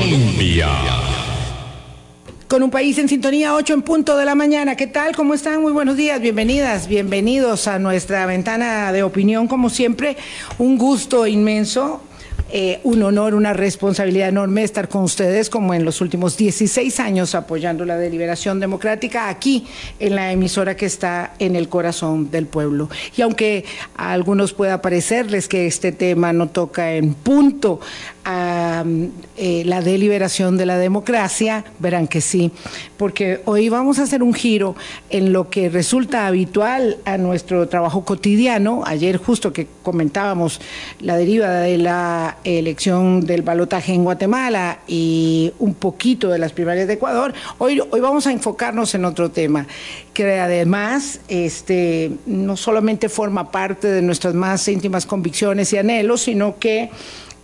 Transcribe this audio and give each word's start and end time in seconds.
Colombia. 0.00 0.68
Con 2.48 2.62
un 2.64 2.70
país 2.70 2.98
en 2.98 3.08
sintonía, 3.08 3.54
8 3.54 3.74
en 3.74 3.82
punto 3.82 4.16
de 4.16 4.24
la 4.24 4.34
mañana. 4.34 4.76
¿Qué 4.76 4.88
tal? 4.88 5.14
¿Cómo 5.14 5.34
están? 5.34 5.62
Muy 5.62 5.72
buenos 5.72 5.96
días. 5.96 6.20
Bienvenidas, 6.20 6.88
bienvenidos 6.88 7.68
a 7.68 7.78
nuestra 7.78 8.26
ventana 8.26 8.92
de 8.92 9.04
opinión. 9.04 9.46
Como 9.46 9.70
siempre, 9.70 10.16
un 10.58 10.78
gusto 10.78 11.26
inmenso 11.28 12.00
eh, 12.56 12.78
un 12.84 13.02
honor, 13.02 13.34
una 13.34 13.52
responsabilidad 13.52 14.28
enorme 14.28 14.62
estar 14.62 14.88
con 14.88 15.02
ustedes, 15.02 15.50
como 15.50 15.74
en 15.74 15.84
los 15.84 16.00
últimos 16.00 16.36
16 16.36 17.00
años, 17.00 17.34
apoyando 17.34 17.84
la 17.84 17.96
deliberación 17.96 18.60
democrática 18.60 19.28
aquí 19.28 19.66
en 19.98 20.14
la 20.14 20.30
emisora 20.30 20.76
que 20.76 20.86
está 20.86 21.34
en 21.40 21.56
el 21.56 21.68
corazón 21.68 22.30
del 22.30 22.46
pueblo. 22.46 22.88
Y 23.16 23.22
aunque 23.22 23.64
a 23.96 24.12
algunos 24.12 24.52
pueda 24.52 24.80
parecerles 24.80 25.48
que 25.48 25.66
este 25.66 25.90
tema 25.90 26.32
no 26.32 26.48
toca 26.48 26.94
en 26.94 27.14
punto 27.14 27.80
a 28.24 28.84
eh, 29.36 29.62
la 29.66 29.80
deliberación 29.80 30.56
de 30.56 30.66
la 30.66 30.78
democracia, 30.78 31.64
verán 31.78 32.08
que 32.08 32.20
sí, 32.20 32.50
porque 32.96 33.40
hoy 33.44 33.68
vamos 33.68 33.98
a 33.98 34.04
hacer 34.04 34.22
un 34.22 34.34
giro 34.34 34.76
en 35.10 35.32
lo 35.32 35.50
que 35.50 35.68
resulta 35.68 36.26
habitual 36.26 36.98
a 37.04 37.18
nuestro 37.18 37.68
trabajo 37.68 38.04
cotidiano. 38.04 38.82
Ayer 38.86 39.16
justo 39.16 39.52
que 39.52 39.66
comentábamos 39.82 40.60
la 41.00 41.16
deriva 41.16 41.48
de 41.50 41.78
la 41.78 42.38
elección 42.44 43.26
del 43.26 43.42
balotaje 43.42 43.92
en 43.92 44.04
Guatemala 44.04 44.78
y 44.86 45.52
un 45.58 45.74
poquito 45.74 46.28
de 46.28 46.38
las 46.38 46.52
primarias 46.52 46.86
de 46.86 46.94
Ecuador, 46.94 47.34
hoy, 47.58 47.80
hoy 47.90 48.00
vamos 48.00 48.26
a 48.26 48.32
enfocarnos 48.32 48.94
en 48.94 49.04
otro 49.04 49.30
tema 49.30 49.66
que 50.14 50.38
además 50.38 51.20
este, 51.28 52.12
no 52.26 52.56
solamente 52.56 53.08
forma 53.08 53.50
parte 53.50 53.88
de 53.88 54.00
nuestras 54.00 54.32
más 54.34 54.66
íntimas 54.68 55.06
convicciones 55.06 55.72
y 55.72 55.78
anhelos, 55.78 56.22
sino 56.22 56.58
que 56.58 56.90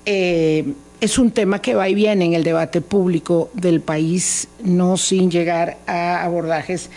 eh, 0.06 0.74
es 1.00 1.18
un 1.18 1.30
tema 1.30 1.62
que 1.62 1.74
va 1.74 1.88
y 1.88 1.94
viene 1.94 2.26
en 2.26 2.34
el 2.34 2.44
debate 2.44 2.80
público 2.80 3.50
del 3.54 3.80
país, 3.80 4.48
no 4.62 4.96
sin 4.96 5.30
llegar 5.30 5.78
a 5.86 6.22
abordajes 6.24 6.90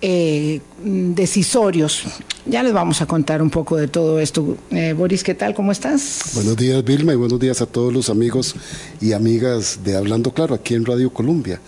eh, 0.00 0.60
decisorios. 0.82 2.04
Ya 2.46 2.62
les 2.62 2.72
vamos 2.72 3.02
a 3.02 3.06
contar 3.06 3.42
un 3.42 3.50
poco 3.50 3.76
de 3.76 3.88
todo 3.88 4.20
esto. 4.20 4.56
Eh, 4.70 4.92
Boris, 4.92 5.24
¿qué 5.24 5.34
tal? 5.34 5.54
¿Cómo 5.54 5.72
estás? 5.72 6.20
Buenos 6.34 6.56
días, 6.56 6.84
Vilma, 6.84 7.12
y 7.12 7.16
buenos 7.16 7.40
días 7.40 7.60
a 7.60 7.66
todos 7.66 7.92
los 7.92 8.10
amigos 8.10 8.54
y 9.00 9.12
amigas 9.12 9.80
de 9.82 9.96
Hablando 9.96 10.32
Claro 10.32 10.54
aquí 10.54 10.74
en 10.74 10.84
Radio 10.84 11.12
Colombia. 11.12 11.60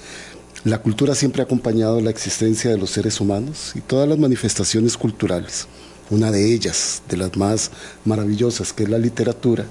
La 0.63 0.79
cultura 0.79 1.15
siempre 1.15 1.43
ha 1.43 1.47
acompañado 1.47 2.01
la 2.01 2.11
existencia 2.11 2.71
de 2.71 2.79
los 2.79 2.91
seres 2.91 3.21
humanos 3.21 3.73
y 3.75 3.81
todas 3.81 4.09
las 4.09 4.19
manifestaciones 4.19 4.97
culturales. 4.97 5.67
Una 6.11 6.31
de 6.31 6.53
ellas, 6.53 7.03
de 7.09 7.17
las 7.17 7.37
más 7.37 7.71
maravillosas, 8.05 8.73
que 8.73 8.83
es 8.83 8.91
la 8.91 8.99
literatura, 8.99 9.65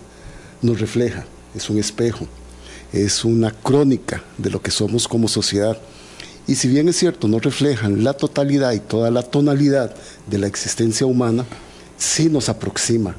nos 0.62 0.80
refleja, 0.80 1.26
es 1.56 1.70
un 1.70 1.80
espejo, 1.80 2.28
es 2.94 3.24
una 3.26 3.52
crónica 3.52 4.24
de 4.38 4.50
lo 4.50 4.62
que 4.62 4.72
somos 4.72 5.08
como 5.08 5.28
sociedad. 5.28 5.78
Y 6.48 6.56
si 6.56 6.68
bien 6.68 6.90
es 6.90 6.98
cierto, 6.98 7.28
no 7.28 7.40
reflejan 7.40 8.04
la 8.04 8.14
totalidad 8.14 8.72
y 8.74 8.80
toda 8.80 9.12
la 9.12 9.22
tonalidad 9.22 9.94
de 10.28 10.38
la 10.40 10.48
existencia 10.48 11.06
humana, 11.06 11.46
sí 11.98 12.30
nos 12.30 12.50
aproxima 12.50 13.16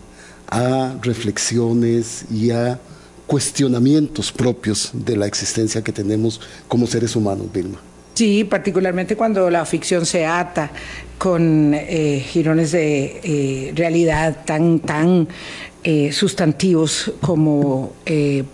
a 0.49 0.97
reflexiones 1.03 2.25
y 2.31 2.51
a 2.51 2.81
cuestionamientos 3.27 4.33
propios 4.33 4.91
de 4.93 5.17
la 5.17 5.27
existencia 5.27 5.83
que 5.83 5.93
tenemos 5.93 6.41
como 6.67 6.89
seres 6.89 7.15
humanos, 7.15 7.47
Vilma. 7.53 7.79
Sí, 8.15 8.43
particularmente 8.43 9.17
cuando 9.17 9.49
la 9.49 9.65
ficción 9.65 10.05
se 10.05 10.27
ata 10.27 10.73
con 11.17 11.73
eh, 11.75 12.25
girones 12.29 12.73
de 12.73 13.21
eh, 13.23 13.73
realidad 13.77 14.45
tan, 14.45 14.81
tan 14.81 15.29
eh, 15.83 16.13
sustantivos 16.13 17.13
como 17.21 17.95
eh, 18.05 18.45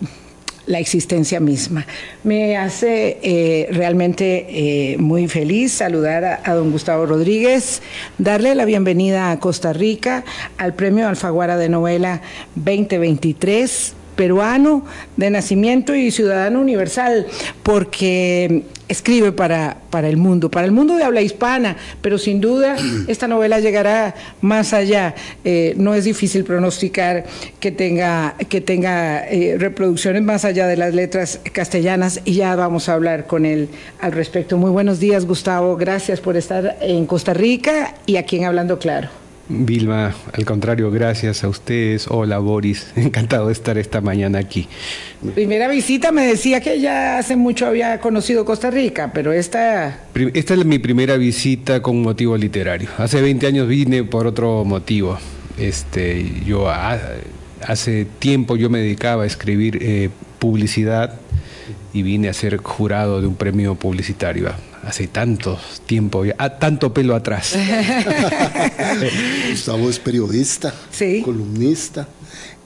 la 0.65 0.79
existencia 0.79 1.39
misma. 1.39 1.85
Me 2.23 2.57
hace 2.57 3.19
eh, 3.21 3.67
realmente 3.71 4.95
muy 4.99 5.27
feliz 5.27 5.73
saludar 5.73 6.23
a, 6.23 6.41
a, 6.43 6.53
don 6.53 6.71
Gustavo 6.71 7.05
Rodríguez, 7.05 7.81
darle 8.17 8.55
la 8.55 8.65
bienvenida 8.65 9.31
a 9.31 9.39
Costa 9.39 9.73
Rica 9.73 10.23
al 10.57 10.73
Premio 10.73 11.07
Alfaguara 11.07 11.57
de 11.57 11.69
Novela 11.69 12.21
2023 12.55 13.96
peruano 14.17 14.83
de 15.15 15.29
nacimiento 15.29 15.95
y 15.95 16.11
ciudadano 16.11 16.59
universal, 16.59 17.25
porque 17.63 18.63
escribe 18.89 19.31
para, 19.31 19.77
para 19.89 20.09
el 20.09 20.17
mundo, 20.17 20.49
para 20.49 20.65
el 20.65 20.71
mundo 20.71 20.95
de 20.95 21.03
habla 21.03 21.21
hispana, 21.21 21.77
pero 22.01 22.17
sin 22.17 22.41
duda 22.41 22.75
esta 23.07 23.27
novela 23.27 23.59
llegará 23.59 24.15
más 24.41 24.73
allá. 24.73 25.15
Eh, 25.45 25.73
no 25.77 25.93
es 25.93 26.05
difícil 26.05 26.43
pronosticar 26.43 27.25
que 27.59 27.71
tenga, 27.71 28.35
que 28.49 28.59
tenga 28.59 29.27
eh, 29.29 29.55
reproducciones 29.57 30.23
más 30.23 30.43
allá 30.43 30.67
de 30.67 30.77
las 30.77 30.93
letras 30.93 31.39
castellanas 31.53 32.21
y 32.25 32.33
ya 32.33 32.55
vamos 32.55 32.89
a 32.89 32.93
hablar 32.93 33.27
con 33.27 33.45
él 33.45 33.69
al 34.01 34.11
respecto. 34.11 34.57
Muy 34.57 34.71
buenos 34.71 34.99
días, 34.99 35.25
Gustavo. 35.25 35.77
Gracias 35.77 36.19
por 36.19 36.35
estar 36.35 36.77
en 36.81 37.05
Costa 37.05 37.33
Rica 37.33 37.95
y 38.05 38.17
aquí 38.17 38.37
en 38.37 38.45
Hablando 38.45 38.79
Claro. 38.79 39.26
Vilma, 39.49 40.13
al 40.33 40.45
contrario, 40.45 40.91
gracias 40.91 41.43
a 41.43 41.47
ustedes. 41.47 42.07
Hola 42.09 42.39
Boris, 42.39 42.91
encantado 42.95 43.47
de 43.47 43.53
estar 43.53 43.77
esta 43.77 44.01
mañana 44.01 44.39
aquí. 44.39 44.67
Primera 45.35 45.67
visita 45.67 46.11
me 46.11 46.25
decía 46.25 46.59
que 46.59 46.81
ya 46.81 47.17
hace 47.17 47.35
mucho 47.35 47.65
había 47.65 47.99
conocido 47.99 48.43
Costa 48.45 48.69
Rica, 48.69 49.11
pero 49.13 49.31
esta... 49.31 50.01
Esta 50.33 50.53
es 50.53 50.65
mi 50.65 50.79
primera 50.79 51.17
visita 51.17 51.81
con 51.81 52.01
motivo 52.01 52.35
literario. 52.35 52.89
Hace 52.97 53.21
20 53.21 53.47
años 53.47 53.67
vine 53.67 54.03
por 54.03 54.27
otro 54.27 54.65
motivo. 54.65 55.17
Este, 55.57 56.25
yo 56.45 56.69
hace 56.69 58.05
tiempo 58.19 58.55
yo 58.55 58.69
me 58.69 58.79
dedicaba 58.79 59.23
a 59.23 59.25
escribir 59.25 59.79
eh, 59.81 60.09
publicidad 60.39 61.19
y 61.93 62.01
vine 62.01 62.29
a 62.29 62.33
ser 62.33 62.57
jurado 62.57 63.21
de 63.21 63.27
un 63.27 63.35
premio 63.35 63.75
publicitario 63.75 64.51
hace 64.83 65.07
tanto 65.07 65.59
tiempo, 65.85 66.23
tanto 66.59 66.93
pelo 66.93 67.15
atrás. 67.15 67.55
Gustavo 69.51 69.89
es 69.89 69.99
periodista, 69.99 70.73
¿Sí? 70.91 71.21
columnista, 71.23 72.07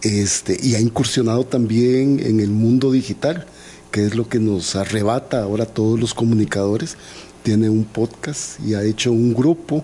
este, 0.02 0.58
y 0.62 0.76
ha 0.76 0.80
incursionado 0.80 1.46
también 1.46 2.20
en 2.20 2.40
el 2.40 2.50
mundo 2.50 2.92
digital, 2.92 3.46
que 3.92 4.06
es 4.06 4.16
lo 4.16 4.30
que 4.30 4.40
nos 4.40 4.76
arrebata 4.76 5.44
ahora 5.44 5.64
a 5.64 5.68
todos 5.68 6.00
los 6.00 6.14
comunicadores. 6.14 6.98
Tiene 7.44 7.70
un 7.70 7.86
podcast 7.86 8.60
y 8.66 8.76
ha 8.76 8.84
hecho 8.84 9.12
un 9.12 9.34
grupo 9.34 9.84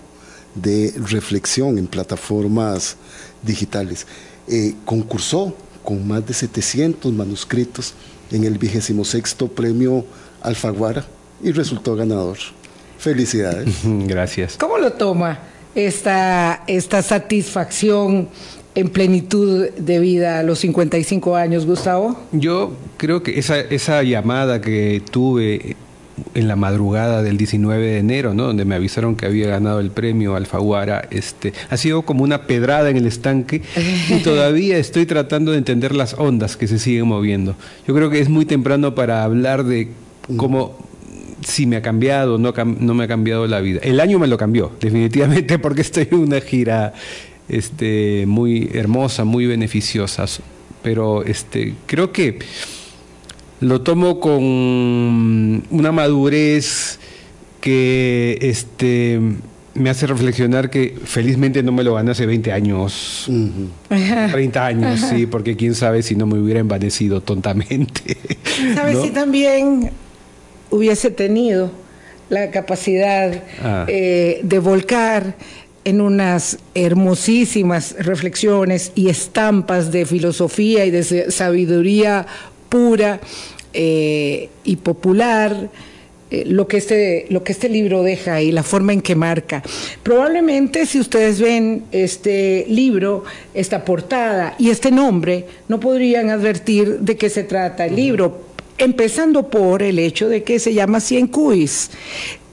de 0.54 0.94
reflexión 0.96 1.76
en 1.78 1.86
plataformas 1.86 2.96
digitales. 3.42 4.06
Eh, 4.46 4.74
concursó 4.84 5.56
con 5.82 6.06
más 6.06 6.26
de 6.26 6.34
700 6.34 7.12
manuscritos 7.12 7.94
en 8.30 8.44
el 8.44 8.58
vigésimo 8.58 9.04
sexto 9.04 9.48
premio 9.48 10.04
Alfaguara 10.42 11.04
y 11.42 11.52
resultó 11.52 11.96
ganador. 11.96 12.38
Felicidades. 12.98 13.68
Gracias. 13.84 14.56
¿Cómo 14.56 14.78
lo 14.78 14.92
toma 14.92 15.38
esta, 15.74 16.64
esta 16.66 17.02
satisfacción 17.02 18.28
en 18.74 18.88
plenitud 18.90 19.70
de 19.70 19.98
vida 19.98 20.38
a 20.38 20.42
los 20.42 20.60
55 20.60 21.36
años, 21.36 21.66
Gustavo? 21.66 22.18
Yo 22.32 22.72
creo 22.96 23.22
que 23.22 23.38
esa, 23.38 23.58
esa 23.58 24.02
llamada 24.02 24.60
que 24.60 25.02
tuve 25.10 25.76
en 26.34 26.48
la 26.48 26.56
madrugada 26.56 27.22
del 27.22 27.36
19 27.36 27.86
de 27.86 27.98
enero, 27.98 28.34
¿no? 28.34 28.44
donde 28.44 28.64
me 28.64 28.74
avisaron 28.74 29.16
que 29.16 29.26
había 29.26 29.48
ganado 29.48 29.80
el 29.80 29.90
premio 29.90 30.36
Alfaguara, 30.36 31.06
este, 31.10 31.52
ha 31.70 31.76
sido 31.76 32.02
como 32.02 32.24
una 32.24 32.46
pedrada 32.46 32.90
en 32.90 32.96
el 32.96 33.06
estanque 33.06 33.62
y 34.08 34.18
todavía 34.22 34.78
estoy 34.78 35.06
tratando 35.06 35.52
de 35.52 35.58
entender 35.58 35.94
las 35.94 36.14
ondas 36.14 36.56
que 36.56 36.66
se 36.66 36.78
siguen 36.78 37.06
moviendo. 37.06 37.56
Yo 37.86 37.94
creo 37.94 38.10
que 38.10 38.20
es 38.20 38.28
muy 38.28 38.44
temprano 38.44 38.94
para 38.94 39.24
hablar 39.24 39.64
de 39.64 39.88
cómo 40.36 40.76
si 41.46 41.66
me 41.66 41.76
ha 41.76 41.82
cambiado, 41.82 42.38
no, 42.38 42.52
no 42.52 42.94
me 42.94 43.04
ha 43.04 43.08
cambiado 43.08 43.46
la 43.46 43.60
vida. 43.60 43.80
El 43.82 44.00
año 44.00 44.18
me 44.18 44.26
lo 44.26 44.36
cambió, 44.36 44.72
definitivamente, 44.80 45.58
porque 45.60 45.82
estoy 45.82 46.08
en 46.10 46.18
una 46.18 46.40
gira 46.40 46.92
este, 47.48 48.24
muy 48.26 48.70
hermosa, 48.74 49.24
muy 49.24 49.46
beneficiosa. 49.46 50.26
Pero 50.82 51.24
este, 51.24 51.74
creo 51.86 52.12
que 52.12 52.38
lo 53.60 53.80
tomo 53.80 54.20
con 54.20 55.62
una 55.70 55.92
madurez 55.92 56.98
que 57.60 58.38
este, 58.40 59.20
me 59.74 59.90
hace 59.90 60.06
reflexionar 60.06 60.70
que 60.70 60.96
felizmente 61.04 61.62
no 61.62 61.72
me 61.72 61.82
lo 61.82 61.94
gané 61.94 62.12
hace 62.12 62.26
20 62.26 62.52
años, 62.52 63.26
uh 63.28 63.50
-huh. 63.90 64.30
30 64.30 64.66
años, 64.66 65.00
sí, 65.00 65.26
porque 65.26 65.56
quién 65.56 65.74
sabe 65.74 66.02
si 66.02 66.14
no 66.14 66.26
me 66.26 66.38
hubiera 66.38 66.60
envanecido 66.60 67.20
tontamente. 67.20 68.16
¿Sabes 68.74 68.96
¿no? 68.96 69.04
si 69.04 69.10
también 69.10 69.90
hubiese 70.70 71.10
tenido 71.10 71.70
la 72.28 72.50
capacidad 72.50 73.42
ah. 73.62 73.86
eh, 73.88 74.40
de 74.42 74.58
volcar 74.58 75.34
en 75.84 76.02
unas 76.02 76.58
hermosísimas 76.74 77.94
reflexiones 77.98 78.92
y 78.94 79.08
estampas 79.08 79.90
de 79.90 80.04
filosofía 80.04 80.84
y 80.84 80.90
de 80.90 81.30
sabiduría 81.30 82.26
pura 82.68 83.20
eh, 83.72 84.48
y 84.64 84.76
popular, 84.76 85.70
eh, 86.30 86.44
lo, 86.46 86.68
que 86.68 86.76
este, 86.76 87.26
lo 87.30 87.42
que 87.42 87.52
este 87.52 87.68
libro 87.68 88.02
deja 88.02 88.42
y 88.42 88.52
la 88.52 88.62
forma 88.62 88.92
en 88.92 89.00
que 89.00 89.14
marca. 89.14 89.62
Probablemente 90.02 90.86
si 90.86 91.00
ustedes 91.00 91.40
ven 91.40 91.84
este 91.92 92.66
libro, 92.68 93.24
esta 93.54 93.84
portada 93.84 94.54
y 94.58 94.70
este 94.70 94.90
nombre, 94.90 95.46
no 95.68 95.80
podrían 95.80 96.30
advertir 96.30 96.98
de 97.00 97.16
qué 97.16 97.30
se 97.30 97.44
trata 97.44 97.86
el 97.86 97.96
libro 97.96 98.48
empezando 98.78 99.50
por 99.50 99.82
el 99.82 99.98
hecho 99.98 100.28
de 100.28 100.44
que 100.44 100.58
se 100.58 100.72
llama 100.72 101.00
Cien 101.00 101.26
Cuis. 101.26 101.90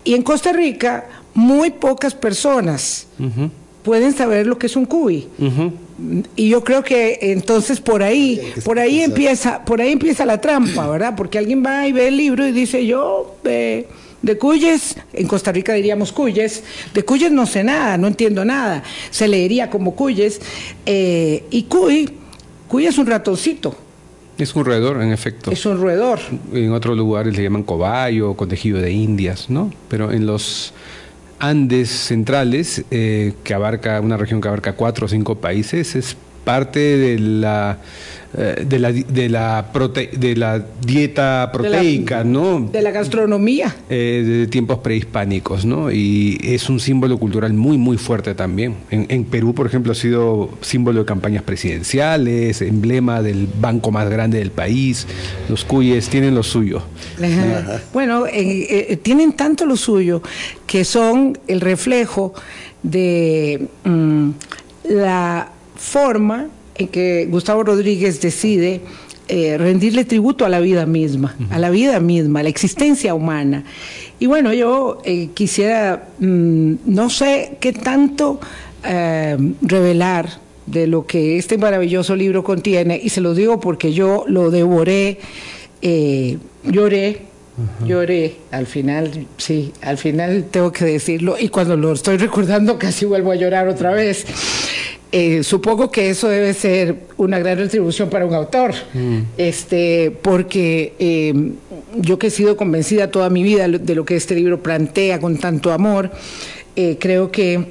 Y 0.04 0.16
en 0.16 0.24
Costa 0.24 0.52
Rica, 0.52 1.08
muy 1.34 1.70
pocas 1.70 2.16
personas 2.16 3.08
pueden 3.86 4.14
saber 4.14 4.48
lo 4.48 4.58
que 4.58 4.66
es 4.66 4.76
un 4.76 4.86
cuy. 4.86 5.28
Y 6.36 6.50
yo 6.50 6.64
creo 6.64 6.84
que 6.84 7.20
entonces 7.22 7.80
por 7.80 8.04
ahí, 8.04 8.54
por 8.66 8.80
ahí 8.80 9.02
empieza, 9.02 9.64
por 9.64 9.80
ahí 9.80 9.94
empieza 9.94 10.26
la 10.26 10.42
trampa, 10.42 10.88
¿verdad? 10.90 11.14
Porque 11.16 11.38
alguien 11.38 11.64
va 11.66 11.88
y 11.88 11.94
ve 11.94 12.10
el 12.10 12.18
libro 12.18 12.46
y 12.46 12.52
dice, 12.52 12.86
yo 12.86 13.38
de, 13.44 13.88
de 14.22 14.38
cuyes, 14.38 14.98
en 15.14 15.28
Costa 15.28 15.54
Rica 15.54 15.74
diríamos 15.74 16.12
cuyes, 16.12 16.64
de 16.94 17.04
cuyes 17.04 17.32
no 17.32 17.46
sé 17.46 17.64
nada, 17.64 17.98
no 17.98 18.08
entiendo 18.08 18.44
nada, 18.44 18.84
se 19.10 19.28
leería 19.28 19.70
como 19.70 19.96
cuyes, 19.96 20.42
eh, 20.86 21.46
y 21.50 21.64
cuy, 21.64 22.10
cuy 22.68 22.88
es 22.88 22.98
un 22.98 23.06
ratoncito. 23.06 23.76
Es 24.38 24.54
un 24.54 24.66
roedor, 24.66 25.02
en 25.02 25.14
efecto. 25.14 25.50
Es 25.50 25.66
un 25.66 25.80
roedor. 25.80 26.20
En 26.52 26.74
otros 26.74 26.98
lugares 26.98 27.38
le 27.38 27.44
llaman 27.44 27.64
cobayo, 27.64 28.34
contejido 28.34 28.82
de 28.82 28.92
indias, 28.92 29.50
¿no? 29.50 29.72
Pero 29.88 30.12
en 30.12 30.26
los 30.26 30.74
Andes 31.40 31.90
centrales, 31.90 32.86
eh, 32.92 33.34
que 33.44 33.54
abarca 33.54 34.00
una 34.02 34.18
región 34.18 34.42
que 34.42 34.48
abarca 34.48 34.74
cuatro 34.74 35.06
o 35.06 35.10
cinco 35.10 35.36
países, 35.36 35.96
es 35.96 36.18
parte 36.46 36.80
de 36.80 37.20
la 37.20 37.80
eh, 38.38 38.66
de 38.68 38.80
la, 38.80 38.92
de 38.92 39.30
la, 39.30 39.66
de 40.12 40.36
la 40.36 40.66
dieta 40.86 41.50
proteica, 41.54 42.26
¿no? 42.26 42.68
De 42.70 42.82
la 42.82 42.92
gastronomía. 42.92 43.74
Eh, 43.90 44.24
de 44.26 44.48
tiempos 44.48 44.80
prehispánicos, 44.80 45.64
¿no? 45.64 45.90
Y 45.90 46.38
es 46.44 46.70
un 46.70 46.82
símbolo 46.82 47.18
cultural 47.18 47.54
muy, 47.54 47.78
muy 47.78 47.98
fuerte 47.98 48.36
también. 48.36 48.76
En, 48.90 49.24
Perú, 49.24 49.54
por 49.54 49.68
ejemplo, 49.68 49.94
ha 49.94 49.96
sido 49.96 50.50
símbolo 50.60 51.02
de 51.02 51.06
campañas 51.06 51.44
presidenciales, 51.44 52.62
emblema 52.62 53.22
del 53.22 53.48
banco 53.48 53.92
más 53.92 54.10
grande 54.10 54.40
del 54.40 54.52
país. 54.52 55.08
Los 55.48 55.64
cuyes 55.64 56.10
tienen 56.10 56.36
lo 56.36 56.44
suyo. 56.44 56.82
Bueno, 57.94 58.26
eh, 58.28 59.00
tienen 59.02 59.32
tanto 59.34 59.66
lo 59.66 59.78
suyo 59.78 60.22
que 60.68 60.84
son 60.84 61.38
el 61.48 61.62
reflejo 61.62 62.34
de 62.84 63.68
mm, 63.86 64.30
la 64.90 65.55
forma 65.76 66.48
en 66.76 66.88
que 66.88 67.28
Gustavo 67.30 67.64
Rodríguez 67.64 68.22
decide 68.22 68.82
eh, 69.28 69.58
rendirle 69.58 70.06
tributo 70.06 70.46
a 70.46 70.50
la 70.50 70.60
vida 70.60 70.86
misma, 70.86 71.36
a 71.50 71.58
la 71.58 71.72
vida 71.72 72.00
misma, 72.00 72.42
a 72.42 72.44
la 72.44 72.50
existencia 72.50 73.16
humana. 73.16 73.64
Y 74.20 74.28
bueno, 74.28 74.54
yo 74.54 75.02
eh, 75.04 75.30
quisiera, 75.34 76.10
mm, 76.20 76.74
no 76.86 77.10
sé 77.10 77.58
qué 77.60 77.74
tanto 77.74 78.40
eh, 78.84 79.36
revelar 79.62 80.30
de 80.68 80.86
lo 80.86 81.08
que 81.08 81.38
este 81.38 81.58
maravilloso 81.58 82.16
libro 82.16 82.44
contiene, 82.44 83.00
y 83.02 83.10
se 83.10 83.22
lo 83.22 83.34
digo 83.34 83.60
porque 83.60 83.94
yo 83.94 84.26
lo 84.28 84.52
devoré, 84.52 85.18
lloré, 86.64 87.22
Lloré, 87.86 88.36
al 88.52 88.66
final, 88.66 89.28
sí, 89.38 89.72
al 89.82 89.98
final 89.98 90.48
tengo 90.52 90.74
que 90.74 90.84
decirlo, 90.84 91.38
y 91.40 91.48
cuando 91.48 91.78
lo 91.78 91.94
estoy 91.94 92.18
recordando 92.18 92.78
casi 92.80 93.06
vuelvo 93.06 93.32
a 93.32 93.36
llorar 93.36 93.70
otra 93.70 93.92
vez. 93.92 94.26
Eh, 95.18 95.44
supongo 95.44 95.92
que 95.92 96.10
eso 96.10 96.28
debe 96.28 96.54
ser 96.54 96.98
una 97.16 97.40
gran 97.40 97.58
retribución 97.58 98.10
para 98.10 98.26
un 98.26 98.34
autor, 98.34 98.74
mm. 98.94 99.20
este, 99.38 100.12
porque 100.22 100.92
eh, 101.00 101.54
yo 101.96 102.20
que 102.20 102.28
he 102.28 102.30
sido 102.30 102.58
convencida 102.58 103.10
toda 103.10 103.30
mi 103.30 103.42
vida 103.42 103.70
de 103.70 103.96
lo 103.96 104.04
que 104.04 104.18
este 104.18 104.36
libro 104.36 104.62
plantea 104.62 105.22
con 105.22 105.38
tanto 105.38 105.72
amor, 105.72 106.12
eh, 106.76 106.98
creo 107.00 107.32
que 107.32 107.70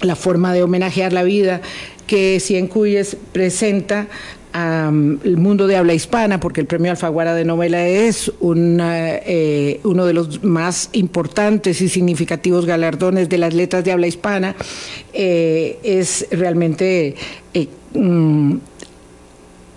la 0.00 0.16
forma 0.16 0.52
de 0.52 0.64
homenajear 0.64 1.12
la 1.12 1.22
vida 1.22 1.60
que 2.08 2.40
Cien 2.40 2.66
Cuyes 2.66 3.16
presenta 3.30 4.08
al 4.52 5.36
mundo 5.36 5.66
de 5.66 5.76
habla 5.76 5.94
hispana, 5.94 6.40
porque 6.40 6.60
el 6.60 6.66
premio 6.66 6.90
Alfaguara 6.90 7.34
de 7.34 7.44
novela 7.44 7.86
es 7.86 8.32
eh, 8.42 9.80
uno 9.84 10.06
de 10.06 10.12
los 10.12 10.42
más 10.42 10.88
importantes 10.92 11.80
y 11.80 11.88
significativos 11.88 12.66
galardones 12.66 13.28
de 13.28 13.38
las 13.38 13.54
letras 13.54 13.84
de 13.84 13.92
habla 13.92 14.06
hispana, 14.06 14.56
eh, 15.12 15.78
es 15.82 16.26
realmente 16.30 17.14
eh, 17.54 17.68
mm, 17.94 18.56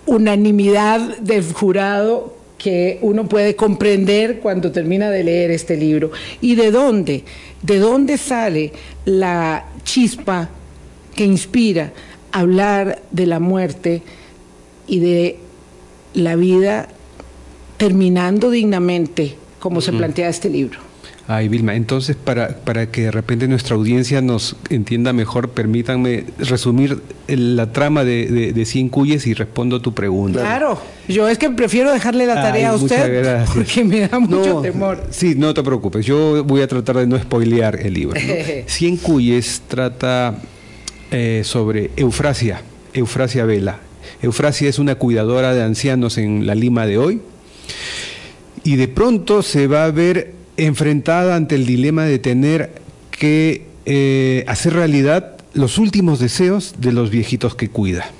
unanimidad 0.06 1.18
del 1.18 1.52
jurado 1.52 2.34
que 2.58 2.98
uno 3.02 3.28
puede 3.28 3.56
comprender 3.56 4.40
cuando 4.40 4.72
termina 4.72 5.10
de 5.10 5.22
leer 5.22 5.50
este 5.50 5.76
libro. 5.76 6.10
¿Y 6.40 6.54
de 6.54 6.70
dónde? 6.70 7.24
¿De 7.62 7.78
dónde 7.78 8.16
sale 8.16 8.72
la 9.04 9.66
chispa 9.84 10.48
que 11.14 11.24
inspira 11.24 11.92
hablar 12.32 13.02
de 13.10 13.26
la 13.26 13.38
muerte? 13.38 14.02
Y 14.86 15.00
de 15.00 15.38
la 16.14 16.36
vida 16.36 16.88
terminando 17.76 18.50
dignamente, 18.50 19.36
como 19.58 19.80
se 19.80 19.92
plantea 19.92 20.28
este 20.28 20.48
libro. 20.48 20.78
Ay, 21.26 21.48
Vilma, 21.48 21.74
entonces 21.74 22.16
para, 22.16 22.48
para 22.48 22.90
que 22.90 23.04
de 23.04 23.10
repente 23.10 23.48
nuestra 23.48 23.76
audiencia 23.76 24.20
nos 24.20 24.56
entienda 24.68 25.14
mejor, 25.14 25.48
permítanme 25.48 26.24
resumir 26.38 27.00
la 27.28 27.72
trama 27.72 28.04
de, 28.04 28.52
de, 28.52 28.64
Cien 28.66 28.90
Cuyes 28.90 29.26
y 29.26 29.32
respondo 29.32 29.76
a 29.76 29.80
tu 29.80 29.94
pregunta. 29.94 30.40
Claro, 30.40 30.78
yo 31.08 31.26
es 31.26 31.38
que 31.38 31.48
prefiero 31.48 31.90
dejarle 31.92 32.26
la 32.26 32.34
tarea 32.34 32.70
a 32.70 32.74
usted 32.74 33.46
porque 33.54 33.84
me 33.84 34.06
da 34.06 34.18
mucho 34.18 34.60
temor. 34.60 35.02
Sí, 35.10 35.34
no 35.34 35.54
te 35.54 35.62
preocupes, 35.62 36.04
yo 36.04 36.44
voy 36.44 36.60
a 36.60 36.68
tratar 36.68 36.98
de 36.98 37.06
no 37.06 37.18
spoilear 37.18 37.80
el 37.80 37.94
libro. 37.94 38.20
Cien 38.66 38.98
Cuyes 38.98 39.62
trata 39.66 40.36
eh, 41.10 41.40
sobre 41.42 41.90
Eufrasia, 41.96 42.60
Eufrasia 42.92 43.46
Vela, 43.46 43.80
Eufrasia 44.22 44.68
es 44.68 44.78
una 44.78 44.96
cuidadora 44.96 45.54
de 45.54 45.62
ancianos 45.62 46.18
en 46.18 46.46
la 46.46 46.54
Lima 46.54 46.86
de 46.86 46.98
hoy 46.98 47.20
y 48.64 48.76
de 48.76 48.88
pronto 48.88 49.42
se 49.42 49.66
va 49.66 49.84
a 49.84 49.90
ver 49.90 50.32
enfrentada 50.56 51.36
ante 51.36 51.54
el 51.54 51.66
dilema 51.66 52.04
de 52.04 52.18
tener 52.18 52.72
que 53.10 53.66
eh, 53.86 54.44
hacer 54.48 54.72
realidad 54.72 55.36
los 55.52 55.78
últimos 55.78 56.18
deseos 56.18 56.74
de 56.78 56.92
los 56.92 57.10
viejitos 57.10 57.54
que 57.54 57.68
cuida. 57.68 58.10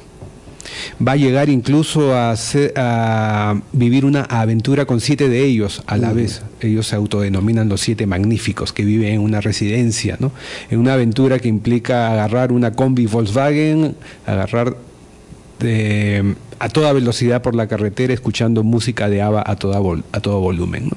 Va 1.07 1.13
a 1.13 1.17
llegar 1.17 1.49
incluso 1.49 2.15
a, 2.15 2.35
a 2.77 3.61
vivir 3.73 4.05
una 4.05 4.23
aventura 4.23 4.87
con 4.87 5.01
siete 5.01 5.29
de 5.29 5.45
ellos 5.45 5.83
a 5.87 5.97
la 5.97 6.13
vez. 6.13 6.43
Ellos 6.61 6.89
se 6.89 6.97
autodenominan 6.97 7.69
los 7.69 7.81
siete 7.81 8.07
magníficos 8.07 8.73
que 8.73 8.85
viven 8.85 9.15
en 9.15 9.21
una 9.21 9.41
residencia, 9.41 10.17
¿no? 10.21 10.33
En 10.71 10.79
una 10.79 10.95
aventura 10.95 11.39
que 11.39 11.49
implica 11.49 12.13
agarrar 12.13 12.53
una 12.53 12.73
combi 12.73 13.07
Volkswagen, 13.07 13.97
agarrar 14.27 14.77
a 16.59 16.69
toda 16.69 16.93
velocidad 16.93 17.43
por 17.43 17.55
la 17.55 17.67
carretera 17.67 18.13
escuchando 18.13 18.63
música 18.63 19.09
de 19.09 19.23
ABBA 19.23 19.45
a, 19.47 19.57
toda 19.57 19.81
a 20.13 20.21
todo 20.21 20.41
volumen. 20.41 20.91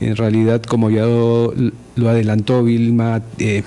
En 0.00 0.16
realidad, 0.16 0.62
como 0.62 0.90
ya 0.90 1.02
lo, 1.02 1.54
adelantó 2.08 2.62
Vilma, 2.62 3.22
eh, 3.38 3.62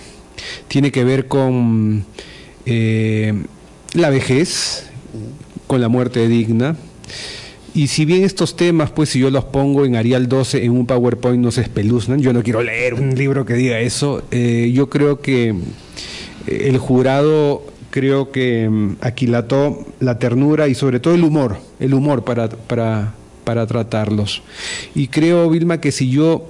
tiene 0.67 0.91
que 0.91 1.03
ver 1.03 1.27
con 1.27 2.05
eh, 2.65 3.33
la 3.93 4.09
vejez, 4.09 4.87
con 5.67 5.81
la 5.81 5.87
muerte 5.87 6.27
digna. 6.27 6.75
Y 7.73 7.87
si 7.87 8.03
bien 8.03 8.23
estos 8.23 8.57
temas, 8.57 8.91
pues 8.91 9.09
si 9.09 9.19
yo 9.19 9.29
los 9.29 9.45
pongo 9.45 9.85
en 9.85 9.95
Arial 9.95 10.27
12 10.27 10.65
en 10.65 10.71
un 10.71 10.85
PowerPoint 10.85 11.41
no 11.41 11.51
se 11.51 11.61
espeluznan, 11.61 12.21
yo 12.21 12.33
no 12.33 12.43
quiero 12.43 12.61
leer 12.61 12.95
un 12.95 13.15
libro 13.15 13.45
que 13.45 13.53
diga 13.53 13.79
eso, 13.79 14.23
eh, 14.31 14.71
yo 14.73 14.89
creo 14.89 15.21
que 15.21 15.55
el 16.47 16.77
jurado 16.77 17.63
creo 17.91 18.31
que 18.31 18.67
mm, 18.67 18.95
aquilató 19.01 19.85
la 19.99 20.17
ternura 20.17 20.67
y 20.67 20.73
sobre 20.73 20.99
todo 20.99 21.13
el 21.13 21.23
humor, 21.23 21.57
el 21.79 21.93
humor 21.93 22.23
para, 22.23 22.49
para, 22.49 23.13
para 23.43 23.67
tratarlos. 23.67 24.41
Y 24.95 25.07
creo, 25.07 25.49
Vilma, 25.49 25.79
que 25.79 25.91
si 25.91 26.09
yo 26.09 26.47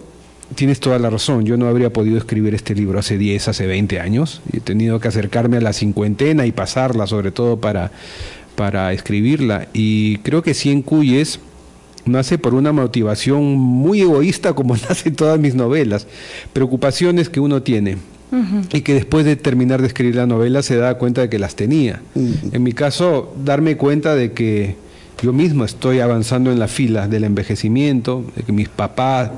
tienes 0.55 0.79
toda 0.79 0.99
la 0.99 1.09
razón. 1.09 1.45
Yo 1.45 1.57
no 1.57 1.67
habría 1.67 1.91
podido 1.91 2.17
escribir 2.17 2.53
este 2.53 2.75
libro 2.75 2.99
hace 2.99 3.17
10, 3.17 3.47
hace 3.47 3.67
20 3.67 3.99
años. 3.99 4.41
He 4.53 4.59
tenido 4.59 4.99
que 4.99 5.07
acercarme 5.07 5.57
a 5.57 5.61
la 5.61 5.73
cincuentena 5.73 6.45
y 6.45 6.51
pasarla, 6.51 7.07
sobre 7.07 7.31
todo 7.31 7.59
para, 7.59 7.91
para 8.55 8.91
escribirla. 8.93 9.67
Y 9.73 10.17
creo 10.17 10.41
que 10.41 10.53
Cien 10.53 10.81
Cuyes 10.81 11.39
nace 12.05 12.37
por 12.37 12.53
una 12.53 12.71
motivación 12.71 13.43
muy 13.57 14.01
egoísta, 14.01 14.53
como 14.53 14.75
nacen 14.89 15.15
todas 15.15 15.39
mis 15.39 15.55
novelas. 15.55 16.07
Preocupaciones 16.53 17.29
que 17.29 17.39
uno 17.39 17.61
tiene 17.61 17.97
y 18.71 18.81
que 18.81 18.93
después 18.93 19.25
de 19.25 19.35
terminar 19.35 19.81
de 19.81 19.87
escribir 19.87 20.15
la 20.15 20.25
novela 20.25 20.63
se 20.63 20.77
da 20.77 20.97
cuenta 20.97 21.21
de 21.21 21.29
que 21.29 21.39
las 21.39 21.55
tenía. 21.55 22.01
En 22.15 22.63
mi 22.63 22.73
caso, 22.73 23.33
darme 23.43 23.77
cuenta 23.77 24.15
de 24.15 24.31
que 24.31 24.75
yo 25.21 25.33
mismo 25.33 25.65
estoy 25.65 25.99
avanzando 25.99 26.51
en 26.51 26.57
la 26.57 26.67
fila 26.67 27.07
del 27.07 27.25
envejecimiento, 27.25 28.25
de 28.35 28.41
que 28.41 28.51
mis 28.51 28.69
papás, 28.69 29.29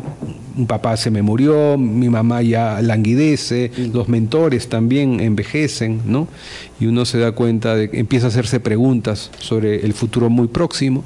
un 0.55 0.65
papá 0.65 0.95
se 0.95 1.11
me 1.11 1.21
murió, 1.21 1.77
mi 1.77 2.07
mamá 2.07 2.41
ya 2.41 2.81
languidece, 2.81 3.69
los 3.91 4.07
mentores 4.07 4.69
también 4.69 5.19
envejecen, 5.19 6.01
¿no? 6.05 6.29
Y 6.79 6.85
uno 6.85 7.03
se 7.03 7.17
da 7.17 7.33
cuenta 7.33 7.75
de 7.75 7.89
que 7.89 7.99
empieza 7.99 8.27
a 8.27 8.29
hacerse 8.29 8.61
preguntas 8.61 9.29
sobre 9.39 9.85
el 9.85 9.93
futuro 9.93 10.29
muy 10.29 10.47
próximo. 10.47 11.03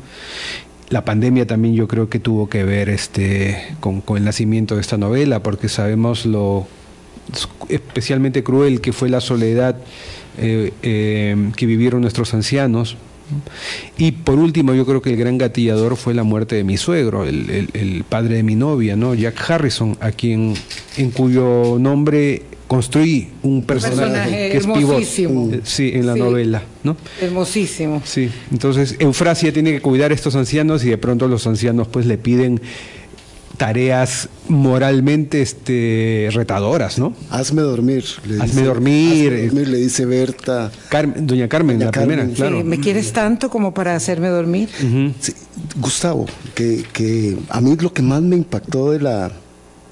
La 0.89 1.03
pandemia 1.03 1.47
también 1.47 1.73
yo 1.73 1.87
creo 1.87 2.07
que 2.07 2.19
tuvo 2.19 2.47
que 2.47 2.63
ver 2.63 2.89
este, 2.89 3.57
con, 3.79 4.01
con 4.01 4.17
el 4.17 4.25
nacimiento 4.25 4.75
de 4.75 4.81
esta 4.81 4.97
novela, 4.97 5.41
porque 5.41 5.69
sabemos 5.69 6.25
lo 6.25 6.67
especialmente 7.69 8.43
cruel 8.43 8.81
que 8.81 8.93
fue 8.93 9.09
la 9.09 9.21
soledad 9.21 9.77
eh, 10.37 10.71
eh, 10.83 11.51
que 11.55 11.65
vivieron 11.65 12.01
nuestros 12.01 12.33
ancianos 12.33 12.97
Y 13.97 14.11
por 14.11 14.39
último, 14.39 14.73
yo 14.73 14.85
creo 14.85 15.01
que 15.01 15.09
el 15.09 15.17
gran 15.17 15.37
gatillador 15.37 15.97
fue 15.97 16.13
la 16.13 16.23
muerte 16.23 16.55
de 16.55 16.63
mi 16.63 16.77
suegro, 16.77 17.25
el, 17.25 18.05
padre 18.07 18.35
de 18.35 18.43
mi 18.43 18.55
novia, 18.55 18.95
¿no? 18.95 19.13
Jack 19.13 19.49
Harrison, 19.49 19.97
a 19.99 20.11
quien, 20.11 20.53
en 20.97 21.11
cuyo 21.11 21.77
nombre 21.79 22.43
construí 22.67 23.29
un 23.43 23.63
personaje, 23.63 24.49
que 24.51 24.57
es 24.57 24.67
pivot 24.67 25.03
sí, 25.63 25.91
en 25.93 26.05
la 26.05 26.15
novela, 26.15 26.63
¿no? 26.83 26.97
Hermosísimo. 27.21 28.01
Sí, 28.05 28.29
entonces 28.51 28.95
Eufrasia 28.99 29.53
tiene 29.53 29.71
que 29.71 29.81
cuidar 29.81 30.11
a 30.11 30.13
estos 30.13 30.35
ancianos 30.35 30.83
y 30.83 30.89
de 30.89 30.97
pronto 30.97 31.27
los 31.27 31.47
ancianos 31.47 31.87
pues 31.87 32.05
le 32.05 32.17
piden 32.17 32.61
tareas 33.57 34.29
moralmente 34.47 35.41
este, 35.41 36.29
retadoras, 36.31 36.99
¿no? 36.99 37.13
Hazme 37.29 37.63
dormir. 37.63 38.05
Le 38.27 38.41
hazme 38.41 38.61
dormir. 38.61 39.33
Hazme 39.33 39.45
dormir, 39.47 39.67
le 39.67 39.77
dice 39.77 40.05
Berta. 40.05 40.71
doña 41.17 41.49
Carmen, 41.49 41.79
la 41.79 41.91
primera, 41.91 42.25
claro. 42.27 42.63
¿Me 42.63 42.79
quieres 42.79 43.11
tanto 43.11 43.49
como 43.49 43.73
para 43.73 43.95
hacerme 43.95 44.29
dormir? 44.29 44.69
Gustavo, 45.81 46.27
que, 46.55 46.85
que, 46.93 47.37
a 47.49 47.59
mí 47.59 47.75
lo 47.79 47.91
que 47.91 48.01
más 48.01 48.21
me 48.21 48.35
impactó 48.35 48.91
de 48.91 48.99
la, 48.99 49.31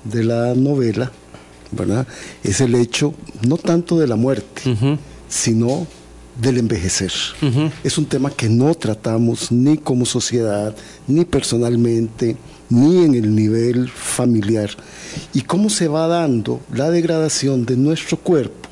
de 0.03 0.23
la 0.23 0.53
novela, 0.53 1.11
¿verdad? 1.71 2.07
Es 2.43 2.61
el 2.61 2.75
hecho, 2.75 3.13
no 3.47 3.57
tanto 3.57 3.97
de 3.97 4.07
la 4.07 4.15
muerte, 4.15 4.61
sino 5.27 5.87
del 6.39 6.57
envejecer. 6.57 7.11
Es 7.83 7.97
un 7.97 8.05
tema 8.05 8.29
que 8.29 8.49
no 8.49 8.75
tratamos 8.75 9.51
ni 9.51 9.77
como 9.77 10.05
sociedad, 10.05 10.75
ni 11.07 11.25
personalmente, 11.25 12.35
ni 12.69 13.03
en 13.03 13.15
el 13.15 13.35
nivel 13.35 13.89
familiar. 13.89 14.69
Y 15.33 15.41
cómo 15.41 15.69
se 15.69 15.87
va 15.87 16.07
dando 16.07 16.61
la 16.73 16.89
degradación 16.89 17.65
de 17.65 17.77
nuestro 17.77 18.17
cuerpo 18.17 18.69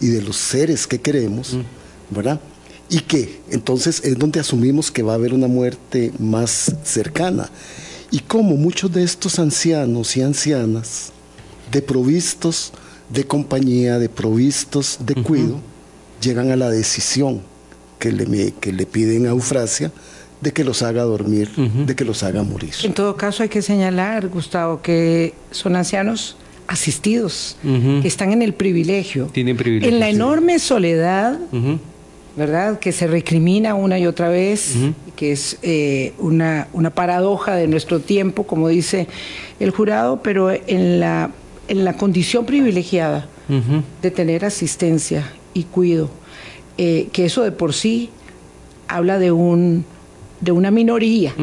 y 0.00 0.08
de 0.08 0.22
los 0.22 0.36
seres 0.36 0.86
que 0.86 1.00
queremos, 1.00 1.56
¿verdad? 2.10 2.40
Y 2.88 3.00
que 3.00 3.40
entonces 3.50 4.00
es 4.04 4.18
donde 4.18 4.40
asumimos 4.40 4.90
que 4.90 5.02
va 5.02 5.12
a 5.12 5.16
haber 5.16 5.34
una 5.34 5.48
muerte 5.48 6.12
más 6.18 6.74
cercana. 6.84 7.50
Y 8.10 8.20
cómo 8.20 8.56
muchos 8.56 8.92
de 8.92 9.02
estos 9.02 9.38
ancianos 9.38 10.16
y 10.16 10.22
ancianas, 10.22 11.12
de 11.72 11.82
provistos 11.82 12.72
de 13.10 13.24
compañía, 13.24 13.98
de 13.98 14.08
provistos 14.08 14.98
de 15.04 15.14
cuido, 15.22 15.60
llegan 16.20 16.50
a 16.50 16.56
la 16.56 16.70
decisión 16.70 17.42
que 17.98 18.12
le, 18.12 18.52
que 18.52 18.72
le 18.72 18.86
piden 18.86 19.26
a 19.26 19.30
Eufrasia 19.30 19.92
de 20.40 20.52
que 20.52 20.64
los 20.64 20.82
haga 20.82 21.02
dormir, 21.02 21.50
de 21.56 21.96
que 21.96 22.04
los 22.04 22.22
haga 22.22 22.42
morir. 22.42 22.74
En 22.82 22.92
todo 22.92 23.16
caso 23.16 23.42
hay 23.42 23.48
que 23.48 23.62
señalar, 23.62 24.28
Gustavo, 24.28 24.82
que 24.82 25.34
son 25.50 25.76
ancianos 25.76 26.36
asistidos, 26.66 27.56
que 27.62 28.06
están 28.08 28.32
en 28.32 28.42
el 28.42 28.52
privilegio, 28.52 29.26
Tienen 29.26 29.56
privilegio 29.56 29.92
en 29.92 30.00
la 30.00 30.08
enorme 30.08 30.58
soledad, 30.58 31.38
¿verdad? 32.36 32.78
Que 32.78 32.92
se 32.92 33.06
recrimina 33.06 33.74
una 33.74 33.98
y 33.98 34.06
otra 34.06 34.28
vez, 34.28 34.74
que 35.14 35.32
es 35.32 35.58
eh, 35.62 36.12
una, 36.18 36.68
una 36.72 36.90
paradoja 36.90 37.54
de 37.54 37.66
nuestro 37.66 38.00
tiempo, 38.00 38.46
como 38.46 38.68
dice 38.68 39.08
el 39.58 39.70
jurado, 39.70 40.22
pero 40.22 40.50
en 40.50 41.00
la, 41.00 41.30
en 41.68 41.84
la 41.84 41.96
condición 41.96 42.44
privilegiada 42.44 43.28
de 44.02 44.10
tener 44.10 44.44
asistencia 44.44 45.32
y 45.54 45.64
cuido, 45.64 46.10
eh, 46.78 47.08
que 47.12 47.24
eso 47.24 47.42
de 47.42 47.52
por 47.52 47.72
sí 47.72 48.10
habla 48.88 49.18
de 49.18 49.32
un 49.32 49.84
de 50.40 50.52
una 50.52 50.70
minoría 50.70 51.34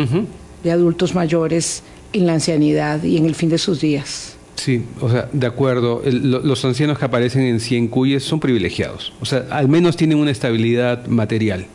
de 0.63 0.71
adultos 0.71 1.15
mayores 1.15 1.83
en 2.13 2.27
la 2.27 2.33
ancianidad 2.33 3.03
y 3.03 3.17
en 3.17 3.25
el 3.25 3.35
fin 3.35 3.49
de 3.49 3.57
sus 3.57 3.81
días. 3.81 4.35
Sí, 4.55 4.85
o 5.01 5.09
sea, 5.09 5.29
de 5.33 5.47
acuerdo. 5.47 6.01
los 6.05 6.63
ancianos 6.63 6.97
que 6.99 7.05
aparecen 7.05 7.41
en 7.41 7.59
Cien 7.59 7.87
Cuyes 7.87 8.23
son 8.23 8.39
privilegiados. 8.39 9.13
O 9.19 9.25
sea, 9.25 9.45
al 9.49 9.67
menos 9.67 9.97
tienen 9.97 10.17
una 10.17 10.31
estabilidad 10.31 11.07
material. 11.07 11.65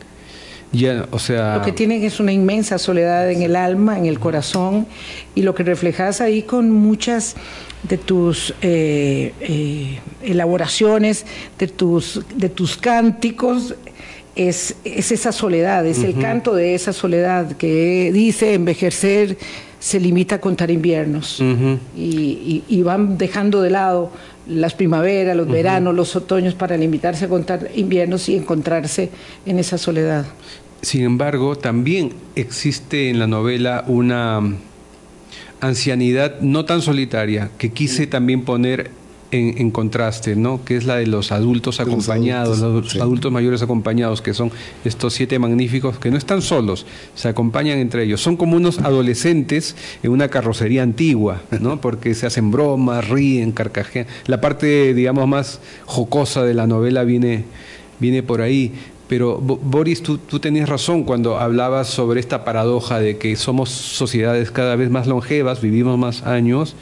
Ya, 0.71 1.07
o 1.11 1.19
sea... 1.19 1.57
Lo 1.57 1.63
que 1.63 1.71
tienen 1.71 2.03
es 2.03 2.19
una 2.19 2.31
inmensa 2.31 2.77
soledad 2.77 3.29
en 3.31 3.41
el 3.41 3.55
alma, 3.55 3.97
en 3.97 4.05
el 4.05 4.19
corazón, 4.19 4.87
y 5.33 5.41
lo 5.41 5.55
que 5.55 5.63
reflejas 5.63 6.21
ahí 6.21 6.43
con 6.43 6.71
muchas 6.71 7.35
de 7.83 7.97
tus 7.97 8.53
eh, 8.61 9.33
eh, 9.41 9.99
elaboraciones, 10.21 11.25
de 11.57 11.67
tus, 11.67 12.21
de 12.35 12.49
tus 12.49 12.77
cánticos, 12.77 13.75
es, 14.47 14.75
esa 14.85 15.31
soledad, 15.33 15.85
es 15.85 16.01
el 16.03 16.17
canto 16.17 16.55
de 16.55 16.73
esa 16.73 16.93
soledad 16.93 17.57
que 17.57 18.09
dice 18.13 18.53
envejecer 18.53 19.37
se 19.79 19.99
limita 19.99 20.35
a 20.35 20.41
contar 20.41 20.71
inviernos. 20.71 21.43
Y, 21.97 22.81
van 22.83 23.17
dejando 23.17 23.61
de 23.61 23.69
lado 23.69 24.11
las 24.47 24.73
primaveras, 24.73 25.35
los 25.35 25.47
veranos, 25.47 25.93
los 25.93 26.15
otoños 26.15 26.53
para 26.55 26.77
limitarse 26.77 27.25
a 27.25 27.27
contar 27.27 27.69
inviernos 27.75 28.29
y 28.29 28.35
encontrarse 28.37 29.09
en 29.45 29.59
esa 29.59 29.77
soledad. 29.77 30.25
Sin 30.81 31.03
embargo, 31.03 31.57
también 31.57 32.13
existe 32.35 33.09
en 33.09 33.19
la 33.19 33.27
novela 33.27 33.83
una 33.87 34.41
ancianidad 35.59 36.39
no 36.39 36.63
tan 36.63 36.81
solitaria 36.81 37.51
que 37.57 37.71
quise 37.71 38.07
también 38.07 38.45
poner 38.45 38.91
en, 39.31 39.71
contraste, 39.71 40.35
¿no? 40.35 40.63
que 40.63 40.75
es 40.75 40.85
la 40.85 40.95
de 40.95 41.07
los 41.07 41.31
adultos 41.31 41.79
acompañados, 41.79 42.59
los 42.59 42.95
adultos, 42.95 43.31
mayores 43.31 43.61
acompañados, 43.61 44.21
que 44.21 44.33
son 44.33 44.51
estos 44.83 45.13
siete 45.13 45.37
magníficos 45.37 45.99
que 45.99 46.09
no 46.09 46.17
están 46.17 46.41
solos, 46.41 46.85
se 47.15 47.27
acompañan 47.27 47.77
entre 47.79 48.03
ellos. 48.03 48.21
Son 48.21 48.37
como 48.37 48.57
unos 48.57 48.79
adolescentes 48.79 49.75
en 50.01 50.11
una 50.11 50.29
carrocería 50.29 50.83
antigua, 50.83 51.41
¿no? 51.59 51.79
porque 51.81 52.15
se 52.15 52.25
hacen 52.25 52.51
bromas, 52.51 53.07
ríen, 53.07 53.51
carcajean. 53.51 54.07
La 54.25 54.41
parte, 54.41 54.93
digamos, 54.93 55.27
más 55.27 55.59
jocosa 55.85 56.43
de 56.43 56.53
la 56.53 56.65
novela 56.65 57.03
viene, 57.03 57.45
viene 57.99 58.23
por 58.23 58.41
ahí. 58.41 58.73
Pero 59.07 59.39
Boris, 59.39 60.03
tú, 60.03 60.19
tú, 60.19 60.39
tenías 60.39 60.69
razón 60.69 61.03
cuando 61.03 61.39
hablabas 61.39 61.87
sobre 61.87 62.19
esta 62.19 62.45
paradoja 62.45 62.99
de 62.99 63.17
que 63.17 63.35
somos 63.35 63.69
sociedades 63.69 64.51
cada 64.51 64.75
vez 64.75 64.91
más 64.91 65.07
longevas, 65.07 65.61
vivimos 65.61 65.97
más 65.97 66.21
años, 66.27 66.75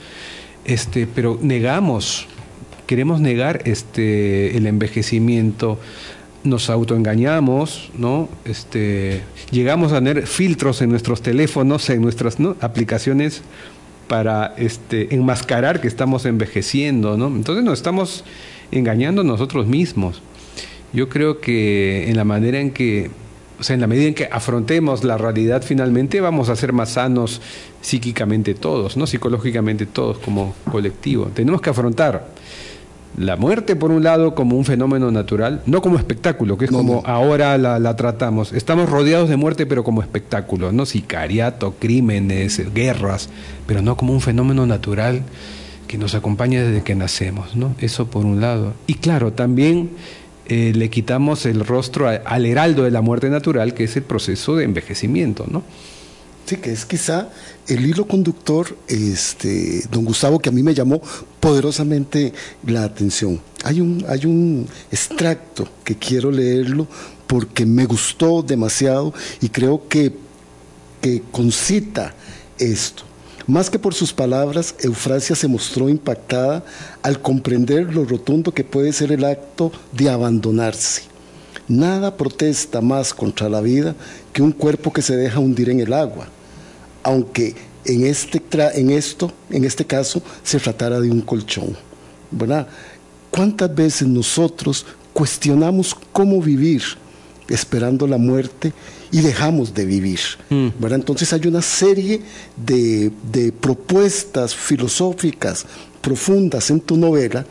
este, 0.66 1.08
pero 1.08 1.40
negamos 1.42 2.28
queremos 2.88 3.22
negar 3.22 3.62
este, 3.66 4.58
el 4.58 4.66
envejecimiento, 4.66 5.78
nos 6.44 6.70
autoengañamos. 6.70 7.92
Este, 8.46 9.22
llegamos 9.52 9.92
a 9.92 9.96
tener 9.96 10.26
filtros 10.26 10.82
en 10.82 10.90
nuestros 10.90 11.22
teléfonos, 11.22 11.90
en 11.90 12.02
nuestras 12.02 12.38
aplicaciones 12.62 13.44
para 14.08 14.56
este, 14.58 15.14
enmascarar 15.14 15.82
que 15.82 15.88
estamos 15.88 16.26
envejeciendo, 16.26 17.18
¿no? 17.18 17.28
Entonces 17.28 17.64
nos 17.64 17.78
estamos 17.78 18.24
engañando 18.72 19.24
nosotros 19.24 19.68
mismos. 19.68 20.22
Yo 20.94 21.10
creo 21.10 21.42
que 21.42 22.10
en 22.10 22.16
la 22.16 22.24
manera 22.24 22.60
en 22.62 22.72
que, 22.72 23.12
o 23.60 23.64
sea, 23.64 23.74
en 23.74 23.82
la 23.82 23.88
medida 23.88 24.08
en 24.08 24.14
que 24.14 24.30
afrontemos 24.32 25.04
la 25.04 25.18
realidad 25.18 25.62
finalmente, 25.62 26.22
vamos 26.22 26.48
a 26.48 26.56
ser 26.56 26.72
más 26.72 26.92
sanos 26.92 27.42
psíquicamente 27.82 28.54
todos, 28.54 28.96
¿no? 28.96 29.06
Psicológicamente 29.08 29.86
todos 29.86 30.20
como 30.20 30.56
colectivo. 30.72 31.26
Tenemos 31.34 31.60
que 31.62 31.70
afrontar 31.70 32.37
la 33.16 33.36
muerte, 33.36 33.76
por 33.76 33.92
un 33.92 34.04
lado, 34.04 34.36
como 34.36 34.58
un 34.58 34.66
fenómeno 34.66 35.10
natural, 35.12 35.62
no 35.66 35.82
como 35.82 35.98
espectáculo, 35.98 36.58
que 36.58 36.66
es 36.66 36.72
como 36.72 37.02
ahora 37.06 37.58
la, 37.58 37.96
tratamos. 37.96 38.54
Estamos 38.54 38.90
rodeados 38.90 39.30
de 39.30 39.38
muerte, 39.38 39.66
pero 39.66 39.84
como 39.84 40.02
espectáculo, 40.02 40.72
¿no? 40.72 40.86
Sicariato, 40.86 41.76
crímenes, 41.80 42.74
guerras, 42.74 43.30
pero 43.66 43.82
no 43.82 43.98
como 43.98 44.14
un 44.14 44.22
fenómeno 44.22 44.66
natural 44.68 45.24
que 45.88 45.98
nos 45.98 46.14
acompaña 46.16 46.64
desde 46.64 46.84
que 46.84 46.96
nacemos, 46.96 47.56
¿no? 47.56 47.74
Eso 47.80 48.08
por 48.08 48.26
un 48.26 48.42
lado. 48.42 48.74
Y 48.86 48.96
claro, 48.96 49.34
también 49.34 49.90
eh, 50.46 50.74
le 50.76 50.90
quitamos 50.90 51.46
el 51.46 51.66
rostro 51.66 52.08
al 52.08 52.46
heraldo 52.46 52.84
de 52.84 52.92
la 52.92 53.02
muerte 53.02 53.30
natural, 53.30 53.74
que 53.74 53.86
es 53.86 53.96
el 53.98 54.04
proceso 54.04 54.56
de 54.56 54.66
envejecimiento, 54.66 55.46
¿no? 55.50 55.64
Sí, 56.48 56.56
que 56.56 56.72
es 56.72 56.86
quizá 56.86 57.28
el 57.68 57.86
hilo 57.86 58.08
conductor, 58.08 58.74
este, 58.88 59.84
don 59.92 60.06
Gustavo, 60.06 60.40
que 60.40 60.48
a 60.48 60.54
mí 60.54 60.64
me 60.64 60.74
llamó 60.74 61.02
poderosamente 61.42 62.32
la 62.66 62.86
atención. 62.86 63.42
Hay 63.66 63.82
un, 63.82 64.06
hay 64.08 64.26
un 64.26 64.66
extracto 64.90 65.68
que 65.84 65.98
quiero 65.98 66.32
leerlo 66.32 66.88
porque 67.28 67.66
me 67.66 67.86
gustó 67.86 68.44
demasiado 68.44 69.14
y 69.42 69.50
creo 69.50 69.90
que, 69.90 70.16
que 71.02 71.22
concita 71.34 72.16
esto. 72.58 73.04
Más 73.46 73.70
que 73.70 73.78
por 73.78 73.94
sus 73.94 74.14
palabras, 74.14 74.74
Eufrasia 74.80 75.36
se 75.36 75.50
mostró 75.50 75.90
impactada 75.90 76.64
al 77.04 77.22
comprender 77.22 77.94
lo 77.94 78.06
rotundo 78.06 78.54
que 78.54 78.64
puede 78.64 78.94
ser 78.94 79.12
el 79.12 79.26
acto 79.26 79.70
de 79.92 80.10
abandonarse. 80.10 81.02
Nada 81.68 82.16
protesta 82.16 82.80
más 82.80 83.14
contra 83.14 83.50
la 83.50 83.60
vida 83.60 83.96
que 84.32 84.42
un 84.42 84.54
cuerpo 84.54 84.94
que 84.94 85.02
se 85.02 85.18
deja 85.18 85.40
hundir 85.40 85.70
en 85.70 85.82
el 85.82 85.92
agua 85.92 86.30
aunque 87.08 87.56
en, 87.86 88.06
este 88.06 88.42
en 88.76 88.90
esto, 88.90 89.32
en 89.50 89.64
este 89.64 89.86
caso, 89.86 90.22
se 90.44 90.60
tratara 90.60 91.00
de 91.00 91.10
un 91.10 91.22
colchón. 91.22 91.78
¿verdad? 92.30 92.68
¿Cuántas 93.32 93.74
veces 93.74 94.10
nosotros 94.10 94.86
cuestionamos 95.14 95.96
cómo 96.12 96.42
vivir 96.42 96.84
esperando 97.48 98.06
la 98.08 98.18
muerte 98.18 98.74
y 99.10 99.22
dejamos 99.22 99.74
de 99.74 99.86
vivir? 99.86 100.20
Mm. 100.50 100.68
¿verdad? 100.80 101.00
Entonces 101.00 101.32
hay 101.32 101.48
una 101.48 101.62
serie 101.62 102.22
de, 102.58 103.10
de 103.32 103.54
propuestas 103.54 104.54
filosóficas 104.54 105.66
profundas 106.02 106.70
en 106.72 106.82
tu 106.82 106.98
novela 106.98 107.46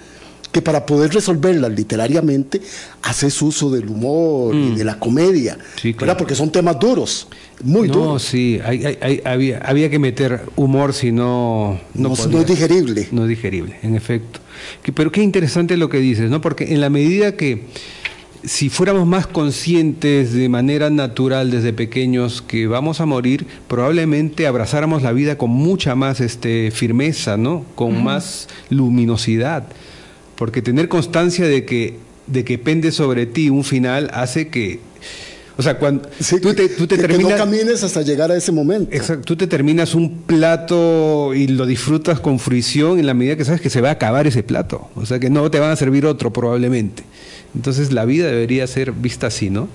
que 0.57 0.63
para 0.63 0.87
poder 0.87 1.13
resolverlas 1.13 1.71
literariamente 1.71 2.63
haces 3.03 3.43
uso 3.43 3.69
del 3.71 3.89
humor 3.91 4.55
y 4.55 4.71
Mm. 4.71 4.75
de 4.77 4.85
la 4.85 4.99
comedia, 4.99 5.59
Sí, 5.79 5.93
¿verdad? 5.93 6.17
Porque 6.17 6.35
son 6.35 6.51
temas 6.51 6.79
duros, 6.81 7.29
muy 7.63 7.89
no, 7.89 7.95
duros. 7.95 8.23
sí, 8.23 8.59
hay- 8.65 8.87
hay- 8.87 8.99
hay- 9.03 9.21
había, 9.27 9.59
había 9.59 9.91
que 9.91 9.99
meter 9.99 10.41
humor 10.57 10.95
si 10.95 11.13
no... 11.13 11.79
No, 11.93 12.15
no 12.31 12.41
es 12.41 12.47
digerible. 12.47 13.07
No 13.13 13.25
es 13.25 13.29
digerible, 13.29 13.77
en 13.83 13.95
efecto. 13.97 14.41
Que- 14.83 14.93
pero 14.93 15.13
qué 15.13 15.23
interesante 15.23 15.77
lo 15.77 15.91
que 15.91 15.99
dices, 15.99 16.31
¿no? 16.31 16.41
Porque 16.41 16.73
en 16.73 16.81
la 16.81 16.89
medida 16.89 17.37
que 17.37 17.65
si 18.43 18.71
fuéramos 18.71 19.07
más 19.07 19.27
conscientes 19.27 20.33
de 20.33 20.49
manera 20.49 20.89
natural 20.89 21.51
desde 21.51 21.75
pequeños 21.75 22.41
que 22.41 22.67
vamos 22.67 23.01
a 23.03 23.05
morir, 23.05 23.47
probablemente 23.69 24.47
abrazáramos 24.47 25.03
la 25.03 25.13
vida 25.13 25.37
con 25.37 25.51
mucha 25.51 25.95
más 25.97 26.21
este, 26.21 26.71
firmeza, 26.71 27.37
¿no? 27.37 27.65
Con 27.75 28.03
más 28.03 28.49
luminosidad. 28.71 29.65
Porque 30.37 30.63
tener 30.63 30.89
constancia 30.89 31.47
de 31.47 31.65
que, 31.65 31.97
de 32.27 32.45
que 32.45 32.59
pende 32.59 32.93
sobre 32.93 33.27
ti 33.27 33.51
un 33.51 33.65
final 33.65 34.11
hace 34.13 34.49
que. 34.49 34.81
O 35.59 35.63
sea, 35.63 35.79
cuando 35.79 36.07
Sí, 36.21 36.39
tú 36.39 36.53
te, 36.53 36.69
tú 36.69 36.87
te 36.87 36.97
que- 36.97 37.03
que 37.03 37.09
terminas. 37.09 37.33
no 37.33 37.39
camines 37.39 37.83
hasta 37.83 38.03
llegar 38.03 38.31
a 38.31 38.37
ese 38.37 38.53
momento. 38.53 38.95
Exacto, 38.95 39.23
tú 39.25 39.37
te 39.37 39.47
terminas 39.47 39.95
un 39.95 40.19
plato 40.27 41.33
y 41.35 41.47
lo 41.49 41.65
disfrutas 41.65 42.21
con 42.21 42.39
fruición 42.39 42.99
en 42.99 43.07
la 43.07 43.15
medida 43.15 43.37
que 43.37 43.45
sabes 43.47 43.63
que 43.63 43.71
se 43.71 43.81
va 43.81 43.89
a 43.89 43.93
acabar 43.93 44.27
ese 44.27 44.43
plato. 44.43 44.91
O 44.95 45.07
sea 45.07 45.19
que 45.19 45.31
no 45.31 45.51
te 45.51 45.59
van 45.59 45.71
a 45.71 45.77
servir 45.77 46.05
otro 46.05 46.31
probablemente. 46.31 47.05
Entonces 47.55 47.91
la 47.91 48.05
vida 48.05 48.27
debería 48.27 48.67
ser 48.67 48.93
vista 48.93 49.29
así, 49.29 49.49
¿no? 49.49 49.69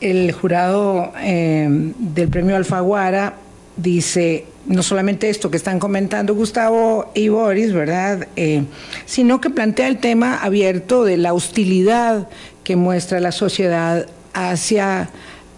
El 0.00 0.32
jurado 0.32 1.12
eh, 1.22 1.68
del 1.98 2.28
premio 2.28 2.56
Alfaguara 2.56 3.36
dice 3.76 4.46
no 4.66 4.82
solamente 4.82 5.28
esto 5.28 5.50
que 5.50 5.56
están 5.56 5.78
comentando 5.78 6.34
Gustavo 6.34 7.10
y 7.14 7.28
Boris, 7.28 7.72
¿verdad? 7.72 8.28
Eh, 8.36 8.64
sino 9.06 9.40
que 9.40 9.50
plantea 9.50 9.88
el 9.88 9.98
tema 9.98 10.38
abierto 10.38 11.04
de 11.04 11.16
la 11.16 11.32
hostilidad 11.32 12.28
que 12.62 12.76
muestra 12.76 13.20
la 13.20 13.32
sociedad 13.32 14.06
hacia 14.32 15.10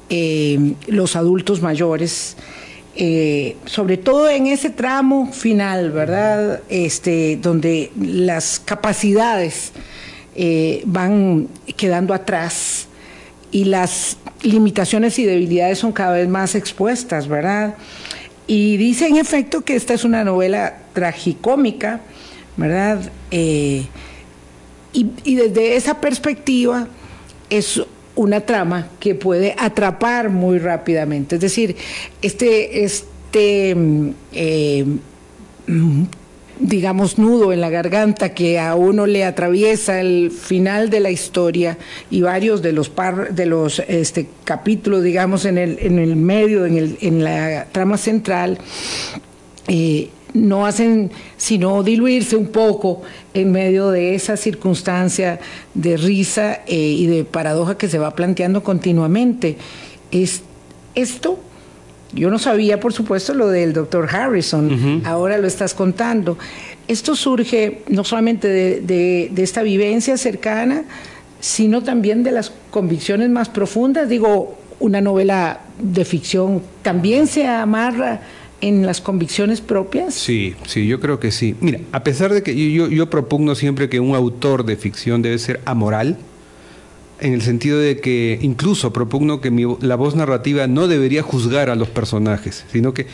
eh, 0.09 0.75
los 0.87 1.17
adultos 1.17 1.61
mayores. 1.63 2.37
eh, 2.97 3.57
sobre 3.67 3.97
todo 3.97 4.31
en 4.31 4.47
ese 4.47 4.71
tramo 4.71 5.33
final, 5.33 5.91
¿verdad? 5.91 6.61
Este, 6.69 7.37
donde 7.43 7.91
las 7.99 8.61
capacidades 8.61 9.73
van 10.87 11.49
quedando 11.77 12.15
atrás 12.15 12.87
y 13.51 13.65
las 13.65 14.17
limitaciones 14.43 15.19
y 15.19 15.25
debilidades 15.25 15.79
son 15.79 15.93
cada 15.93 16.13
vez 16.13 16.29
más 16.29 16.55
expuestas, 16.55 17.27
¿verdad? 17.27 17.75
Y 18.47 18.77
dice 18.77 19.07
en 19.07 19.17
efecto 19.17 19.63
que 19.63 19.75
esta 19.75 19.95
es 19.95 20.05
una 20.05 20.25
novela 20.25 20.79
tragicómica, 20.93 22.01
¿verdad? 22.57 23.11
Eh, 23.31 23.87
y, 24.93 25.07
y 25.25 25.35
desde 25.37 25.77
esa 25.77 26.01
perspectiva 26.01 26.89
es 27.51 27.81
una 28.17 28.41
trama 28.41 28.89
que 29.01 29.15
puede 29.15 29.55
atrapar 29.59 30.31
muy 30.31 30.59
rápidamente. 30.59 31.37
Es 31.37 31.41
decir, 31.41 31.77
este, 32.23 32.85
este 32.85 33.75
mm, 33.75 34.11
eh, 34.33 34.85
mm, 35.67 36.03
digamos, 36.59 37.19
nudo 37.19 37.53
en 37.53 37.61
la 37.61 37.71
garganta 37.71 38.35
que 38.35 38.59
a 38.59 38.75
uno 38.75 39.07
le 39.07 39.25
atraviesa 39.25 40.01
el 40.01 40.31
final 40.31 40.91
de 40.91 41.01
la 41.01 41.11
historia 41.11 41.79
y 42.11 42.23
varios 42.23 42.63
de 42.63 42.73
los 42.73 42.89
par, 42.89 43.35
de 43.35 43.47
los 43.47 43.81
este, 43.81 44.29
capítulos, 44.45 45.03
digamos, 45.03 45.45
en 45.45 45.59
el, 45.59 45.79
en 45.81 45.99
el 45.99 46.17
medio, 46.17 46.67
en, 46.67 46.77
el, 46.77 46.99
en 47.01 47.25
la 47.25 47.67
trama 47.73 47.97
central, 47.97 48.59
eh, 49.69 50.11
no 50.33 50.67
hacen 50.67 51.13
sino 51.37 51.83
diluirse 51.83 52.37
un 52.37 52.49
poco 52.49 53.03
en 53.35 53.53
medio 53.53 53.91
de 53.91 54.15
esa 54.15 54.37
circunstancia 54.37 55.39
de 55.75 55.97
risa 55.97 56.61
eh, 56.67 56.77
y 56.77 57.07
de 57.07 57.25
paradoja 57.25 57.79
que 57.79 57.89
se 57.89 57.99
va 57.99 58.15
planteando 58.15 58.63
continuamente. 58.63 59.57
Es, 60.11 60.43
esto 60.95 61.39
yo 62.15 62.31
no 62.31 62.39
sabía, 62.39 62.81
por 62.81 62.93
supuesto, 62.93 63.35
lo 63.35 63.49
del 63.49 63.73
doctor 63.73 64.09
Harrison, 64.15 65.03
ahora 65.05 65.39
lo 65.39 65.47
estás 65.47 65.75
contando. 65.75 66.39
Esto 66.89 67.17
surge 67.17 67.83
no 67.89 68.05
solamente 68.05 68.49
de, 68.49 68.81
de, 68.81 69.31
de, 69.33 69.43
esta 69.43 69.63
vivencia 69.63 70.17
cercana, 70.17 70.85
sino 71.41 71.83
también 71.83 72.23
de 72.23 72.33
las 72.33 72.53
convicciones 72.71 73.31
más 73.31 73.49
profundas. 73.49 74.09
Digo, 74.09 74.59
una 74.81 75.01
novela 75.01 75.61
de 75.79 76.05
ficción 76.05 76.63
también 76.83 77.27
se 77.27 77.47
amarra 77.47 78.21
en 78.61 78.87
las 78.87 79.01
convicciones 79.01 79.61
propias. 79.61 80.15
Sí, 80.15 80.55
sí, 80.67 80.87
yo 80.87 81.01
creo 81.01 81.21
que 81.21 81.31
sí. 81.31 81.55
Mira, 81.61 81.81
a 81.93 82.03
pesar 82.03 82.33
de 82.33 82.43
que 82.43 82.73
yo, 82.73 82.89
yo 82.89 83.11
propugno 83.11 83.55
siempre 83.55 83.89
que 83.89 84.01
un 84.01 84.15
autor 84.15 84.65
de 84.65 84.77
ficción 84.77 85.21
debe 85.21 85.39
ser 85.39 85.61
amoral, 85.65 86.17
en 87.21 87.33
el 87.33 87.43
sentido 87.43 87.79
de 87.79 88.01
que 88.01 88.39
incluso 88.43 88.93
propugno 88.93 89.41
que 89.41 89.51
mi, 89.51 89.65
la 89.81 89.97
voz 89.97 90.15
narrativa 90.15 90.67
no 90.67 90.89
debería 90.89 91.23
juzgar 91.23 91.71
a 91.71 91.77
los 91.77 91.89
personajes, 91.89 92.65
sino 92.73 92.93
que 92.93 93.07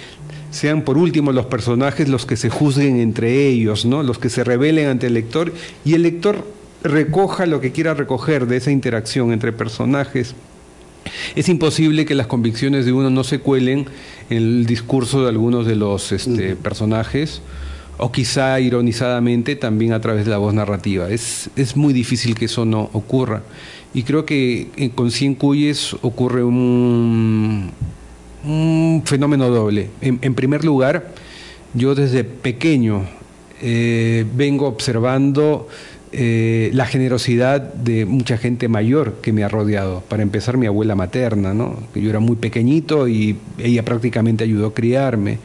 sean 0.50 0.82
por 0.82 0.98
último 0.98 1.32
los 1.32 1.46
personajes 1.46 2.08
los 2.08 2.26
que 2.26 2.36
se 2.36 2.50
juzguen 2.50 2.98
entre 2.98 3.46
ellos, 3.46 3.84
¿no? 3.84 4.02
los 4.02 4.18
que 4.18 4.30
se 4.30 4.44
rebelen 4.44 4.88
ante 4.88 5.06
el 5.06 5.14
lector 5.14 5.52
y 5.84 5.94
el 5.94 6.02
lector 6.02 6.44
recoja 6.82 7.46
lo 7.46 7.60
que 7.60 7.72
quiera 7.72 7.94
recoger 7.94 8.46
de 8.46 8.56
esa 8.56 8.70
interacción 8.70 9.32
entre 9.32 9.52
personajes. 9.52 10.34
Es 11.34 11.48
imposible 11.48 12.04
que 12.04 12.14
las 12.14 12.26
convicciones 12.26 12.84
de 12.84 12.92
uno 12.92 13.10
no 13.10 13.24
se 13.24 13.40
cuelen 13.40 13.86
en 14.28 14.36
el 14.36 14.66
discurso 14.66 15.22
de 15.22 15.28
algunos 15.28 15.66
de 15.66 15.76
los 15.76 16.12
este, 16.12 16.56
personajes 16.56 17.42
o 17.98 18.12
quizá 18.12 18.58
ironizadamente 18.60 19.56
también 19.56 19.92
a 19.92 20.00
través 20.00 20.24
de 20.24 20.30
la 20.30 20.38
voz 20.38 20.54
narrativa. 20.54 21.10
Es, 21.10 21.50
es 21.56 21.76
muy 21.76 21.92
difícil 21.92 22.34
que 22.34 22.46
eso 22.46 22.64
no 22.64 22.88
ocurra. 22.92 23.42
Y 23.92 24.02
creo 24.04 24.24
que 24.24 24.92
con 24.94 25.10
Cien 25.10 25.34
Cuyes 25.34 25.96
ocurre 26.02 26.44
un, 26.44 27.72
fenómeno 29.04 29.48
doble. 29.50 29.90
En, 30.00 30.18
en, 30.22 30.34
primer 30.34 30.64
lugar, 30.64 31.12
yo 31.74 31.94
desde 31.94 32.24
pequeño 32.24 33.04
eh, 33.62 34.24
vengo 34.34 34.66
observando 34.66 35.68
eh, 36.12 36.70
la 36.72 36.86
generosidad 36.86 37.60
de 37.60 38.04
mucha 38.04 38.36
gente 38.36 38.66
mayor 38.68 39.20
que 39.20 39.32
me 39.32 39.44
ha 39.44 39.48
rodeado. 39.48 40.02
Para 40.08 40.22
empezar, 40.22 40.56
mi 40.56 40.66
abuela 40.66 40.96
materna, 40.96 41.54
¿no? 41.54 41.78
que 41.94 42.00
yo 42.00 42.10
era 42.10 42.18
muy 42.18 42.36
pequeñito 42.36 43.06
y 43.06 43.36
ella 43.58 43.84
prácticamente 43.84 44.42
ayudó 44.42 44.68
a 44.68 44.74
criarme. 44.74 45.38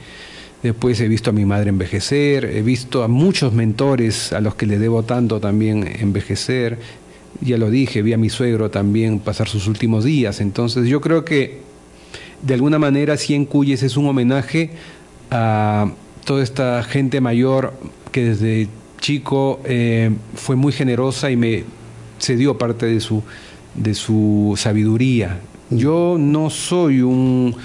Después 0.64 1.00
he 1.02 1.08
visto 1.08 1.30
a 1.30 1.34
mi 1.34 1.46
madre 1.46 1.70
envejecer, 1.70 2.46
he 2.46 2.64
visto 2.64 3.04
a 3.04 3.08
muchos 3.08 3.54
mentores 3.54 4.34
a 4.34 4.42
los 4.42 4.56
que 4.56 4.66
le 4.66 4.80
debo 4.80 5.04
tanto 5.04 5.40
también 5.40 5.88
envejecer. 6.00 6.80
Ya 7.42 7.58
lo 7.58 7.70
dije, 7.70 8.02
vi 8.02 8.14
a 8.14 8.18
mi 8.18 8.30
suegro 8.30 8.72
también 8.72 9.20
pasar 9.20 9.48
sus 9.48 9.68
últimos 9.68 10.04
días. 10.04 10.42
Entonces 10.42 10.88
yo 10.88 11.02
creo 11.02 11.26
que 11.26 11.60
de 12.42 12.54
alguna 12.54 12.80
manera 12.80 13.18
Cien 13.18 13.46
Cuyes 13.46 13.84
es 13.84 13.98
un 13.98 14.08
homenaje 14.08 14.72
a 15.32 15.92
toda 16.26 16.44
esta 16.44 16.84
gente 16.84 17.22
mayor 17.22 17.74
que 18.12 18.24
desde 18.26 18.68
chico 19.00 19.60
eh, 19.66 20.12
fue 20.36 20.56
muy 20.56 20.72
generosa 20.72 21.30
y 21.30 21.36
me 21.36 21.64
cedió 22.20 22.58
parte 22.58 22.86
de 22.86 23.00
su, 23.00 23.24
de 23.76 23.94
su 23.94 24.54
sabiduría. 24.58 25.40
Yo 25.70 26.18
no 26.20 26.50
soy 26.50 27.02
un... 27.02 27.56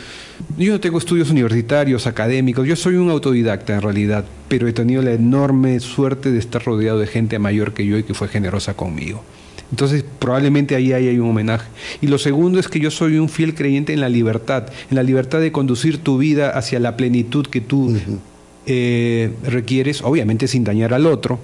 Yo 0.56 0.72
no 0.72 0.80
tengo 0.80 0.96
estudios 0.96 1.30
universitarios, 1.30 2.06
académicos, 2.06 2.66
yo 2.66 2.74
soy 2.74 2.94
un 2.94 3.10
autodidacta 3.10 3.74
en 3.74 3.82
realidad, 3.82 4.24
pero 4.48 4.68
he 4.68 4.72
tenido 4.72 5.02
la 5.02 5.12
enorme 5.12 5.78
suerte 5.80 6.32
de 6.32 6.38
estar 6.38 6.64
rodeado 6.64 6.98
de 6.98 7.06
gente 7.06 7.38
mayor 7.38 7.74
que 7.74 7.84
yo 7.84 7.98
y 7.98 8.04
que 8.04 8.14
fue 8.14 8.26
generosa 8.28 8.72
conmigo. 8.72 9.22
Entonces, 9.70 10.04
probablemente 10.18 10.74
ahí 10.74 10.92
hay 10.92 11.18
un 11.18 11.30
homenaje. 11.30 11.68
Y 12.00 12.08
lo 12.08 12.18
segundo 12.18 12.58
es 12.58 12.68
que 12.68 12.80
yo 12.80 12.90
soy 12.90 13.18
un 13.18 13.28
fiel 13.28 13.54
creyente 13.54 13.92
en 13.92 14.00
la 14.00 14.08
libertad, 14.08 14.66
en 14.90 14.96
la 14.96 15.02
libertad 15.02 15.40
de 15.40 15.52
conducir 15.52 15.98
tu 15.98 16.18
vida 16.18 16.50
hacia 16.50 16.80
la 16.80 16.96
plenitud 16.96 17.46
que 17.46 17.60
tú 17.60 17.90
uh 17.90 17.92
-huh. 17.92 18.18
eh, 18.66 19.30
requieres, 19.44 20.02
obviamente 20.02 20.48
sin 20.48 20.64
dañar 20.64 20.92
al 20.92 21.06
otro. 21.06 21.38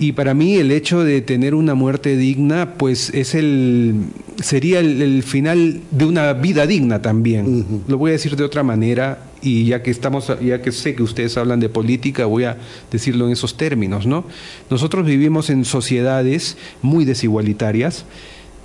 Y 0.00 0.12
para 0.12 0.32
mí 0.32 0.56
el 0.56 0.70
hecho 0.70 1.02
de 1.02 1.20
tener 1.22 1.54
una 1.54 1.74
muerte 1.74 2.16
digna, 2.16 2.74
pues 2.74 3.10
es 3.10 3.34
el 3.34 3.96
sería 4.40 4.78
el, 4.78 5.02
el 5.02 5.22
final 5.24 5.80
de 5.90 6.04
una 6.04 6.32
vida 6.34 6.66
digna 6.66 7.02
también. 7.02 7.46
Uh 7.46 7.58
-huh. 7.58 7.80
Lo 7.88 7.98
voy 7.98 8.10
a 8.10 8.12
decir 8.12 8.36
de 8.36 8.44
otra 8.44 8.62
manera 8.62 9.18
y 9.42 9.64
ya 9.66 9.82
que 9.82 9.90
estamos, 9.90 10.32
ya 10.40 10.62
que 10.62 10.72
sé 10.72 10.94
que 10.94 11.02
ustedes 11.02 11.36
hablan 11.36 11.60
de 11.60 11.68
política, 11.68 12.26
voy 12.26 12.44
a 12.44 12.56
decirlo 12.90 13.26
en 13.26 13.32
esos 13.32 13.56
términos, 13.56 14.06
¿no? 14.06 14.24
Nosotros 14.70 15.04
vivimos 15.06 15.50
en 15.50 15.64
sociedades 15.64 16.56
muy 16.82 17.04
desigualitarias, 17.04 18.04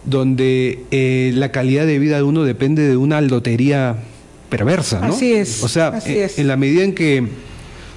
donde 0.06 0.84
eh, 0.92 1.32
la 1.36 1.52
calidad 1.52 1.86
de 1.86 2.00
vida 2.00 2.18
de 2.18 2.24
uno 2.24 2.44
depende 2.44 2.88
de 2.88 2.98
una 2.98 3.22
lotería 3.22 3.98
perversa, 4.50 5.00
¿no? 5.00 5.14
Así 5.14 5.34
es. 5.34 5.64
O 5.64 5.68
sea, 5.68 5.88
así 5.88 6.18
es. 6.18 6.38
en 6.38 6.48
la 6.48 6.58
medida 6.58 6.84
en 6.84 6.94
que 6.94 7.24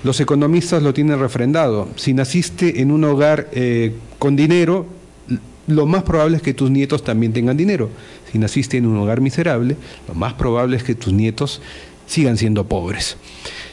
los 0.06 0.20
economistas 0.20 0.84
lo 0.84 0.94
tienen 0.94 1.18
refrendado, 1.18 1.88
si 1.96 2.14
naciste 2.14 2.80
en 2.80 2.92
un 2.92 3.02
hogar 3.02 3.48
eh, 3.50 3.92
con 4.20 4.36
dinero, 4.36 4.86
lo 5.66 5.84
más 5.84 6.04
probable 6.04 6.36
es 6.36 6.44
que 6.44 6.54
tus 6.54 6.70
nietos 6.70 7.02
también 7.02 7.32
tengan 7.32 7.56
dinero. 7.56 7.90
Si 8.30 8.38
naciste 8.38 8.76
en 8.76 8.86
un 8.86 8.96
hogar 8.98 9.20
miserable, 9.20 9.76
lo 10.06 10.14
más 10.14 10.34
probable 10.34 10.76
es 10.76 10.84
que 10.84 10.94
tus 10.94 11.12
nietos 11.12 11.60
sigan 12.06 12.36
siendo 12.38 12.68
pobres. 12.68 13.16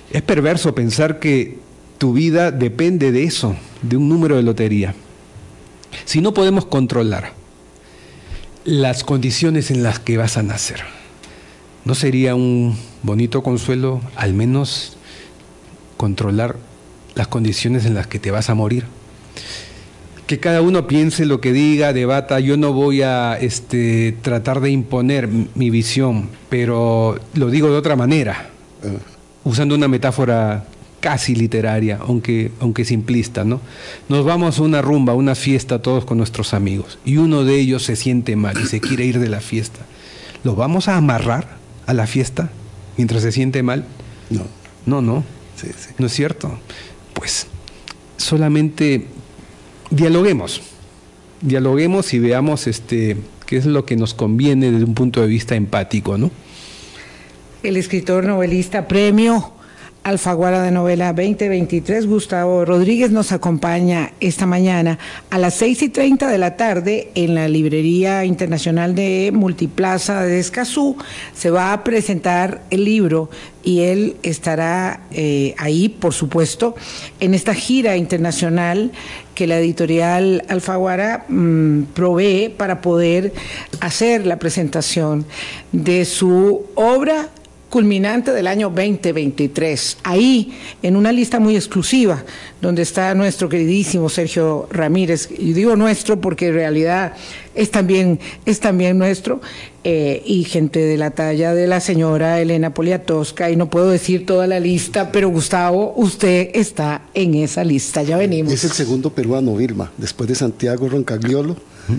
Es 0.09 0.23
perverso 0.23 0.73
pensar 0.73 1.19
que 1.19 1.59
tu 1.99 2.13
vida 2.13 2.49
depende 2.49 3.11
de 3.11 3.25
eso, 3.25 3.55
de 3.83 3.97
un 3.97 4.09
número 4.09 4.35
de 4.35 4.41
lotería. 4.41 4.95
Si 6.03 6.19
no 6.19 6.33
podemos 6.33 6.65
controlar 6.65 7.33
las 8.65 9.03
condiciones 9.03 9.69
en 9.69 9.83
las 9.83 9.99
que 9.99 10.17
vas 10.17 10.37
a 10.37 10.41
nacer, 10.41 10.79
¿no 11.85 11.93
sería 11.93 12.33
un 12.33 12.75
bonito 13.03 13.43
consuelo 13.43 14.01
al 14.15 14.33
menos 14.33 14.97
controlar 16.03 16.57
las 17.15 17.29
condiciones 17.29 17.85
en 17.85 17.93
las 17.93 18.07
que 18.07 18.19
te 18.19 18.29
vas 18.29 18.49
a 18.49 18.55
morir? 18.55 18.83
que 20.27 20.37
cada 20.37 20.61
uno 20.61 20.85
piense 20.85 21.25
lo 21.25 21.39
que 21.39 21.53
diga, 21.53 21.93
debata. 21.93 22.41
Yo 22.41 22.57
no 22.57 22.73
voy 22.73 23.01
a 23.01 23.37
este, 23.39 24.13
tratar 24.21 24.59
de 24.59 24.69
imponer 24.69 25.29
mi 25.55 25.69
visión, 25.69 26.29
pero 26.49 27.17
lo 27.35 27.49
digo 27.49 27.69
de 27.69 27.77
otra 27.77 27.95
manera, 27.95 28.49
ah. 28.83 28.87
usando 29.45 29.75
una 29.75 29.87
metáfora 29.87 30.65
casi 30.99 31.35
literaria, 31.35 31.99
aunque, 32.01 32.51
aunque 32.59 32.83
simplista, 32.83 33.45
¿no? 33.45 33.61
Nos 34.09 34.25
vamos 34.25 34.59
a 34.59 34.63
una 34.63 34.81
rumba, 34.81 35.13
a 35.13 35.15
una 35.15 35.35
fiesta 35.35 35.81
todos 35.81 36.03
con 36.03 36.17
nuestros 36.17 36.53
amigos 36.53 36.99
y 37.05 37.17
uno 37.17 37.45
de 37.45 37.59
ellos 37.59 37.83
se 37.83 37.95
siente 37.95 38.35
mal 38.35 38.57
y 38.61 38.65
se 38.65 38.81
quiere 38.81 39.05
ir 39.05 39.19
de 39.19 39.29
la 39.29 39.39
fiesta. 39.39 39.79
¿Lo 40.43 40.55
vamos 40.55 40.89
a 40.89 40.97
amarrar 40.97 41.57
a 41.85 41.93
la 41.93 42.07
fiesta 42.07 42.49
mientras 42.97 43.21
se 43.21 43.31
siente 43.31 43.63
mal? 43.63 43.85
No. 44.29 44.43
No, 44.85 45.01
no. 45.01 45.23
¿No 45.97 46.07
es 46.07 46.13
cierto? 46.13 46.59
Pues 47.13 47.47
solamente 48.17 49.07
dialoguemos. 49.89 50.61
Dialoguemos 51.41 52.13
y 52.13 52.19
veamos 52.19 52.67
este 52.67 53.17
qué 53.45 53.57
es 53.57 53.65
lo 53.65 53.85
que 53.85 53.95
nos 53.95 54.13
conviene 54.13 54.71
desde 54.71 54.85
un 54.85 54.93
punto 54.93 55.21
de 55.21 55.27
vista 55.27 55.55
empático, 55.55 56.17
¿no? 56.17 56.31
El 57.61 57.77
escritor 57.77 58.25
novelista 58.25 58.87
premio 58.87 59.52
Alfaguara 60.03 60.61
de 60.61 60.71
Novela 60.71 61.13
2023, 61.13 62.07
Gustavo 62.07 62.65
Rodríguez 62.65 63.11
nos 63.11 63.31
acompaña 63.31 64.11
esta 64.19 64.45
mañana 64.45 64.99
a 65.29 65.37
las 65.37 65.53
6 65.53 65.81
y 65.83 65.89
30 65.89 66.27
de 66.27 66.37
la 66.37 66.57
tarde 66.57 67.09
en 67.15 67.35
la 67.35 67.47
Librería 67.47 68.25
Internacional 68.25 68.95
de 68.95 69.31
Multiplaza 69.33 70.23
de 70.23 70.39
Escazú. 70.39 70.97
Se 71.33 71.51
va 71.51 71.71
a 71.71 71.85
presentar 71.85 72.63
el 72.69 72.83
libro 72.83 73.29
y 73.63 73.79
él 73.83 74.17
estará 74.23 74.99
eh, 75.11 75.55
ahí, 75.57 75.87
por 75.87 76.13
supuesto, 76.13 76.75
en 77.21 77.33
esta 77.33 77.53
gira 77.53 77.95
internacional 77.95 78.91
que 79.35 79.47
la 79.47 79.57
editorial 79.57 80.43
Alfaguara 80.49 81.23
mm, 81.29 81.83
provee 81.93 82.49
para 82.49 82.81
poder 82.81 83.31
hacer 83.79 84.27
la 84.27 84.37
presentación 84.37 85.25
de 85.71 86.03
su 86.03 86.65
obra 86.75 87.29
culminante 87.73 88.31
del 88.31 88.45
año 88.45 88.69
2023. 88.69 89.97
Ahí, 90.03 90.53
en 90.83 90.95
una 90.95 91.11
lista 91.11 91.39
muy 91.39 91.55
exclusiva, 91.55 92.23
donde 92.61 92.83
está 92.83 93.15
nuestro 93.15 93.49
queridísimo 93.49 94.09
Sergio 94.09 94.67
Ramírez, 94.69 95.27
y 95.35 95.53
digo 95.53 95.75
nuestro 95.75 96.21
porque 96.21 96.49
en 96.49 96.53
realidad 96.53 97.13
es 97.55 97.71
también, 97.71 98.19
es 98.45 98.59
también 98.59 98.99
nuestro, 98.99 99.41
eh, 99.83 100.21
y 100.23 100.43
gente 100.43 100.81
de 100.81 100.97
la 100.97 101.09
talla 101.09 101.55
de 101.55 101.65
la 101.65 101.79
señora 101.79 102.39
Elena 102.39 102.75
Poliatosca, 102.75 103.49
y 103.49 103.55
no 103.55 103.71
puedo 103.71 103.89
decir 103.89 104.27
toda 104.27 104.45
la 104.45 104.59
lista, 104.59 105.11
pero 105.11 105.29
Gustavo, 105.29 105.95
usted 105.97 106.51
está 106.53 107.01
en 107.15 107.33
esa 107.33 107.63
lista, 107.63 108.03
ya 108.03 108.17
venimos. 108.17 108.53
Es 108.53 108.65
el 108.65 108.71
segundo 108.73 109.09
peruano, 109.09 109.55
Vilma, 109.55 109.91
después 109.97 110.29
de 110.29 110.35
Santiago 110.35 110.87
Roncagliolo, 110.89 111.57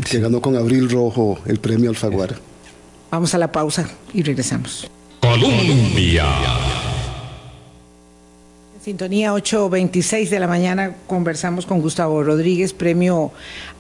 que 0.09 0.21
ganó 0.21 0.41
con 0.41 0.55
Abril 0.55 0.89
Rojo 0.89 1.41
el 1.47 1.59
premio 1.59 1.91
Alfaguara. 1.91 2.37
Vamos 3.11 3.35
a 3.35 3.39
la 3.39 3.51
pausa 3.51 3.89
y 4.13 4.23
regresamos. 4.23 4.89
Colombia. 5.35 6.27
Sintonía 8.81 9.33
8.26 9.33 10.29
de 10.29 10.39
la 10.39 10.47
mañana 10.47 10.95
conversamos 11.09 11.67
con 11.67 11.81
Gustavo 11.81 12.23
Rodríguez, 12.23 12.73
premio 12.73 13.33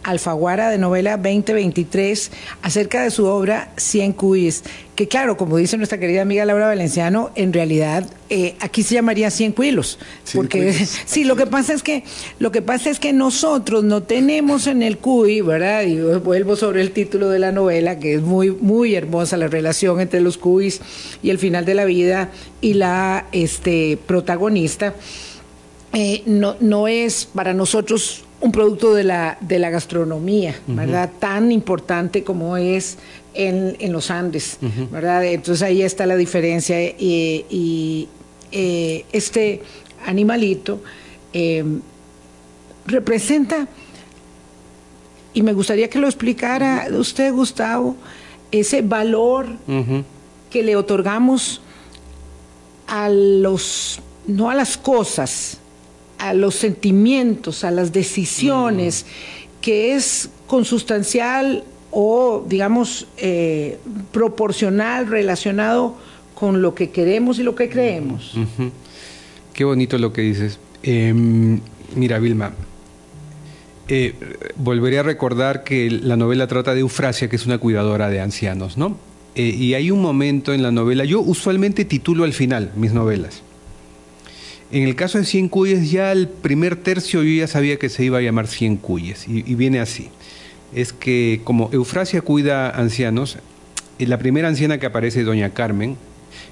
Alfaguara 0.02 0.68
de 0.70 0.78
novela 0.78 1.16
2023, 1.16 2.32
acerca 2.62 3.04
de 3.04 3.12
su 3.12 3.26
obra 3.26 3.70
Cien 3.76 4.12
Cuyes, 4.12 4.64
que 4.94 5.08
claro, 5.08 5.36
como 5.36 5.56
dice 5.56 5.76
nuestra 5.76 5.98
querida 5.98 6.22
amiga 6.22 6.44
Laura 6.44 6.66
Valenciano, 6.66 7.30
en 7.34 7.52
realidad 7.52 8.06
eh, 8.30 8.54
aquí 8.60 8.82
se 8.82 8.94
llamaría 8.94 9.30
Cien 9.30 9.52
Cuilos, 9.52 9.98
porque 10.34 10.72
sí, 11.06 11.24
lo 11.24 11.34
que 11.34 11.46
pasa 11.46 11.72
es 11.72 11.82
que 11.82 12.04
lo 12.38 12.52
que 12.52 12.62
pasa 12.62 12.90
es 12.90 13.00
que 13.00 13.12
nosotros 13.12 13.82
no 13.82 14.04
tenemos 14.04 14.66
en 14.66 14.82
el 14.82 14.98
cuy, 14.98 15.40
¿verdad? 15.40 15.82
Y 15.82 15.98
vuelvo 16.18 16.54
sobre 16.54 16.80
el 16.80 16.92
título 16.92 17.28
de 17.28 17.40
la 17.40 17.50
novela, 17.50 17.98
que 17.98 18.14
es 18.14 18.22
muy 18.22 18.50
muy 18.52 18.94
hermosa 18.94 19.36
la 19.36 19.48
relación 19.48 20.00
entre 20.00 20.20
los 20.20 20.38
cuis 20.38 20.80
y 21.22 21.30
el 21.30 21.38
final 21.38 21.64
de 21.64 21.74
la 21.74 21.84
vida 21.84 22.30
y 22.60 22.74
la 22.74 23.26
este 23.32 23.98
protagonista 24.06 24.94
eh, 25.92 26.22
no, 26.26 26.56
no 26.60 26.88
es 26.88 27.26
para 27.26 27.54
nosotros 27.54 28.24
un 28.40 28.52
producto 28.52 28.94
de 28.94 29.04
la, 29.04 29.38
de 29.40 29.58
la 29.58 29.70
gastronomía, 29.70 30.54
¿verdad? 30.66 31.10
Tan 31.18 31.50
importante 31.50 32.24
como 32.24 32.58
es 32.58 32.98
en, 33.34 33.92
los 33.92 34.10
Andes, 34.10 34.58
¿verdad? 34.90 35.24
Entonces 35.24 35.62
ahí 35.62 35.82
está 35.82 36.06
la 36.06 36.16
diferencia 36.16 36.82
y, 36.82 38.08
eh, 38.52 39.04
este 39.12 39.62
animalito 40.06 40.80
em, 41.32 41.80
representa, 42.86 43.66
y 45.32 45.42
me 45.42 45.52
gustaría 45.52 45.90
que 45.90 45.98
lo 45.98 46.06
explicara 46.06 46.86
usted, 46.92 47.32
Gustavo, 47.32 47.96
ese 48.52 48.82
valor 48.82 49.46
que 50.50 50.62
le 50.62 50.76
otorgamos 50.76 51.60
a 52.86 53.08
los 53.08 54.00
no 54.26 54.50
a 54.50 54.54
las 54.54 54.76
cosas, 54.76 55.58
a 56.18 56.32
los 56.32 56.54
sentimientos, 56.54 57.64
a 57.64 57.70
las 57.70 57.92
decisiones, 57.92 59.04
que 59.60 59.94
es 59.94 60.30
consustancial 60.46 61.64
o, 61.94 62.44
digamos, 62.46 63.06
eh, 63.16 63.78
proporcional, 64.12 65.06
relacionado 65.06 65.96
con 66.34 66.60
lo 66.60 66.74
que 66.74 66.90
queremos 66.90 67.38
y 67.38 67.42
lo 67.42 67.54
que 67.54 67.68
creemos. 67.68 68.34
Qué 69.52 69.64
bonito 69.64 69.96
lo 69.98 70.12
que 70.12 70.22
dices. 70.22 70.58
Em, 70.82 71.60
mira, 71.94 72.18
Vilma, 72.18 72.52
eh, 73.86 74.14
volveré 74.56 74.98
a 74.98 75.02
recordar 75.02 75.62
que 75.62 75.90
la 75.90 76.16
novela 76.16 76.46
trata 76.46 76.74
de 76.74 76.80
Eufrasia, 76.80 77.28
que 77.28 77.36
es 77.36 77.46
una 77.46 77.58
cuidadora 77.58 78.08
de 78.08 78.20
ancianos, 78.20 78.76
¿no? 78.76 78.96
Eh, 79.34 79.48
y 79.48 79.74
hay 79.74 79.90
un 79.90 80.00
momento 80.00 80.52
en 80.52 80.62
la 80.62 80.70
novela, 80.70 81.04
yo 81.04 81.20
usualmente 81.20 81.84
titulo 81.84 82.24
al 82.24 82.32
final 82.32 82.72
mis 82.76 82.92
novelas. 82.92 83.42
En 84.70 84.84
el 84.84 84.96
caso 84.96 85.18
de 85.18 85.24
Cien 85.24 85.48
Cuyes, 85.48 85.90
ya 85.90 86.12
el 86.12 86.28
primer 86.28 86.76
tercio 86.76 87.22
yo 87.22 87.30
ya 87.30 87.46
sabía 87.46 87.78
que 87.78 87.88
se 87.88 88.04
iba 88.04 88.18
a 88.18 88.20
llamar 88.22 88.46
Cien 88.46 88.76
Cuyes, 88.76 89.28
y, 89.28 89.42
viene 89.54 89.80
así. 89.80 90.08
Es 90.72 90.92
que 90.92 91.40
como 91.44 91.70
Eufrasia 91.72 92.20
cuida 92.22 92.70
ancianos, 92.70 93.38
eh, 93.98 94.06
la 94.06 94.18
primera 94.18 94.48
anciana 94.48 94.78
que 94.78 94.86
aparece 94.86 95.20
es 95.20 95.26
Doña 95.26 95.50
Carmen, 95.50 95.96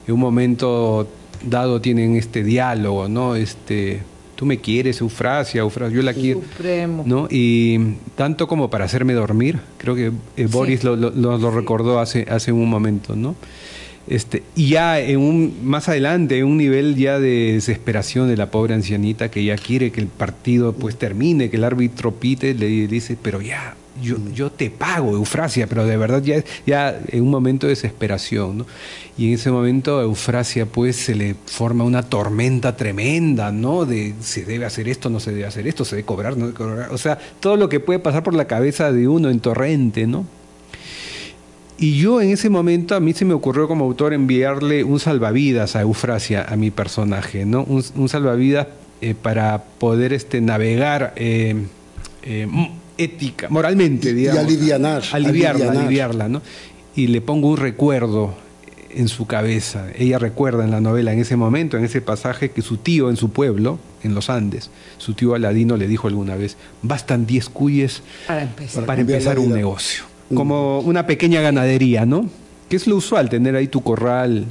en 0.06 0.14
un 0.14 0.20
momento 0.20 1.08
dado 1.44 1.80
tienen 1.80 2.16
este 2.16 2.44
diálogo, 2.44 3.08
¿no? 3.08 3.34
Este, 3.34 4.02
tú 4.36 4.46
me 4.46 4.58
quieres, 4.58 5.00
Eufrasia, 5.00 5.60
Eufrasia, 5.60 5.96
yo 5.96 6.02
la 6.02 6.14
quiero. 6.14 6.40
Supremo. 6.40 7.04
¿no? 7.06 7.28
Y 7.30 7.94
tanto 8.16 8.46
como 8.46 8.70
para 8.70 8.84
hacerme 8.84 9.12
dormir, 9.12 9.60
creo 9.78 9.94
que 9.94 10.12
eh, 10.36 10.46
Boris 10.46 10.84
lo, 10.84 10.96
lo, 10.96 11.50
recordó 11.50 12.00
hace, 12.00 12.26
hace 12.28 12.52
un 12.52 12.68
momento, 12.68 13.14
¿no? 13.16 13.34
Este, 14.08 14.42
y 14.56 14.70
ya 14.70 14.98
en 14.98 15.20
un, 15.20 15.60
más 15.62 15.88
adelante, 15.88 16.38
en 16.38 16.46
un 16.46 16.56
nivel 16.56 16.96
ya 16.96 17.20
de 17.20 17.52
desesperación 17.52 18.28
de 18.28 18.36
la 18.36 18.50
pobre 18.50 18.74
ancianita 18.74 19.30
que 19.30 19.44
ya 19.44 19.56
quiere 19.56 19.92
que 19.92 20.00
el 20.00 20.08
partido 20.08 20.72
pues 20.72 20.96
termine, 20.96 21.50
que 21.50 21.56
el 21.56 21.62
árbitro 21.62 22.12
pite, 22.12 22.54
le 22.54 22.88
dice, 22.88 23.16
pero 23.20 23.40
ya, 23.40 23.76
yo, 24.00 24.16
yo 24.34 24.50
te 24.50 24.70
pago, 24.70 25.12
Eufrasia, 25.12 25.66
pero 25.66 25.84
de 25.84 25.96
verdad 25.96 26.22
ya, 26.22 26.42
ya 26.66 26.98
en 27.08 27.22
un 27.22 27.30
momento 27.30 27.66
de 27.66 27.72
desesperación, 27.72 28.58
¿no? 28.58 28.66
Y 29.18 29.28
en 29.28 29.34
ese 29.34 29.50
momento 29.50 29.98
a 29.98 30.02
Eufrasia 30.02 30.66
pues 30.66 30.96
se 30.96 31.14
le 31.14 31.34
forma 31.46 31.84
una 31.84 32.02
tormenta 32.02 32.76
tremenda, 32.76 33.52
¿no? 33.52 33.84
De 33.84 34.14
se 34.20 34.44
debe 34.44 34.64
hacer 34.64 34.88
esto, 34.88 35.10
no 35.10 35.20
se 35.20 35.32
debe 35.32 35.44
hacer 35.44 35.66
esto, 35.66 35.84
se 35.84 35.96
debe 35.96 36.06
cobrar, 36.06 36.36
no 36.36 36.46
debe 36.46 36.56
cobrar. 36.56 36.92
O 36.92 36.98
sea, 36.98 37.18
todo 37.40 37.56
lo 37.56 37.68
que 37.68 37.80
puede 37.80 37.98
pasar 37.98 38.22
por 38.22 38.34
la 38.34 38.46
cabeza 38.46 38.92
de 38.92 39.08
uno 39.08 39.28
en 39.28 39.40
torrente, 39.40 40.06
¿no? 40.06 40.24
Y 41.78 41.98
yo 41.98 42.20
en 42.20 42.30
ese 42.30 42.48
momento 42.48 42.94
a 42.94 43.00
mí 43.00 43.12
se 43.12 43.24
me 43.24 43.34
ocurrió 43.34 43.66
como 43.66 43.84
autor 43.84 44.14
enviarle 44.14 44.84
un 44.84 45.00
salvavidas 45.00 45.74
a 45.74 45.82
Eufrasia, 45.82 46.46
a 46.48 46.56
mi 46.56 46.70
personaje, 46.70 47.44
¿no? 47.44 47.64
Un, 47.64 48.08
salvavidas 48.08 48.68
eh, 49.00 49.14
para 49.20 49.64
poder 49.78 50.12
este, 50.12 50.40
navegar 50.40 51.12
eh, 51.16 51.66
eh, 52.22 52.46
ética, 53.04 53.48
moralmente, 53.48 54.12
digamos. 54.12 54.42
Y 54.42 54.54
alivianar. 54.54 55.02
Aliviarla, 55.12 55.70
aliviarla, 55.70 56.28
¿no? 56.28 56.42
Y 56.94 57.06
le 57.08 57.20
pongo 57.20 57.48
un 57.48 57.56
recuerdo 57.56 58.34
en 58.90 59.08
su 59.08 59.26
cabeza. 59.26 59.86
Ella 59.96 60.18
recuerda 60.18 60.64
en 60.64 60.70
la 60.70 60.80
novela, 60.80 61.12
en 61.12 61.20
ese 61.20 61.36
momento, 61.36 61.76
en 61.78 61.84
ese 61.84 62.00
pasaje, 62.00 62.50
que 62.50 62.62
su 62.62 62.76
tío 62.76 63.10
en 63.10 63.16
su 63.16 63.30
pueblo, 63.30 63.78
en 64.02 64.14
los 64.14 64.28
Andes, 64.30 64.70
su 64.98 65.14
tío 65.14 65.34
Aladino 65.34 65.76
le 65.76 65.88
dijo 65.88 66.08
alguna 66.08 66.36
vez, 66.36 66.56
bastan 66.82 67.26
10 67.26 67.48
cuyes 67.48 68.02
para 68.26 68.42
empezar, 68.42 68.84
para 68.84 69.00
empezar 69.00 69.38
un 69.38 69.52
negocio 69.52 70.04
como 70.34 70.80
una 70.80 71.06
pequeña 71.06 71.40
ganadería, 71.40 72.06
¿no? 72.06 72.28
Que 72.68 72.76
es 72.76 72.86
lo 72.86 72.96
usual, 72.96 73.28
tener 73.28 73.56
ahí 73.56 73.68
tu 73.68 73.82
corral 73.82 74.46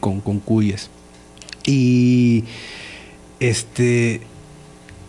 con, 0.00 0.20
con 0.20 0.40
cuyes. 0.40 0.90
Y 1.66 2.44
este 3.40 4.20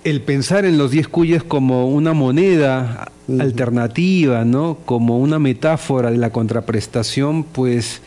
el 0.03 0.21
pensar 0.21 0.65
en 0.65 0.77
los 0.77 0.91
diez 0.91 1.07
cuyes 1.07 1.43
como 1.43 1.87
una 1.87 2.13
moneda 2.13 3.11
alternativa, 3.39 4.43
¿no? 4.43 4.77
Como 4.85 5.19
una 5.19 5.39
metáfora 5.39 6.11
de 6.11 6.17
la 6.17 6.31
contraprestación, 6.31 7.43
pues 7.43 8.01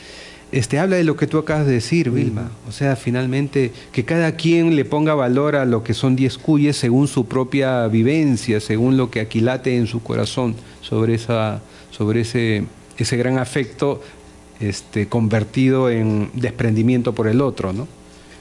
este, 0.52 0.78
habla 0.78 0.96
de 0.96 1.04
lo 1.04 1.16
que 1.16 1.26
tú 1.26 1.38
acabas 1.38 1.66
de 1.66 1.72
decir, 1.72 2.10
Vilma. 2.10 2.50
O 2.68 2.72
sea, 2.72 2.96
finalmente, 2.96 3.72
que 3.92 4.04
cada 4.04 4.32
quien 4.32 4.76
le 4.76 4.84
ponga 4.84 5.14
valor 5.14 5.56
a 5.56 5.64
lo 5.64 5.82
que 5.82 5.94
son 5.94 6.16
diez 6.16 6.38
cuyes 6.38 6.76
según 6.76 7.08
su 7.08 7.26
propia 7.26 7.86
vivencia, 7.88 8.60
según 8.60 8.96
lo 8.96 9.10
que 9.10 9.20
aquilate 9.20 9.76
en 9.76 9.86
su 9.86 10.02
corazón 10.02 10.54
sobre, 10.82 11.14
esa, 11.14 11.62
sobre 11.90 12.20
ese, 12.20 12.64
ese 12.98 13.16
gran 13.16 13.38
afecto 13.38 14.02
este, 14.60 15.08
convertido 15.08 15.90
en 15.90 16.30
desprendimiento 16.34 17.14
por 17.14 17.26
el 17.26 17.40
otro, 17.40 17.72
¿no? 17.72 17.88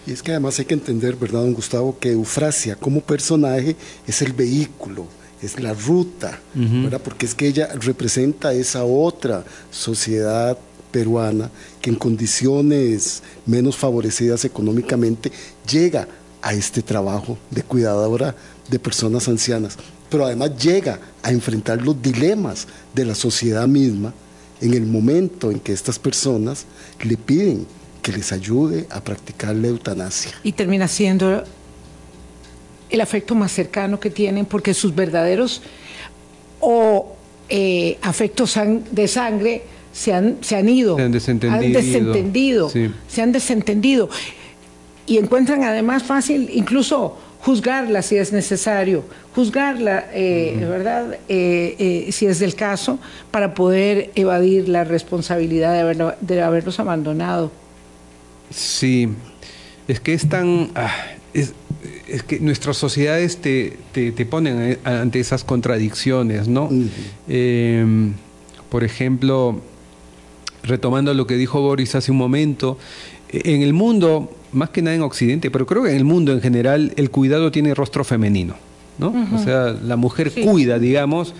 Y 0.08 0.12
es 0.12 0.22
que 0.22 0.32
además 0.32 0.60
hay 0.60 0.66
que 0.66 0.76
entender, 0.76 1.16
¿verdad, 1.16 1.42
don 1.42 1.54
Gustavo, 1.54 1.98
que 2.00 2.12
Eufrasia 2.12 2.76
como 2.76 3.02
personaje 3.02 3.76
es 4.06 4.22
el 4.22 4.34
vehículo, 4.34 5.08
es 5.42 5.60
la 5.60 5.74
ruta, 5.74 6.40
¿verdad? 6.54 7.02
Porque 7.04 7.26
es 7.26 7.34
que 7.34 7.48
ella 7.48 7.70
representa 7.80 8.54
esa 8.54 8.84
otra 8.84 9.44
sociedad 9.72 10.58
peruana 10.92 11.50
que 11.82 11.90
en 11.90 11.96
condiciones 11.98 13.22
menos 13.46 13.76
favorecidas 13.76 14.46
económicamente 14.46 15.32
llega 15.70 16.08
a 16.42 16.54
este 16.54 16.82
trabajo 16.82 17.38
de 17.50 17.64
cuidadora 17.64 18.36
de 18.70 18.80
personas 18.80 19.28
ancianas, 19.28 19.78
pero 20.10 20.26
además 20.26 20.52
llega 20.58 21.00
a 21.24 21.32
enfrentar 21.32 21.82
los 21.82 22.00
dilemas 22.02 22.68
de 22.94 23.06
la 23.06 23.16
sociedad 23.16 23.68
misma 23.68 24.14
en 24.62 24.74
el 24.74 24.86
momento 24.86 25.52
en 25.52 25.60
que 25.60 25.74
estas 25.74 26.00
personas 26.00 26.66
le 27.04 27.18
piden 27.18 27.66
que 28.06 28.12
les 28.12 28.32
ayude 28.32 28.86
a 28.92 29.02
practicar 29.02 29.56
la 29.56 29.68
eutanasia. 29.68 30.32
Y 30.44 30.52
termina 30.52 30.88
siendo 30.88 31.44
el 32.92 33.02
afecto 33.02 33.34
más 33.34 33.52
cercano 33.52 34.00
que 34.00 34.12
tienen 34.12 34.46
porque 34.46 34.76
sus 34.76 34.94
verdaderos 34.94 35.64
o 36.60 37.16
eh, 37.50 37.98
afectos 38.04 38.60
de 38.92 39.08
sangre 39.08 39.64
se 39.92 40.14
han, 40.14 40.38
se 40.42 40.56
han 40.56 40.70
ido, 40.70 40.98
se 40.98 41.02
han 41.02 41.12
desentendido, 41.12 42.70
se 42.70 43.22
han 43.24 43.32
desentendido. 43.32 44.08
Y 45.08 45.18
encuentran 45.18 45.64
además 45.64 46.04
fácil 46.04 46.52
incluso 46.54 47.18
juzgarla 47.42 48.04
si 48.04 48.18
es 48.18 48.32
necesario, 48.32 49.04
juzgarla, 49.34 50.10
eh, 50.14 50.64
¿verdad? 50.70 51.18
Eh, 51.28 51.76
eh, 51.80 52.12
si 52.12 52.28
es 52.28 52.38
del 52.38 52.54
caso, 52.54 53.00
para 53.32 53.56
poder 53.56 54.12
evadir 54.14 54.70
la 54.70 54.84
responsabilidad 54.84 55.74
de, 55.74 56.14
de 56.22 56.42
haberlos 56.44 56.80
abandonado. 56.80 57.65
Sí, 58.50 59.10
es 59.88 60.00
que 60.00 60.14
es 60.14 60.28
tan... 60.30 60.72
Ah, 60.76 60.92
es, 61.34 61.54
que 62.24 62.40
nuestras 62.40 62.78
sociedades 62.78 63.38
te, 63.38 63.78
te, 63.92 64.26
ponen 64.26 64.80
ante 64.86 65.20
esas 65.20 65.44
contradicciones, 65.44 66.48
¿no? 66.48 66.70
Em, 67.28 68.14
por 68.70 68.84
ejemplo, 68.84 69.60
retomando 70.64 71.14
lo 71.14 71.28
que 71.28 71.36
dijo 71.36 71.62
Boris 71.62 71.96
hace 71.96 72.12
un 72.12 72.18
momento, 72.18 72.78
en 73.30 73.62
el 73.62 73.74
mundo, 73.74 74.32
más 74.52 74.70
que 74.70 74.82
nada 74.82 74.96
en 74.96 75.02
Occidente, 75.02 75.52
pero 75.52 75.66
creo 75.66 75.84
que 75.84 75.90
en 75.90 75.98
el 75.98 76.06
mundo 76.06 76.32
en 76.32 76.42
general, 76.42 76.94
el 76.96 77.10
cuidado 77.12 77.52
tiene 77.52 77.74
rostro 77.74 78.04
femenino, 78.04 78.56
¿no? 78.98 79.14
O 79.34 79.38
sea, 79.38 79.72
la 79.72 79.98
mujer 79.98 80.32
cuida, 80.32 80.80
digamos, 80.80 81.34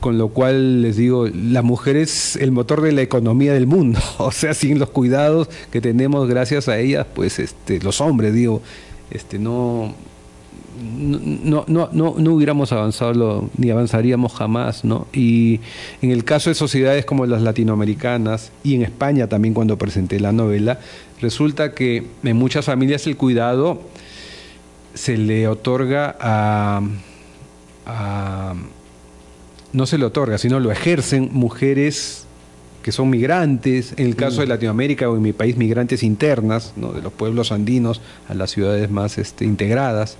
con 0.00 0.18
lo 0.18 0.28
cual 0.28 0.82
les 0.82 0.96
digo, 0.96 1.26
la 1.26 1.62
mujer 1.62 1.96
es 1.96 2.36
el 2.36 2.52
motor 2.52 2.80
de 2.82 2.92
la 2.92 3.02
economía 3.02 3.52
del 3.52 3.66
mundo, 3.66 4.00
o 4.18 4.30
sea, 4.30 4.54
sin 4.54 4.78
los 4.78 4.90
cuidados 4.90 5.48
que 5.70 5.80
tenemos 5.80 6.28
gracias 6.28 6.68
a 6.68 6.78
ellas, 6.78 7.06
pues 7.14 7.38
este, 7.38 7.80
los 7.80 8.00
hombres, 8.00 8.32
digo, 8.32 8.62
este, 9.10 9.38
no, 9.38 9.94
no, 10.80 11.64
no, 11.66 11.88
no, 11.92 12.14
no 12.18 12.32
hubiéramos 12.32 12.72
avanzado 12.72 13.50
ni 13.56 13.70
avanzaríamos 13.70 14.32
jamás, 14.32 14.84
¿no? 14.84 15.06
Y 15.12 15.60
en 16.02 16.10
el 16.10 16.24
caso 16.24 16.50
de 16.50 16.54
sociedades 16.54 17.04
como 17.04 17.26
las 17.26 17.42
latinoamericanas 17.42 18.52
y 18.62 18.74
en 18.74 18.82
España 18.82 19.26
también 19.26 19.54
cuando 19.54 19.76
presenté 19.76 20.20
la 20.20 20.32
novela, 20.32 20.78
resulta 21.20 21.74
que 21.74 22.06
en 22.22 22.36
muchas 22.36 22.66
familias 22.66 23.06
el 23.06 23.16
cuidado 23.16 23.80
se 24.94 25.16
le 25.16 25.48
otorga 25.48 26.16
a, 26.20 26.82
no 29.72 29.86
se 29.86 29.98
le 29.98 30.04
otorga, 30.04 30.38
sino 30.38 30.60
lo 30.60 30.70
ejercen 30.70 31.30
mujeres 31.32 32.24
que 32.82 32.92
son 32.92 33.10
migrantes, 33.10 33.92
en 33.96 34.06
el 34.06 34.16
caso 34.16 34.40
de 34.40 34.46
mm. 34.46 34.50
Latinoamérica 34.50 35.10
o 35.10 35.16
en 35.16 35.22
mi 35.22 35.32
país, 35.32 35.56
migrantes 35.56 36.02
internas, 36.02 36.72
¿no? 36.76 36.92
de 36.92 37.02
los 37.02 37.12
pueblos 37.12 37.52
andinos 37.52 38.00
a 38.28 38.34
las 38.34 38.50
ciudades 38.50 38.90
más 38.90 39.18
este, 39.18 39.44
integradas 39.44 40.16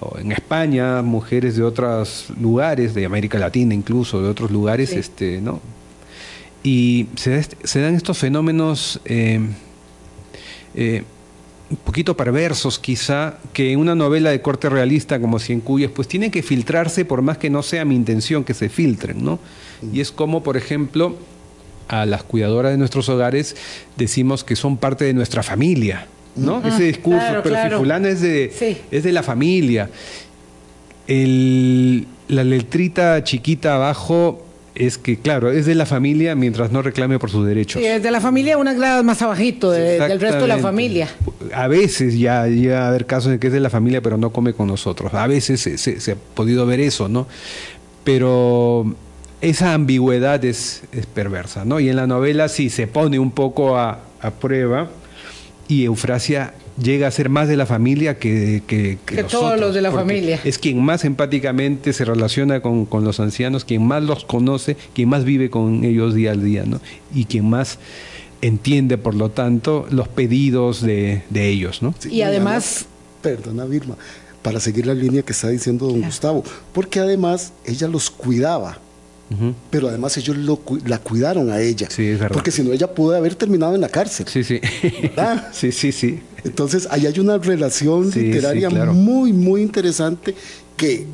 o 0.00 0.18
en 0.18 0.30
España, 0.32 1.02
mujeres 1.02 1.56
de 1.56 1.64
otros 1.64 2.26
lugares, 2.40 2.94
de 2.94 3.04
América 3.04 3.38
Latina 3.38 3.74
incluso, 3.74 4.22
de 4.22 4.28
otros 4.28 4.50
lugares, 4.50 4.92
este, 4.92 5.40
¿no? 5.40 5.60
Y 6.62 7.06
se, 7.16 7.80
dan 7.80 7.94
estos 7.94 8.18
fenómenos 8.18 9.00
eh, 9.04 9.40
eh, 10.74 11.04
un 11.70 11.76
poquito 11.76 12.16
perversos 12.16 12.78
quizá, 12.78 13.38
que 13.52 13.76
una 13.76 13.94
novela 13.94 14.30
de 14.30 14.40
corte 14.40 14.68
realista 14.68 15.20
como 15.20 15.38
Cien 15.38 15.60
Cuyes, 15.60 15.90
pues 15.90 16.08
tienen 16.08 16.30
que 16.30 16.42
filtrarse 16.42 17.04
por 17.04 17.20
más 17.22 17.38
que 17.38 17.50
no 17.50 17.62
sea 17.62 17.84
mi 17.84 17.94
intención 17.94 18.44
que 18.44 18.54
se 18.54 18.68
filtren, 18.68 19.22
¿no? 19.22 19.38
Y 19.92 20.00
es 20.00 20.10
como, 20.10 20.42
por 20.42 20.56
ejemplo, 20.56 21.16
a 21.88 22.06
las 22.06 22.22
cuidadoras 22.22 22.72
de 22.72 22.78
nuestros 22.78 23.08
hogares 23.08 23.56
decimos 23.96 24.44
que 24.44 24.56
son 24.56 24.76
parte 24.76 25.04
de 25.04 25.14
nuestra 25.14 25.42
familia, 25.42 26.06
¿no? 26.36 26.66
Ese 26.66 26.84
discurso, 26.84 27.40
pero 27.42 27.56
si 27.62 27.76
fulano 27.76 28.08
es 28.08 28.20
de, 28.20 28.82
es 28.90 29.02
de 29.04 29.12
la 29.12 29.22
familia. 29.22 29.90
la 31.06 32.44
letrita 32.44 33.22
chiquita 33.24 33.74
abajo 33.74 34.47
es 34.78 34.96
que, 34.96 35.18
claro, 35.18 35.50
es 35.50 35.66
de 35.66 35.74
la 35.74 35.86
familia 35.86 36.34
mientras 36.34 36.70
no 36.70 36.82
reclame 36.82 37.18
por 37.18 37.30
sus 37.30 37.44
derechos. 37.44 37.82
Sí, 37.82 37.86
es 37.86 38.02
de 38.02 38.10
la 38.10 38.20
familia 38.20 38.56
unas 38.56 38.76
gradas 38.76 39.04
más 39.04 39.20
abajito 39.22 39.70
del 39.72 40.20
resto 40.20 40.42
de 40.42 40.48
la 40.48 40.58
familia. 40.58 41.08
A 41.52 41.66
veces 41.66 42.18
ya 42.18 42.46
llega 42.46 42.84
a 42.84 42.88
haber 42.88 43.04
casos 43.04 43.32
en 43.32 43.38
que 43.38 43.48
es 43.48 43.52
de 43.52 43.60
la 43.60 43.70
familia 43.70 44.00
pero 44.00 44.16
no 44.16 44.30
come 44.30 44.52
con 44.52 44.68
nosotros. 44.68 45.12
A 45.14 45.26
veces 45.26 45.60
se, 45.60 46.12
ha 46.12 46.16
podido 46.34 46.64
ver 46.64 46.80
eso, 46.80 47.08
¿no? 47.08 47.26
Pero 48.04 48.94
esa 49.40 49.74
ambigüedad 49.74 50.44
es, 50.44 50.82
es, 50.92 51.06
perversa, 51.06 51.64
¿no? 51.64 51.80
Y 51.80 51.88
en 51.88 51.96
la 51.96 52.06
novela 52.06 52.48
sí 52.48 52.70
se 52.70 52.86
pone 52.86 53.18
un 53.18 53.32
poco 53.32 53.76
a, 53.76 54.00
a 54.20 54.30
prueba 54.30 54.88
y 55.66 55.84
Eufrasia 55.84 56.54
llega 56.80 57.08
a 57.08 57.10
ser 57.10 57.28
más 57.28 57.48
de 57.48 57.56
la 57.56 57.66
familia 57.66 58.18
que, 58.18 58.62
que, 58.66 58.98
que, 59.04 59.24
todos 59.24 59.58
los 59.58 59.74
de 59.74 59.82
la 59.82 59.90
familia. 59.90 60.40
Es 60.44 60.58
quien 60.58 60.82
más 60.82 61.04
empáticamente 61.04 61.92
se 61.92 62.04
relaciona 62.04 62.60
con, 62.60 62.86
los 63.04 63.20
ancianos, 63.20 63.64
quien 63.64 63.86
más 63.86 64.02
los 64.02 64.24
conoce, 64.24 64.76
quien 64.94 65.08
más 65.08 65.24
vive 65.24 65.50
con 65.50 65.84
ellos 65.84 66.14
día 66.14 66.32
al 66.32 66.44
día, 66.44 66.64
¿no? 66.64 66.80
Y 67.14 67.24
quien 67.24 67.48
más 67.48 67.78
entiende, 68.40 68.98
por 68.98 69.14
lo 69.14 69.30
tanto, 69.30 69.86
los 69.90 70.08
pedidos 70.08 70.82
de, 70.82 71.22
ellos, 71.34 71.82
¿no? 71.82 71.94
y 72.10 72.22
además... 72.22 72.86
Perdona, 73.22 73.64
Vilma, 73.64 73.96
para 74.42 74.60
seguir 74.60 74.86
la 74.86 74.94
línea 74.94 75.22
que 75.22 75.32
está 75.32 75.48
diciendo 75.48 75.88
don 75.88 76.02
Gustavo, 76.02 76.44
porque 76.72 77.00
además 77.00 77.52
ella 77.64 77.88
los 77.88 78.10
cuidaba 78.10 78.78
pero 79.70 79.88
además 79.88 80.16
ellos 80.16 80.36
la 80.84 80.98
cuidaron 80.98 81.50
a 81.50 81.60
ella. 81.60 81.88
Porque 82.32 82.50
si 82.50 82.62
no, 82.62 82.72
ella 82.72 82.92
pudo 82.94 83.16
haber 83.16 83.34
terminado 83.34 83.74
en 83.74 83.80
la 83.80 83.88
cárcel. 83.88 84.26
Sí, 84.28 84.42
sí. 84.42 84.60
sí, 85.52 85.72
sí, 85.72 85.92
sí. 85.92 86.20
Entonces, 86.44 86.88
ahí 86.90 87.06
hay 87.06 87.18
una 87.20 87.38
relación 87.38 88.10
literaria 88.10 88.70
muy, 88.70 89.32
muy 89.32 89.62
interesante 89.62 90.34
que 90.76 91.06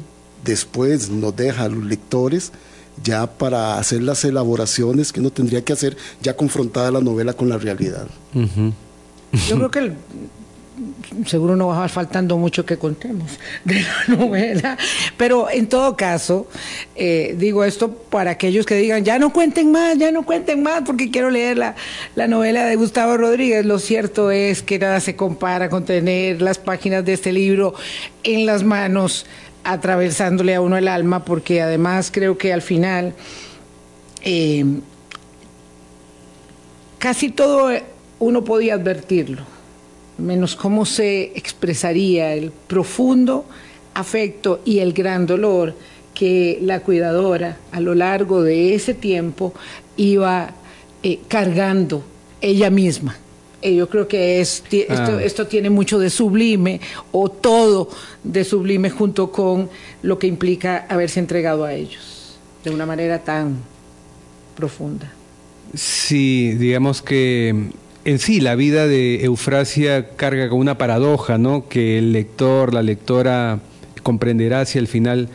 después 0.45 1.09
nos 1.09 1.35
deja 1.35 1.65
a 1.65 1.69
los 1.69 1.85
lectores 1.85 2.53
ya 3.03 3.27
para 3.27 3.79
hacer 3.79 4.03
las 4.03 4.25
elaboraciones 4.25 5.13
que 5.13 5.21
uno 5.21 5.31
tendría 5.31 5.65
que 5.65 5.73
hacer 5.73 5.97
ya 6.23 6.37
confrontada 6.37 6.91
la 6.91 7.01
novela 7.01 7.33
con 7.33 7.49
la 7.49 7.59
realidad. 7.59 8.07
Yo 9.49 9.57
creo 9.57 9.71
que 9.71 9.79
el, 9.81 9.95
seguro 11.27 11.57
no 11.57 11.69
va 11.69 11.89
faltando 11.89 12.37
mucho 12.37 12.67
que 12.67 12.77
contemos 12.77 13.39
de 13.65 13.83
la 13.83 14.05
novela, 14.17 14.77
pero 15.17 15.49
en 15.51 15.69
todo 15.69 15.97
caso, 15.97 16.49
eh, 16.97 17.35
digo 17.39 17.65
esto 17.65 17.93
para 17.93 18.33
aquellos 18.33 18.67
que 18.67 18.75
digan, 18.77 19.05
ya 19.05 19.19
no 19.19 19.33
cuenten 19.33 19.71
más, 19.71 19.97
ya 19.97 20.11
no 20.11 20.25
cuenten 20.25 20.63
más, 20.63 20.83
porque 20.85 21.11
quiero 21.11 21.31
leer 21.31 21.59
la, 21.59 21.77
la 22.17 22.27
novela 22.27 22.65
de 22.65 22.77
Gustavo 22.77 23.17
Rodríguez. 23.17 23.65
Lo 23.65 23.79
cierto 23.79 24.31
es 24.31 24.63
que 24.63 24.79
nada 24.79 25.01
se 25.01 25.17
compara 25.17 25.69
con 25.69 25.85
tener 25.85 26.43
las 26.43 26.59
páginas 26.59 27.05
de 27.05 27.13
este 27.13 27.33
libro 27.33 27.75
en 28.25 28.47
las 28.47 28.65
manos, 28.65 29.27
atravesándole 29.63 30.55
a 30.55 30.61
uno 30.61 30.77
el 30.77 30.89
alma, 30.89 31.25
porque 31.25 31.63
además 31.63 32.11
creo 32.13 32.37
que 32.37 32.53
al 32.53 32.63
final 32.63 33.15
eh, 34.23 34.65
casi 36.99 37.31
todo 37.31 37.71
uno 38.19 38.45
podía 38.45 38.75
advertirlo 38.75 39.54
menos 40.19 40.55
cómo 40.57 40.87
se 40.87 41.33
expresaría 41.35 42.35
el 42.35 42.51
profundo 42.51 43.45
afecto 43.95 44.61
y 44.65 44.79
el 44.81 44.93
gran 44.93 45.27
dolor 45.27 45.75
que 46.15 46.59
la 46.63 46.81
cuidadora 46.81 47.57
a 47.73 47.81
lo 47.81 47.95
largo 47.95 48.43
de 48.43 48.75
ese 48.75 48.95
tiempo 48.95 49.53
iba 49.97 50.51
eh, 51.03 51.19
cargando 51.29 52.03
ella 52.41 52.71
misma 52.71 53.17
Eh, 53.63 53.75
yo 53.77 53.89
creo 53.89 54.07
que 54.07 54.41
es, 54.43 54.63
ti- 54.69 54.83
esto, 54.83 55.17
Ah. 55.17 55.23
esto 55.23 55.47
tiene 55.47 55.71
mucho 55.71 55.99
de 55.99 56.11
sublime 56.11 56.81
o 57.13 57.31
todo 57.31 57.89
de 58.23 58.45
sublime 58.45 58.91
junto 58.91 59.31
con 59.33 59.71
lo 60.03 60.19
que 60.19 60.27
implica 60.27 60.85
haberse 60.91 61.19
entregado 61.19 61.65
a 61.65 61.73
ellos 61.73 62.37
de 62.63 62.71
una 62.71 62.85
manera 62.85 63.21
tan 63.25 63.57
profunda. 64.55 65.11
Sí, 65.75 66.53
digamos 66.59 67.01
que 67.01 67.71
en 68.05 68.19
sí 68.19 68.41
la 68.41 68.55
vida 68.55 68.87
de 68.87 69.25
Eufrasia 69.25 70.09
carga 70.17 70.49
con 70.49 70.59
una 70.59 70.77
paradoja, 70.79 71.39
¿no? 71.39 71.69
Que 71.69 71.99
el 71.99 72.13
lector, 72.13 72.75
la 72.75 72.83
lectora 72.83 73.61
comprenderá 74.03 74.61
hacia 74.61 74.79
el 74.79 74.87
final 74.89 75.29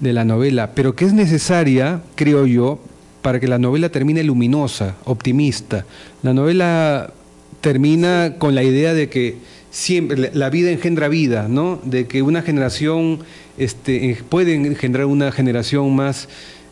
de 0.00 0.12
la 0.12 0.24
novela, 0.24 0.70
pero 0.74 0.94
que 0.94 1.04
es 1.04 1.12
necesaria, 1.12 2.00
creo 2.14 2.46
yo, 2.46 2.78
para 3.22 3.40
que 3.40 3.48
la 3.48 3.58
novela 3.58 3.88
termine 3.88 4.22
luminosa, 4.22 4.94
optimista. 5.04 5.84
La 6.22 6.32
novela 6.32 7.12
termina 7.60 8.34
con 8.38 8.54
la 8.54 8.62
idea 8.62 8.94
de 8.94 9.08
que 9.08 9.36
siempre 9.70 10.30
la- 10.32 10.50
vida 10.50 10.70
engendra 10.70 11.08
vida, 11.08 11.46
¿no? 11.48 11.80
De 11.84 12.06
que 12.06 12.22
una 12.22 12.42
generación 12.42 13.18
este, 13.58 14.16
puede 14.28 14.54
engendrar 14.54 15.06
una 15.06 15.32
generación 15.32 15.94
más, 15.96 16.28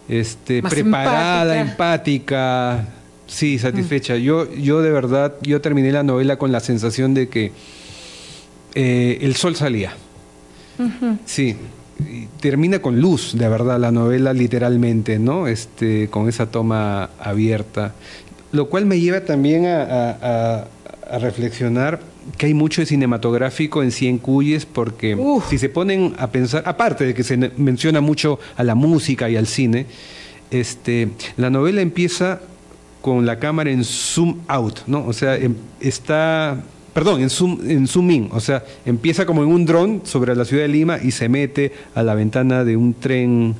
este, 0.08 0.62
Más 0.62 0.72
preparada, 0.72 1.58
empática. 1.60 2.72
empática, 2.72 2.88
sí, 3.26 3.58
satisfecha. 3.58 4.16
Yo, 4.16 4.52
yo 4.54 4.82
de 4.82 4.90
verdad, 4.90 5.34
yo 5.42 5.60
terminé 5.60 5.90
la 5.92 6.02
novela 6.02 6.37
con 6.37 6.52
la 6.52 6.60
sensación 6.60 7.14
de 7.14 7.28
que 7.28 7.52
eh, 8.74 9.18
el 9.22 9.34
sol 9.37 9.56
salía. 9.56 9.94
Sí, 11.24 11.54
y 12.00 12.26
termina 12.40 12.80
con 12.80 13.00
luz, 13.00 13.34
de 13.38 13.48
verdad, 13.48 13.78
la 13.78 13.92
novela 13.92 14.32
literalmente, 14.32 15.18
¿no? 15.20 15.46
Este, 15.46 16.08
con 16.08 16.28
esa 16.28 16.46
toma 16.50 17.10
abierta. 17.20 17.94
Lo 18.50 18.68
cual 18.68 18.84
me 18.87 18.98
lleva 18.98 19.20
también 19.20 19.66
a, 19.66 19.82
a- 19.82 20.10
a- 20.22 20.68
a 21.10 21.18
reflexionar 21.18 22.00
que 22.38 22.46
hay 22.46 22.54
mucho 22.54 22.80
de 22.80 22.87
cinematográfico 22.87 23.82
en 23.82 23.92
Cien 23.92 24.18
Cuyes, 24.18 24.64
porque 24.66 25.14
Uf. 25.14 25.48
si 25.50 25.58
se 25.58 25.68
ponen 25.68 26.14
a 26.18 26.28
pensar, 26.30 26.62
aparte 26.66 27.04
de 27.04 27.14
que 27.14 27.22
se 27.22 27.37
menciona 27.37 28.00
mucho 28.00 28.40
a 28.56 28.64
la 28.64 28.74
música 28.74 29.28
y 29.28 29.37
al 29.37 29.46
cine, 29.46 29.87
este, 30.50 31.10
la 31.37 31.50
novela 31.50 31.82
empieza 31.82 32.40
con 33.04 33.26
la 33.26 33.38
cámara 33.38 33.70
en 33.70 33.84
zoom 33.84 34.38
out, 34.48 34.78
¿no? 34.86 35.04
O 35.06 35.12
sea, 35.12 35.36
em- 35.36 35.56
está, 35.78 36.56
perdón, 36.94 37.20
en 37.20 37.28
zoom, 37.28 37.58
en 37.68 37.86
zoom 37.86 38.10
in, 38.10 38.28
o 38.32 38.40
sea, 38.40 38.64
empieza 38.86 39.26
como 39.26 39.42
en 39.42 39.50
un 39.50 39.66
dron 39.66 40.00
sobre 40.04 40.34
la 40.34 40.46
ciudad 40.46 40.62
de 40.62 40.68
Lima 40.68 40.96
y 41.02 41.10
se 41.10 41.28
mete 41.28 41.70
a 41.94 42.02
la 42.02 42.14
ventana 42.14 42.64
de 42.64 42.78
un 42.78 42.94
tren 42.94 43.54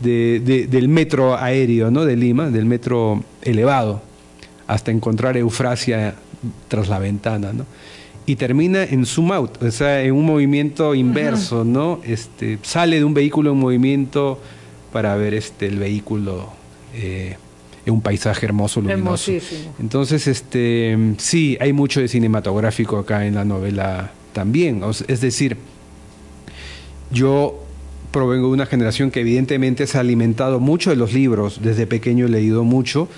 de- 0.00 0.40
de- 0.44 0.66
del 0.68 0.86
metro 0.88 1.36
aéreo, 1.36 1.90
¿no? 1.90 2.04
De 2.04 2.14
Lima, 2.14 2.48
del 2.48 2.64
metro 2.64 3.24
elevado, 3.42 4.00
hasta 4.68 4.92
encontrar 4.92 5.36
Eufrasia 5.36 6.14
tras 6.68 6.88
la 6.88 7.00
ventana, 7.00 7.52
¿no? 7.52 7.66
Y 8.24 8.36
termina 8.36 8.84
en 8.84 9.04
zoom 9.04 9.32
out, 9.32 9.60
o 9.60 9.70
sea, 9.72 10.00
en 10.00 10.12
un 10.14 10.24
movimiento 10.26 10.94
inverso, 10.94 11.64
¿no? 11.64 11.98
Este, 12.04 12.60
sale 12.62 12.98
de 13.00 13.04
un 13.04 13.14
vehículo 13.14 13.50
en 13.50 13.58
movimiento 13.58 14.38
para 14.92 15.16
ver 15.16 15.34
este, 15.34 15.66
el 15.66 15.80
vehículo 15.80 16.50
eh, 16.94 17.36
un 17.90 18.00
paisaje 18.00 18.46
hermoso, 18.46 18.80
luminoso. 18.80 19.30
Hermosísimo. 19.30 19.74
Entonces, 19.80 20.26
este, 20.26 20.96
sí, 21.18 21.56
hay 21.60 21.72
mucho 21.72 22.00
de 22.00 22.08
cinematográfico 22.08 22.98
acá 22.98 23.26
en 23.26 23.34
la 23.34 23.44
novela 23.44 24.12
también. 24.32 24.82
Es 25.08 25.20
decir, 25.20 25.56
yo 27.10 27.64
provengo 28.10 28.48
de 28.48 28.54
una 28.54 28.66
generación 28.66 29.10
que 29.10 29.20
evidentemente 29.20 29.86
se 29.86 29.98
ha 29.98 30.00
alimentado 30.00 30.60
mucho 30.60 30.90
de 30.90 30.96
los 30.96 31.12
libros. 31.12 31.60
Desde 31.62 31.86
pequeño 31.86 32.26
he 32.26 32.28
leído 32.28 32.62
mucho, 32.62 33.08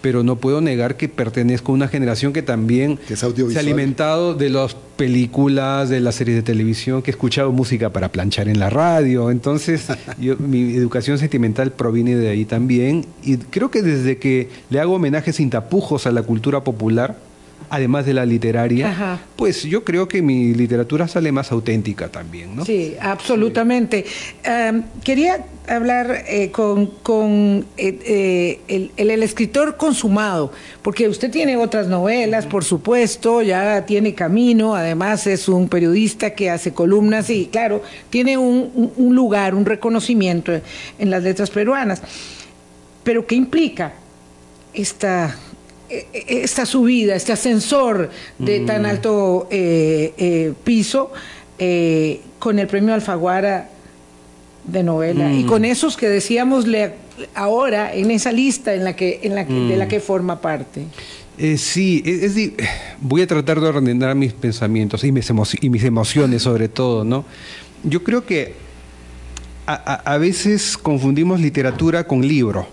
pero 0.00 0.22
no 0.22 0.36
puedo 0.36 0.60
negar 0.60 0.96
que 0.96 1.08
pertenezco 1.08 1.72
a 1.72 1.74
una 1.74 1.88
generación 1.88 2.32
que 2.32 2.42
también 2.42 2.98
Que 3.08 3.16
se 3.16 3.26
ha 3.26 3.60
alimentado 3.60 4.34
de 4.34 4.50
las 4.50 4.76
películas, 4.96 5.88
de 5.88 6.00
las 6.00 6.14
series 6.16 6.36
de 6.36 6.42
televisión, 6.42 7.02
que 7.02 7.10
he 7.10 7.12
escuchado 7.12 7.52
música 7.52 7.90
para 7.90 8.10
planchar 8.12 8.48
en 8.48 8.58
la 8.58 8.70
radio. 8.70 9.30
Entonces, 9.30 9.86
yo- 10.20 10.36
mi 10.38 10.74
educación 10.76 11.18
sentimental 11.18 11.72
proviene 11.72 12.16
de 12.16 12.28
ahí 12.28 12.44
también. 12.44 13.04
Y 13.22 13.36
creo 13.38 13.70
que 13.70 13.82
desde 13.82 14.18
que 14.18 14.48
le 14.70 14.80
hago 14.80 14.94
homenajes 14.94 15.36
sin 15.36 15.50
tapujos 15.50 16.06
a 16.06 16.12
la 16.12 16.22
cultura 16.22 16.62
popular, 16.64 17.16
además 17.70 18.06
de 18.06 18.14
la 18.14 18.24
literaria, 18.26 18.90
Ajá. 18.90 19.20
pues 19.36 19.62
yo 19.64 19.84
creo 19.84 20.08
que 20.08 20.22
mi 20.22 20.54
literatura 20.54 21.08
sale 21.08 21.32
más 21.32 21.52
auténtica 21.52 22.08
también, 22.08 22.54
¿no? 22.56 22.64
Sí, 22.64 22.94
absolutamente. 23.00 24.04
Am, 24.44 24.84
quería 25.04 25.44
hablar 25.68 26.24
eh, 26.28 26.50
con, 26.52 26.86
con 27.02 27.66
eh, 27.76 27.98
eh, 28.04 28.60
el, 28.68 28.92
el- 28.96 29.10
el 29.10 29.22
escritor 29.22 29.76
consumado, 29.76 30.52
porque 30.82 31.08
usted 31.08 31.30
tiene 31.30 31.56
otras 31.56 31.88
novelas, 31.88 32.46
por 32.46 32.62
supuesto, 32.64 33.42
ya 33.42 33.84
tiene 33.86 34.14
camino, 34.14 34.74
además 34.76 35.26
es 35.26 35.48
un 35.48 35.68
periodista 35.68 36.30
que 36.34 36.50
hace 36.50 36.72
columnas 36.72 37.30
y, 37.30 37.46
claro, 37.46 37.82
tiene 38.10 38.38
un, 38.38 38.92
lugar, 39.14 39.54
un 39.54 39.64
reconocimiento 39.64 40.52
en 40.98 41.10
las 41.10 41.22
letras 41.22 41.50
peruanas. 41.50 42.00
Pero 43.02 43.26
¿qué 43.26 43.34
implica 43.34 43.92
esta, 44.74 45.36
esta 45.88 46.66
subida, 46.66 47.14
este 47.14 47.32
ascensor 47.32 48.10
de 48.38 48.60
tan 48.60 48.86
alto 48.86 49.46
eh, 49.50 50.12
eh, 50.18 50.52
piso 50.64 51.12
eh, 51.58 52.20
con 52.38 52.58
el 52.58 52.66
premio 52.66 52.92
Alfaguara 52.94 53.70
de 54.64 54.82
novela 54.82 55.32
y 55.32 55.44
con 55.44 55.64
esos 55.64 55.96
que 55.96 56.08
decíamos 56.08 56.66
le- 56.66 56.94
ahora 57.34 57.94
en 57.94 58.10
esa 58.10 58.32
lista 58.32 58.74
en 58.74 58.82
la 58.84 58.96
que, 58.96 59.20
en 59.22 59.34
la 59.34 59.46
que, 59.46 59.54
de 59.54 59.76
la 59.76 59.86
que 59.88 60.00
forma 60.00 60.40
parte? 60.40 60.82
Eh, 61.38 61.56
sí, 61.58 62.02
es, 62.04 62.34
voy 63.00 63.22
a 63.22 63.26
tratar 63.26 63.60
de 63.60 63.68
ordenar 63.68 64.14
mis 64.16 64.32
pensamientos 64.32 65.04
y 65.04 65.12
mis, 65.12 65.30
emo- 65.30 65.46
y 65.60 65.70
mis 65.70 65.84
emociones 65.84 66.42
sobre 66.42 66.68
todo, 66.68 67.04
¿no? 67.04 67.24
Yo 67.84 68.02
creo 68.02 68.24
que 68.26 68.54
a, 69.66 69.74
a- 69.74 70.14
a 70.14 70.18
veces 70.18 70.76
confundimos 70.76 71.38
literatura 71.40 72.04
con 72.06 72.26
libro. 72.26 72.66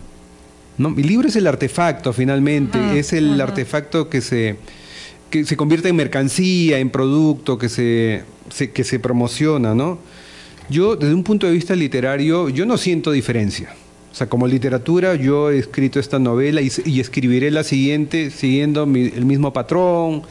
¿No? 0.78 0.90
Mi 0.90 1.04
libro 1.04 1.28
es 1.28 1.36
el 1.36 1.48
artefacto 1.48 2.14
finalmente, 2.14 2.78
Ajá, 2.80 2.96
es 2.96 3.14
el 3.14 3.34
ajá. 3.34 3.44
artefacto 3.44 4.10
que 4.10 4.22
se, 4.22 4.56
que 5.30 5.46
se 5.46 5.56
convierte 5.58 5.90
en 5.90 5.96
mercancía, 5.96 6.80
en 6.80 6.90
producto, 6.90 7.58
que 7.58 7.70
se, 7.70 8.24
se- 8.50 8.72
que 8.72 8.84
se 8.84 9.00
promociona, 9.00 9.74
¿no? 9.76 10.00
Yo, 10.70 10.96
desde 10.96 11.14
un 11.14 11.24
punto 11.24 11.46
de 11.48 11.54
vista 11.54 11.76
literario, 11.76 12.50
yo 12.50 12.66
no 12.66 12.78
siento 12.78 13.12
diferencia. 13.12 13.74
O 14.12 14.16
sea, 14.16 14.28
como 14.28 14.48
literatura, 14.48 15.16
yo 15.16 15.50
he 15.52 15.58
escrito 15.58 16.00
esta 16.00 16.20
novela 16.20 16.62
y, 16.62 16.72
y 16.86 17.00
escribiré 17.00 17.50
la 17.52 17.64
siguiente 17.64 18.30
siguiendo 18.32 18.86
mi- 18.86 19.08
el 19.16 19.26
mismo 19.26 19.52
patrón, 19.54 20.22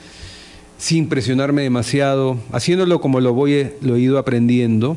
sin 0.78 1.08
presionarme 1.08 1.62
demasiado, 1.62 2.38
haciéndolo 2.52 3.00
como 3.00 3.20
lo, 3.20 3.34
voy, 3.34 3.68
lo 3.82 3.96
he 3.96 4.00
ido 4.00 4.18
aprendiendo. 4.18 4.96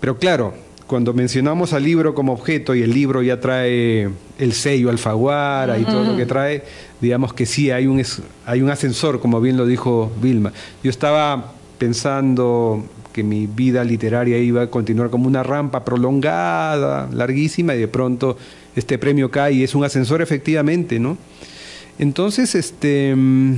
Pero 0.00 0.18
claro, 0.18 0.54
cuando 0.86 1.12
mencionamos 1.12 1.72
al 1.72 1.82
libro 1.82 2.14
como 2.14 2.32
objeto 2.32 2.74
y 2.74 2.82
el 2.82 2.92
libro 2.92 3.22
ya 3.22 3.40
trae 3.40 4.08
el 4.38 4.52
sello 4.52 4.90
Alfaguara 4.90 5.78
y 5.78 5.84
todo 5.84 6.04
lo 6.04 6.16
que 6.16 6.26
trae, 6.26 6.62
digamos 7.00 7.32
que 7.32 7.44
sí, 7.44 7.70
hay 7.70 7.86
un, 7.86 8.02
hay 8.44 8.62
un 8.62 8.70
ascensor, 8.70 9.20
como 9.20 9.40
bien 9.40 9.56
lo 9.56 9.66
dijo 9.66 10.12
Vilma. 10.22 10.52
Yo 10.84 10.90
estaba 10.90 11.54
pensando 11.78 12.84
que 13.12 13.24
mi 13.24 13.46
vida 13.46 13.82
literaria 13.82 14.38
iba 14.38 14.62
a 14.62 14.66
continuar 14.70 15.10
como 15.10 15.26
una 15.26 15.42
rampa 15.42 15.84
prolongada, 15.84 17.08
larguísima, 17.12 17.74
y 17.74 17.78
de 17.80 17.88
pronto 17.88 18.36
este 18.76 18.98
premio 18.98 19.30
cae 19.30 19.54
y 19.54 19.62
es 19.64 19.74
un 19.74 19.84
ascensor 19.84 20.22
efectivamente, 20.22 21.00
¿no? 21.00 21.16
Entonces, 21.98 22.54
este... 22.54 23.14
mm, 23.16 23.54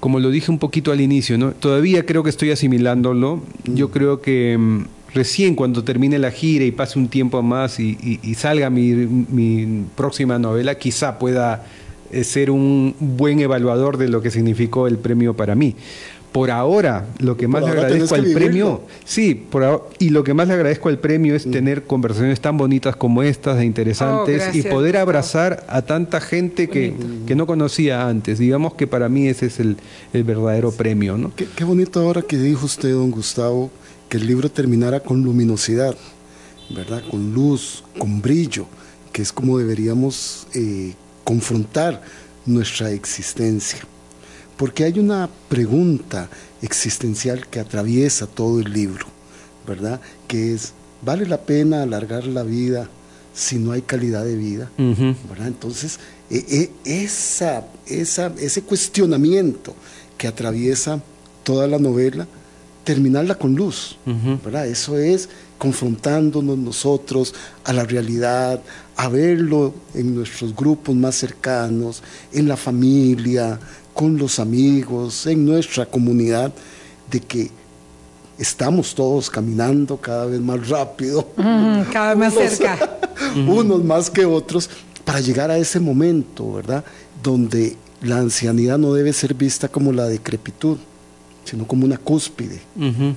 como 0.00 0.20
lo 0.20 0.30
dije 0.30 0.50
un 0.50 0.58
poquito 0.58 0.92
al 0.92 1.00
inicio, 1.00 1.38
¿no? 1.38 1.52
Todavía 1.52 2.04
creo 2.04 2.22
que 2.22 2.30
estoy 2.30 2.50
asimilándolo. 2.50 3.42
Yo 3.64 3.90
creo 3.90 4.20
que 4.20 4.56
mm, 4.58 4.84
recién 5.14 5.54
cuando 5.54 5.84
termine 5.84 6.18
la 6.18 6.30
gira 6.30 6.64
y 6.64 6.72
pase 6.72 6.98
un 6.98 7.08
tiempo 7.08 7.42
más 7.42 7.78
y, 7.80 7.96
y- 8.02 8.20
y 8.22 8.34
salga 8.34 8.68
mi, 8.70 8.92
mi 8.92 9.84
próxima 9.96 10.38
novela, 10.38 10.76
quizá 10.76 11.18
pueda 11.18 11.64
eh, 12.10 12.24
ser 12.24 12.50
un 12.50 12.94
buen 12.98 13.40
evaluador 13.40 13.96
de 13.96 14.08
lo 14.08 14.20
que 14.22 14.30
significó 14.30 14.86
el 14.86 14.98
premio 14.98 15.34
para 15.34 15.54
mí. 15.54 15.74
Por 16.32 16.50
ahora, 16.50 17.06
lo 17.20 17.36
que 17.36 17.46
Por 17.48 17.60
más 17.60 17.62
le 17.64 17.70
agradezco 17.80 18.16
al 18.16 18.24
premio, 18.32 18.82
sí, 19.04 19.34
por 19.48 19.62
ahora- 19.62 19.84
y 20.00 20.08
lo 20.08 20.24
que 20.24 20.34
más 20.34 20.48
le 20.48 20.54
agradezco 20.54 20.88
al 20.88 20.98
premio 20.98 21.36
es 21.36 21.48
tener 21.48 21.84
conversaciones 21.84 22.40
tan 22.40 22.56
bonitas 22.56 22.96
como 22.96 23.22
estas, 23.22 23.60
e 23.60 23.64
interesantes, 23.64 24.34
y 24.34 24.40
Oh, 24.40 24.42
gracias, 24.42 24.66
poder 24.66 24.96
abrazar 24.96 25.64
a 25.68 25.82
tanta 25.82 26.20
gente 26.20 26.68
que, 26.68 26.92
que 27.24 27.36
no 27.36 27.46
conocía 27.46 28.08
antes. 28.08 28.40
Digamos 28.40 28.74
que 28.74 28.88
para 28.88 29.08
mí 29.08 29.28
ese 29.28 29.46
es 29.46 29.60
el, 29.60 29.76
el 30.12 30.24
verdadero 30.24 30.72
premio, 30.72 31.16
¿no? 31.16 31.30
Qué, 31.36 31.46
qué 31.54 31.62
bonito 31.62 32.00
ahora 32.00 32.20
que 32.22 32.36
dijo 32.36 32.66
usted, 32.66 32.90
don 32.90 33.12
Gustavo, 33.12 33.70
que 34.08 34.16
el 34.18 34.26
libro 34.26 34.50
terminara 34.50 35.00
con 35.00 35.22
luminosidad, 35.22 35.96
¿verdad? 36.70 37.02
Con 37.10 37.34
luz, 37.34 37.84
con 37.98 38.20
brillo, 38.20 38.66
que 39.12 39.22
es 39.22 39.32
como 39.32 39.58
deberíamos 39.58 40.46
eh, 40.54 40.94
confrontar 41.24 42.02
nuestra 42.46 42.90
existencia. 42.90 43.80
Porque 44.56 44.84
hay 44.84 44.98
una 44.98 45.28
pregunta 45.48 46.28
existencial 46.62 47.46
que 47.48 47.60
atraviesa 47.60 48.26
todo 48.26 48.60
el 48.60 48.72
libro, 48.72 49.06
¿verdad? 49.66 50.00
Que 50.28 50.54
es, 50.54 50.72
¿vale 51.02 51.26
la 51.26 51.40
pena 51.42 51.82
alargar 51.82 52.24
la 52.24 52.42
vida 52.42 52.88
si 53.34 53.58
no 53.58 53.72
hay 53.72 53.82
calidad 53.82 54.24
de 54.24 54.36
vida? 54.36 54.70
¿verdad? 54.76 55.48
Entonces, 55.48 55.98
e, 56.30 56.70
e, 56.84 57.02
esa, 57.02 57.66
esa, 57.86 58.32
ese 58.38 58.62
cuestionamiento 58.62 59.74
que 60.16 60.28
atraviesa 60.28 61.02
toda 61.42 61.66
la 61.66 61.78
novela, 61.78 62.26
terminarla 62.84 63.34
con 63.34 63.54
luz, 63.54 63.96
¿verdad? 64.44 64.66
Eso 64.66 64.98
es 64.98 65.28
confrontándonos 65.58 66.58
nosotros 66.58 67.34
a 67.64 67.72
la 67.72 67.84
realidad, 67.84 68.60
a 68.96 69.08
verlo 69.08 69.74
en 69.94 70.14
nuestros 70.14 70.54
grupos 70.54 70.94
más 70.94 71.14
cercanos, 71.14 72.02
en 72.32 72.46
la 72.46 72.56
familia, 72.56 73.58
con 73.94 74.18
los 74.18 74.38
amigos, 74.38 75.26
en 75.26 75.46
nuestra 75.46 75.86
comunidad, 75.86 76.52
de 77.10 77.20
que 77.20 77.50
estamos 78.38 78.94
todos 78.94 79.30
caminando 79.30 79.96
cada 79.96 80.26
vez 80.26 80.40
más 80.40 80.68
rápido, 80.68 81.26
cada 81.92 82.14
vez 82.14 82.18
más 82.18 82.34
cerca, 82.34 82.98
unos 83.34 83.82
más 83.82 84.10
que 84.10 84.26
otros, 84.26 84.68
para 85.04 85.20
llegar 85.20 85.50
a 85.50 85.58
ese 85.58 85.80
momento, 85.80 86.52
¿verdad? 86.52 86.84
Donde 87.22 87.76
la 88.02 88.18
ancianidad 88.18 88.78
no 88.78 88.92
debe 88.92 89.12
ser 89.12 89.34
vista 89.34 89.68
como 89.68 89.92
la 89.92 90.06
decrepitud, 90.06 90.78
sino 91.44 91.66
como 91.66 91.84
una 91.84 91.98
cúspide, 91.98 92.60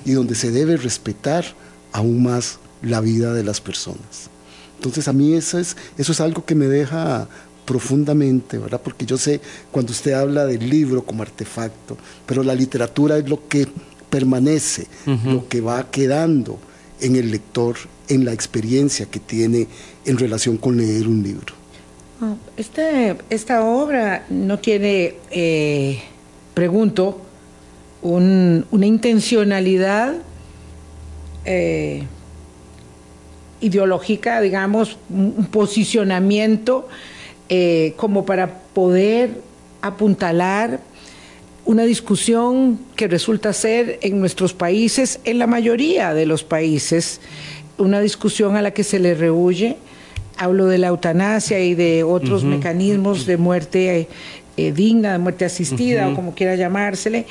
y 0.05 0.11
donde 0.11 0.35
se 0.35 0.51
debe 0.51 0.77
respetar 0.77 1.45
aún 1.91 2.23
más 2.23 2.59
la 2.81 3.01
vida 3.01 3.33
de 3.33 3.43
las 3.43 3.61
personas. 3.61 4.29
Entonces 4.75 5.07
a 5.07 5.13
mí 5.13 5.33
eso 5.33 5.57
es, 5.57 5.75
eso 5.97 6.11
es 6.11 6.21
algo 6.21 6.45
que 6.45 6.55
me 6.55 6.67
deja 6.67 7.27
profundamente, 7.65 8.57
¿verdad? 8.57 8.79
Porque 8.81 9.05
yo 9.05 9.17
sé 9.17 9.41
cuando 9.71 9.91
usted 9.91 10.13
habla 10.13 10.45
del 10.45 10.69
libro 10.69 11.03
como 11.03 11.23
artefacto, 11.23 11.97
pero 12.25 12.43
la 12.43 12.55
literatura 12.55 13.17
es 13.17 13.27
lo 13.27 13.47
que 13.47 13.67
permanece, 14.09 14.87
lo 15.25 15.47
que 15.49 15.59
va 15.59 15.91
quedando 15.91 16.59
en 17.01 17.15
el 17.15 17.29
lector, 17.29 17.75
en 18.07 18.23
la 18.23 18.31
experiencia 18.31 19.05
que 19.07 19.19
tiene 19.19 19.67
en 20.05 20.17
relación 20.17 20.57
con 20.57 20.77
leer 20.77 21.07
un 21.07 21.21
libro. 21.21 21.53
Ah, 22.21 22.35
este, 22.55 23.17
esta 23.29 23.63
obra 23.63 24.25
no 24.29 24.57
tiene, 24.59 25.15
eh, 25.29 26.01
pregunto, 26.53 27.26
una 28.15 28.85
intencionalidad 28.85 30.15
eh, 31.45 32.03
ideológica, 33.61 34.41
digamos, 34.41 34.97
un 35.09 35.47
posicionamiento 35.49 36.87
eh, 37.49 37.93
como 37.95 38.25
para 38.25 38.59
poder 38.73 39.41
apuntalar 39.81 40.79
una 41.65 41.83
discusión 41.83 42.79
que 42.95 43.07
resulta 43.07 43.51
ser 43.53 43.99
en 44.01 44.19
nuestros 44.19 44.53
países, 44.53 45.19
en 45.23 45.39
la 45.39 45.47
mayoría 45.47 46.13
de 46.13 46.25
los 46.25 46.43
países, 46.43 47.19
una 47.77 47.99
discusión 47.99 48.55
a 48.55 48.61
la 48.61 48.71
que 48.71 48.83
se 48.83 48.99
le 48.99 49.15
rehuye. 49.15 49.77
Hablo 50.37 50.67
de 50.67 50.77
la 50.77 50.87
eutanasia 50.87 51.59
y 51.59 51.73
de 51.73 52.03
otros 52.03 52.43
mecanismos 52.43 53.25
de 53.25 53.37
muerte 53.37 54.07
eh, 54.57 54.71
digna, 54.71 55.13
de 55.13 55.19
muerte 55.19 55.45
asistida 55.45 56.09
o 56.09 56.15
como 56.15 56.33
quiera 56.33 56.55
llamársele, 56.55 57.25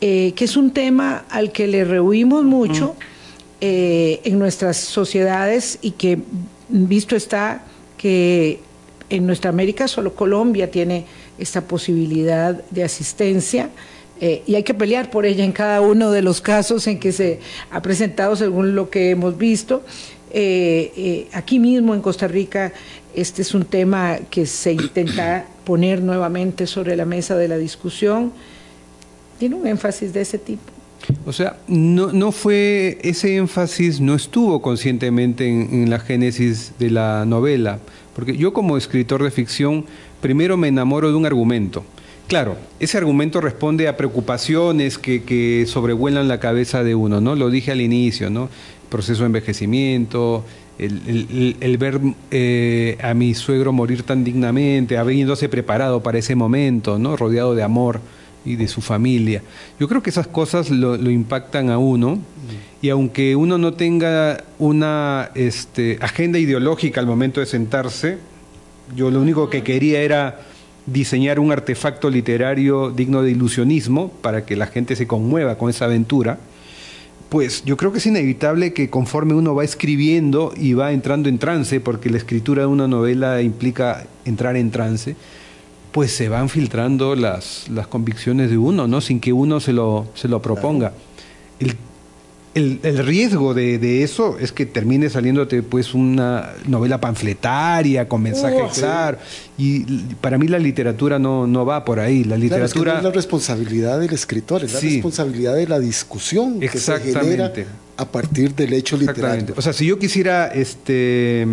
que 0.00 0.34
es 0.36 0.56
un 0.56 0.72
tema 0.72 1.26
al 1.28 1.52
que 1.52 1.66
le 1.66 1.84
rehuimos 1.84 2.42
mucho. 2.42 2.96
Eh, 3.62 4.22
en 4.24 4.38
nuestras 4.38 4.78
sociedades 4.78 5.78
y 5.82 5.90
que 5.90 6.18
visto 6.70 7.14
está 7.14 7.62
que 7.98 8.58
en 9.10 9.26
nuestra 9.26 9.50
América 9.50 9.86
solo 9.86 10.14
Colombia 10.14 10.70
tiene 10.70 11.04
esta 11.38 11.60
posibilidad 11.60 12.54
de 12.70 12.84
asistencia 12.84 13.68
eh, 14.18 14.42
y 14.46 14.54
hay 14.54 14.62
que 14.62 14.72
pelear 14.72 15.10
por 15.10 15.26
ella 15.26 15.44
en 15.44 15.52
cada 15.52 15.82
uno 15.82 16.10
de 16.10 16.22
los 16.22 16.40
casos 16.40 16.86
en 16.86 16.98
que 16.98 17.12
se 17.12 17.40
ha 17.70 17.82
presentado 17.82 18.34
según 18.34 18.74
lo 18.74 18.88
que 18.88 19.10
hemos 19.10 19.36
visto. 19.36 19.82
Eh, 20.32 21.28
aquí 21.34 21.58
mismo 21.58 21.94
en 21.94 22.00
Costa 22.00 22.28
Rica 22.28 22.72
este 23.14 23.42
es 23.42 23.54
un 23.54 23.64
tema 23.64 24.18
que 24.30 24.46
se 24.46 24.72
intenta 24.72 25.46
poner 25.64 26.02
nuevamente 26.02 26.66
sobre 26.66 26.96
la 26.96 27.04
mesa 27.04 27.36
de 27.36 27.48
la 27.48 27.58
discusión. 27.58 28.32
Tiene 29.38 29.54
un 29.54 29.66
énfasis 29.66 30.12
de 30.12 30.20
ese 30.20 30.38
tipo. 30.38 30.70
O 31.24 31.32
sea, 31.32 31.56
no, 31.66 32.12
no 32.12 32.32
fue, 32.32 32.98
ese 33.02 33.36
énfasis 33.36 34.00
no 34.00 34.14
estuvo 34.14 34.60
conscientemente 34.60 35.48
en, 35.48 35.88
la 35.90 35.98
génesis 35.98 36.72
de 36.78 36.90
la 36.90 37.24
novela, 37.24 37.78
porque 38.14 38.36
yo 38.36 38.52
como 38.52 38.76
escritor 38.76 39.22
de 39.22 39.30
ficción 39.30 39.86
primero 40.20 40.56
me 40.56 40.68
enamoro 40.68 41.08
de 41.08 41.14
un 41.14 41.26
argumento. 41.26 41.84
Claro, 42.28 42.56
ese 42.78 42.96
argumento 42.96 43.40
responde 43.40 43.88
a 43.88 43.96
preocupaciones 43.96 44.98
que, 44.98 45.64
sobrevuelan 45.66 46.28
la 46.28 46.38
cabeza 46.38 46.84
de 46.84 46.94
uno, 46.94 47.20
¿no? 47.20 47.34
Lo 47.34 47.50
dije 47.50 47.72
al 47.72 47.80
inicio, 47.80 48.30
¿no? 48.30 48.48
Proceso 48.88 49.20
de 49.20 49.26
envejecimiento, 49.26 50.44
el, 50.80 51.76
ver 51.78 52.00
eh, 52.30 52.96
a 53.02 53.14
mi 53.14 53.34
suegro 53.34 53.72
morir 53.72 54.02
tan 54.02 54.24
dignamente, 54.24 54.96
habiéndose 54.96 55.48
preparado 55.48 56.02
para 56.02 56.18
ese 56.18 56.34
momento, 56.34 56.98
¿no? 56.98 57.16
Rodeado 57.16 57.54
de 57.54 57.62
amor 57.62 58.00
y 58.44 58.56
de 58.56 58.68
su 58.68 58.80
familia. 58.80 59.42
Yo 59.78 59.88
creo 59.88 60.02
que 60.02 60.10
esas 60.10 60.26
cosas 60.26 60.70
lo, 60.70 60.96
impactan 61.10 61.70
a 61.70 61.78
uno 61.78 62.18
y 62.80 62.88
aunque 62.88 63.36
uno 63.36 63.58
no 63.58 63.74
tenga 63.74 64.44
una 64.58 65.30
este, 65.34 65.98
agenda 66.00 66.38
ideológica 66.38 67.00
al 67.00 67.06
momento 67.06 67.40
de 67.40 67.46
sentarse, 67.46 68.18
yo 68.96 69.10
lo 69.10 69.20
único 69.20 69.50
que 69.50 69.62
quería 69.62 70.00
era 70.00 70.40
diseñar 70.86 71.38
un 71.38 71.52
artefacto 71.52 72.08
literario 72.08 72.90
digno 72.90 73.22
de 73.22 73.30
ilusionismo 73.30 74.10
para 74.22 74.44
que 74.46 74.56
la 74.56 74.66
gente 74.66 74.96
se 74.96 75.06
conmueva 75.06 75.56
con 75.58 75.70
esa 75.70 75.84
aventura, 75.84 76.38
pues 77.30 77.64
yo 77.64 77.76
creo 77.76 77.92
que 77.92 77.98
es 77.98 78.06
inevitable 78.06 78.72
que 78.72 78.90
conforme 78.90 79.34
uno 79.34 79.54
va 79.54 79.64
escribiendo 79.64 80.52
y 80.56 80.74
va 80.74 80.92
entrando 80.92 81.28
en 81.28 81.38
trance, 81.38 81.80
porque 81.80 82.10
la 82.10 82.18
escritura 82.18 82.62
de 82.62 82.66
una 82.68 82.88
novela 82.88 83.40
implica 83.40 84.06
entrar 84.24 84.56
en 84.56 84.72
trance, 84.72 85.14
pues 85.92 86.12
se 86.12 86.28
van 86.28 86.48
filtrando 86.48 87.14
las, 87.14 87.68
las 87.68 87.86
convicciones 87.86 88.50
de 88.50 88.58
uno, 88.58 88.88
¿no? 88.88 89.00
Sin 89.00 89.20
que 89.20 89.32
uno 89.32 89.60
se 89.60 89.72
lo, 89.72 90.08
se 90.14 90.26
lo 90.26 90.42
proponga. 90.42 90.92
El, 91.60 91.76
el, 92.54 93.06
riesgo 93.06 93.54
de, 93.54 93.78
de, 93.78 94.02
eso 94.02 94.36
es 94.38 94.50
que 94.52 94.66
termine 94.66 95.08
saliéndote 95.08 95.62
pues 95.62 95.94
una 95.94 96.50
novela 96.66 97.00
panfletaria 97.00 98.08
con 98.08 98.22
mensaje 98.22 98.56
claro. 98.74 99.18
Y 99.56 99.84
para 100.20 100.36
mí 100.36 100.48
la 100.48 100.58
literatura 100.58 101.18
no, 101.18 101.46
no 101.46 101.64
va 101.64 101.84
por 101.84 102.00
ahí. 102.00 102.24
La 102.24 102.36
literatura... 102.36 102.98
es, 102.98 103.04
la 103.04 103.10
responsabilidad 103.12 104.00
del 104.00 104.12
escritor, 104.12 104.64
es 104.64 104.74
la 104.74 104.80
responsabilidad 104.80 105.54
de 105.54 105.68
la 105.68 105.78
discusión 105.78 106.58
que 106.58 106.68
se 106.68 106.98
genera 107.00 107.52
a 107.96 108.04
partir 108.06 108.54
del 108.54 108.72
hecho 108.72 108.96
literario. 108.96 109.54
O 109.56 109.62
sea, 109.62 109.72
si 109.72 109.86
yo 109.86 109.98
quisiera 109.98 110.48
este 110.48 111.46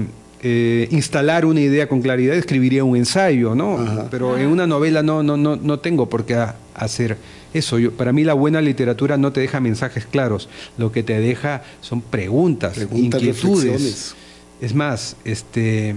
eh, 0.43 0.87
instalar 0.91 1.45
una 1.45 1.61
idea 1.61 1.87
con 1.87 2.01
claridad, 2.01 2.35
escribiría 2.35 2.83
un 2.83 2.95
ensayo, 2.95 3.55
¿no? 3.55 4.07
Pero 4.11 4.37
en 4.37 4.47
una 4.47 4.67
novela 4.67 5.01
no, 5.03 5.23
no, 5.23 5.37
no, 5.37 5.55
no 5.55 5.79
tengo 5.79 6.09
por 6.09 6.25
qué 6.25 6.45
hacer 6.75 7.17
eso. 7.53 7.79
Yo, 7.79 7.91
para 7.91 8.13
mí 8.13 8.23
la 8.23 8.33
buena 8.33 8.61
literatura 8.61 9.17
no 9.17 9.31
te 9.31 9.41
deja 9.41 9.59
mensajes 9.59 10.05
claros, 10.05 10.47
lo 10.77 10.91
que 10.91 11.03
te 11.03 11.19
deja 11.19 11.63
son 11.81 12.01
preguntas, 12.01 12.77
inquietudes. 12.91 14.15
Es 14.61 14.73
más, 14.73 15.15
este 15.23 15.95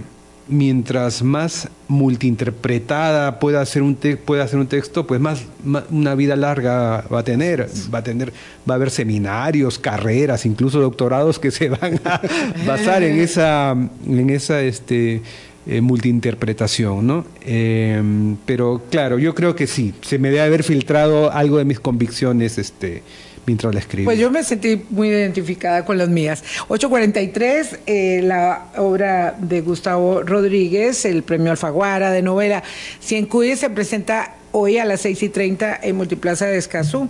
mientras 0.50 1.22
más 1.22 1.68
multiinterpretada 1.88 3.38
pueda 3.38 3.64
ser 3.64 3.82
un 3.82 3.96
pueda 4.24 4.46
ser 4.46 4.58
un 4.58 4.66
texto, 4.66 5.06
pues 5.06 5.20
más, 5.20 5.44
una 5.90 6.14
vida 6.14 6.36
larga 6.36 7.04
va 7.12 7.20
a 7.20 7.24
tener, 7.24 7.68
va 7.92 8.00
a 8.00 8.02
tener, 8.02 8.32
va 8.68 8.74
a 8.74 8.76
haber 8.76 8.90
seminarios, 8.90 9.78
carreras, 9.78 10.44
incluso 10.44 10.80
doctorados 10.80 11.38
que 11.38 11.50
se 11.50 11.68
van 11.70 12.00
a 12.04 12.20
basar 12.66 13.02
en 13.02 13.18
esa, 13.18 13.72
en 13.72 14.30
esa 14.30 14.60
este 14.60 15.22
eh, 15.66 15.80
multiinterpretación, 15.80 17.06
¿no? 17.06 17.24
Em, 17.42 18.36
pero 18.46 18.82
claro, 18.90 19.18
yo 19.18 19.34
creo 19.34 19.54
que 19.54 19.66
sí, 19.66 19.94
se 20.00 20.18
me 20.18 20.28
debe 20.28 20.42
haber 20.42 20.62
filtrado 20.62 21.32
algo 21.32 21.58
de 21.58 21.64
mis 21.64 21.80
convicciones, 21.80 22.58
este 22.58 23.02
mientras 23.46 23.74
la 23.74 23.80
escribí. 23.80 24.04
Pues 24.04 24.18
yo 24.18 24.30
me 24.30 24.44
sentí 24.44 24.82
muy 24.90 25.08
identificada 25.08 25.84
con 25.84 25.98
las 25.98 26.08
mías. 26.08 26.44
843, 26.68 27.80
eh, 27.86 28.20
la 28.22 28.66
obra 28.76 29.36
de 29.40 29.60
Gustavo 29.60 30.22
Rodríguez, 30.22 31.04
el 31.04 31.22
premio 31.22 31.50
Alfaguara 31.50 32.10
de 32.10 32.22
novela 32.22 32.62
Cien 33.00 33.28
se 33.56 33.70
presenta 33.70 34.34
hoy 34.52 34.78
a 34.78 34.84
las 34.84 35.00
6 35.02 35.22
y 35.22 35.28
30 35.28 35.80
en 35.82 35.96
Multiplaza 35.96 36.46
de 36.46 36.58
Escazú. 36.58 37.08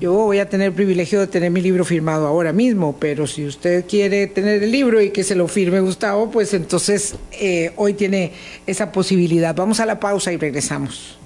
Yo 0.00 0.12
voy 0.12 0.38
a 0.38 0.48
tener 0.48 0.68
el 0.68 0.74
privilegio 0.74 1.18
de 1.18 1.26
tener 1.26 1.50
mi 1.50 1.60
libro 1.60 1.84
firmado 1.84 2.28
ahora 2.28 2.52
mismo, 2.52 2.96
pero 3.00 3.26
si 3.26 3.44
usted 3.44 3.84
quiere 3.84 4.28
tener 4.28 4.62
el 4.62 4.70
libro 4.70 5.00
y 5.00 5.10
que 5.10 5.24
se 5.24 5.34
lo 5.34 5.48
firme 5.48 5.80
Gustavo, 5.80 6.30
pues 6.30 6.54
entonces 6.54 7.16
eh, 7.32 7.72
hoy 7.74 7.94
tiene 7.94 8.30
esa 8.64 8.92
posibilidad. 8.92 9.56
Vamos 9.56 9.80
a 9.80 9.86
la 9.86 9.98
pausa 9.98 10.32
y 10.32 10.36
regresamos. 10.36 11.18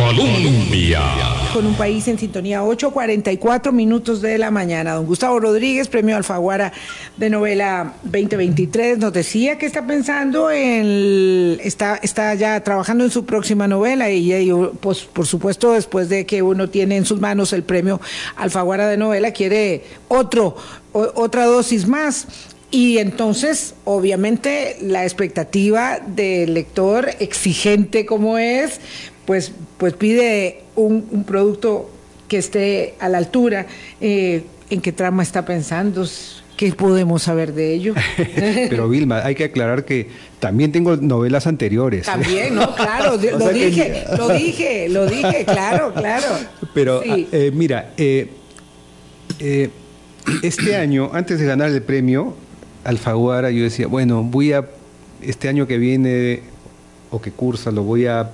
Colombia. 0.00 1.02
Con 1.52 1.66
un 1.66 1.74
país 1.74 2.08
en 2.08 2.18
sintonía, 2.18 2.62
8.44 2.62 3.70
minutos 3.70 4.22
de 4.22 4.38
la 4.38 4.50
mañana. 4.50 4.94
Don 4.94 5.04
Gustavo 5.04 5.38
Rodríguez, 5.38 5.88
premio 5.88 6.16
Alfaguara 6.16 6.72
de 7.18 7.28
novela 7.28 7.92
2023, 8.04 8.96
nos 8.96 9.12
decía 9.12 9.58
que 9.58 9.66
está 9.66 9.86
pensando 9.86 10.50
en. 10.50 11.60
Está, 11.62 11.96
está 11.96 12.34
ya 12.34 12.64
trabajando 12.64 13.04
en 13.04 13.10
su 13.10 13.26
próxima 13.26 13.68
novela 13.68 14.10
y, 14.10 14.50
pues, 14.80 15.02
por 15.02 15.26
supuesto, 15.26 15.72
después 15.72 16.08
de 16.08 16.24
que 16.24 16.40
uno 16.40 16.70
tiene 16.70 16.96
en 16.96 17.04
sus 17.04 17.20
manos 17.20 17.52
el 17.52 17.62
premio 17.62 18.00
Alfaguara 18.36 18.88
de 18.88 18.96
novela, 18.96 19.32
quiere 19.32 19.84
otro, 20.08 20.56
otra 20.92 21.44
dosis 21.44 21.86
más. 21.86 22.26
Y 22.72 22.98
entonces, 22.98 23.74
obviamente, 23.84 24.78
la 24.80 25.02
expectativa 25.02 25.98
del 26.06 26.54
lector, 26.54 27.10
exigente 27.18 28.06
como 28.06 28.38
es, 28.38 28.80
pues, 29.30 29.52
pues 29.78 29.94
pide 29.94 30.62
un, 30.74 31.06
un 31.12 31.22
producto 31.22 31.88
que 32.26 32.38
esté 32.38 32.96
a 32.98 33.08
la 33.08 33.18
altura. 33.18 33.64
Eh, 34.00 34.42
¿En 34.70 34.80
qué 34.80 34.90
trama 34.90 35.22
está 35.22 35.44
pensando? 35.44 36.04
¿Qué 36.56 36.72
podemos 36.72 37.22
saber 37.22 37.54
de 37.54 37.72
ello? 37.72 37.94
Pero 38.68 38.88
Vilma, 38.88 39.24
hay 39.24 39.36
que 39.36 39.44
aclarar 39.44 39.84
que 39.84 40.08
también 40.40 40.72
tengo 40.72 40.96
novelas 40.96 41.46
anteriores. 41.46 42.06
También, 42.06 42.56
¿no? 42.56 42.74
Claro, 42.74 43.12
lo 43.12 43.50
dije, 43.50 44.04
lo 44.18 44.28
dije, 44.30 44.88
lo 44.88 45.06
dije, 45.06 45.44
claro, 45.44 45.94
claro. 45.94 46.26
Pero 46.74 47.00
eh, 47.04 47.52
mira, 47.54 47.92
eh, 47.98 48.30
este 50.42 50.74
año, 50.74 51.10
antes 51.12 51.38
de 51.38 51.46
ganar 51.46 51.70
el 51.70 51.82
premio, 51.82 52.34
Alfaguara, 52.82 53.52
yo 53.52 53.62
decía, 53.62 53.86
bueno, 53.86 54.24
voy 54.24 54.54
a, 54.54 54.68
este 55.22 55.48
año 55.48 55.68
que 55.68 55.78
viene 55.78 56.42
o 57.12 57.20
que 57.22 57.30
cursa, 57.30 57.70
lo 57.70 57.84
voy 57.84 58.06
a 58.06 58.32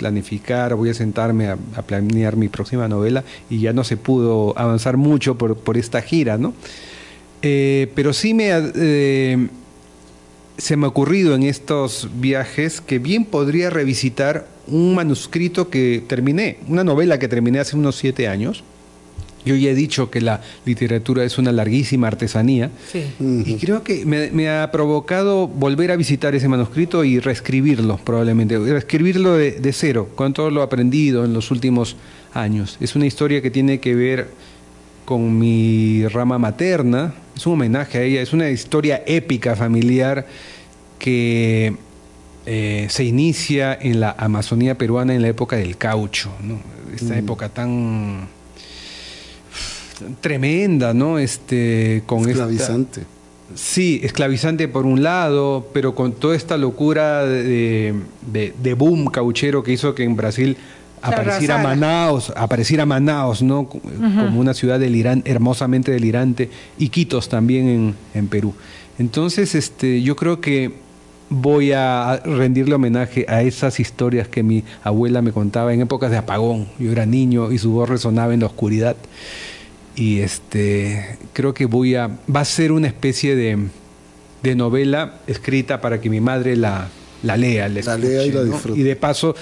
planificar, 0.00 0.74
voy 0.74 0.88
a 0.88 0.94
sentarme 0.94 1.48
a, 1.48 1.56
planear 1.86 2.36
mi 2.36 2.48
próxima 2.48 2.88
novela 2.88 3.22
y 3.50 3.60
ya 3.60 3.74
no 3.74 3.84
se 3.84 3.98
pudo 3.98 4.58
avanzar 4.58 4.96
mucho 4.96 5.36
por, 5.36 5.58
por 5.58 5.76
esta 5.76 6.00
gira, 6.00 6.38
¿no? 6.38 6.54
Eh, 7.42 7.92
pero 7.94 8.14
sí 8.14 8.32
me, 8.32 8.48
eh, 8.50 9.48
se 10.56 10.76
me 10.76 10.86
ha 10.86 10.88
ocurrido 10.88 11.34
en 11.34 11.42
estos 11.42 12.08
viajes 12.14 12.80
que 12.80 12.98
bien 12.98 13.26
podría 13.26 13.68
revisitar 13.68 14.48
un 14.66 14.94
manuscrito 14.94 15.68
que 15.68 16.02
terminé, 16.06 16.56
una 16.66 16.82
novela 16.82 17.18
que 17.18 17.28
terminé 17.28 17.58
hace 17.58 17.76
unos 17.76 17.96
siete 17.96 18.26
años, 18.26 18.64
yo 19.44 19.56
ya 19.56 19.70
he 19.70 19.74
dicho 19.74 20.10
que 20.10 20.20
la 20.20 20.42
literatura 20.66 21.24
es 21.24 21.38
una 21.38 21.52
larguísima 21.52 22.08
artesanía. 22.08 22.70
Y 23.20 23.54
creo 23.56 23.82
que 23.82 24.04
me, 24.04 24.50
ha 24.50 24.70
provocado 24.70 25.48
volver 25.48 25.90
a 25.90 25.96
visitar 25.96 26.34
ese 26.34 26.48
manuscrito 26.48 27.04
y 27.04 27.20
reescribirlo 27.20 27.98
probablemente, 27.98 28.58
reescribirlo 28.58 29.34
de, 29.34 29.72
cero, 29.72 30.08
con 30.14 30.32
todo 30.32 30.50
lo 30.50 30.62
aprendido 30.62 31.24
en 31.24 31.32
los 31.32 31.50
últimos 31.50 31.96
años. 32.34 32.76
Es 32.80 32.94
una 32.96 33.06
historia 33.06 33.40
que 33.40 33.50
tiene 33.50 33.80
que 33.80 33.94
ver 33.94 34.28
con 35.04 35.38
mi 35.38 36.06
rama 36.08 36.38
materna, 36.38 37.14
es 37.34 37.46
un 37.46 37.54
homenaje 37.54 37.98
a 37.98 38.02
ella, 38.02 38.20
es 38.20 38.32
una 38.32 38.50
historia 38.50 39.02
épica 39.06 39.56
familiar 39.56 40.26
que 40.98 41.74
eh, 42.46 42.86
se 42.90 43.04
inicia 43.04 43.76
en 43.80 44.00
la 44.00 44.14
Amazonía 44.16 44.76
peruana 44.76 45.14
en 45.14 45.22
la 45.22 45.28
época 45.28 45.56
del 45.56 45.76
caucho, 45.76 46.30
esta 46.94 47.18
época 47.18 47.48
tan 47.48 48.28
tremenda, 50.20 50.94
¿no? 50.94 51.18
Este, 51.18 52.02
con 52.06 52.28
esclavizante. 52.28 53.02
sí, 53.54 54.00
esclavizante 54.02 54.68
por 54.68 54.86
un 54.86 55.02
lado, 55.02 55.68
pero 55.72 55.94
con 55.94 56.12
toda 56.12 56.36
esta 56.36 56.56
locura 56.56 57.24
de, 57.24 57.94
boom 58.76 59.06
cauchero 59.06 59.62
que 59.62 59.72
hizo 59.72 59.94
que 59.94 60.04
en 60.04 60.16
Brasil 60.16 60.56
apareciera 61.02 61.58
Manaos, 61.58 62.32
apareciera 62.36 62.86
Manaos, 62.86 63.42
¿no? 63.42 63.68
Como 63.68 64.40
una 64.40 64.54
ciudad 64.54 64.78
delirante, 64.78 65.30
hermosamente 65.30 65.92
delirante, 65.92 66.50
y 66.78 66.88
Quitos 66.88 67.28
también 67.28 67.68
en, 67.68 67.94
en, 68.14 68.28
Perú. 68.28 68.54
Entonces, 68.98 69.54
este, 69.54 70.02
yo 70.02 70.14
creo 70.16 70.40
que 70.40 70.72
voy 71.30 71.72
a 71.72 72.20
rendirle 72.24 72.74
homenaje 72.74 73.24
a 73.28 73.42
esas 73.42 73.80
historias 73.80 74.28
que 74.28 74.42
mi 74.42 74.64
abuela 74.82 75.22
me 75.22 75.32
contaba 75.32 75.72
en 75.72 75.80
épocas 75.80 76.10
de 76.10 76.18
apagón. 76.18 76.66
Yo 76.78 76.90
era 76.90 77.06
niño 77.06 77.52
y 77.52 77.58
su 77.58 77.70
voz 77.70 77.88
resonaba 77.88 78.34
en 78.34 78.40
la 78.40 78.46
oscuridad 78.46 78.96
y 80.00 80.20
este 80.20 81.18
creo 81.34 81.52
que 81.52 81.66
voy 81.66 81.94
a 81.94 82.08
va 82.34 82.40
a 82.40 82.44
ser 82.46 82.72
una 82.72 82.86
especie 82.86 83.36
de, 83.36 83.58
de 84.42 84.54
novela 84.54 85.18
escrita 85.26 85.82
para 85.82 86.00
que 86.00 86.08
mi 86.08 86.22
madre 86.22 86.56
la, 86.56 86.88
la 87.22 87.36
lea, 87.36 87.68
la, 87.68 87.98
lea 87.98 88.24
y 88.24 88.32
la 88.32 88.42
disfrute. 88.42 88.80
Y 88.80 88.82
de 88.82 88.96
paso 88.96 89.36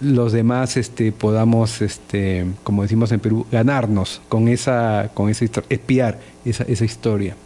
los 0.00 0.32
demás 0.32 0.78
este 0.78 1.12
podamos 1.12 1.82
este 1.82 2.46
como 2.64 2.82
decimos 2.82 3.12
en 3.12 3.20
Perú 3.20 3.46
ganarnos 3.52 4.22
con 4.30 4.48
esa 4.48 5.10
con 5.12 5.28
esa 5.28 5.44
espiar 5.68 6.18
esa, 6.46 6.64
esa 6.64 6.84
historia. 6.86 7.36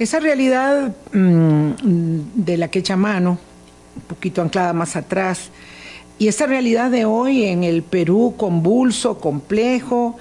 Esa 0.00 0.18
realidad 0.18 0.96
mm, 1.12 1.70
de 2.34 2.56
la 2.56 2.68
que 2.68 2.80
echa 2.80 2.96
mano, 2.96 3.38
un 3.94 4.02
poquito 4.08 4.42
anclada 4.42 4.72
más 4.72 4.96
atrás, 4.96 5.50
y 6.18 6.26
esa 6.26 6.46
realidad 6.46 6.90
de 6.90 7.04
hoy 7.04 7.44
en 7.44 7.62
el 7.62 7.84
Perú 7.84 8.34
convulso, 8.36 9.20
complejo, 9.20 10.18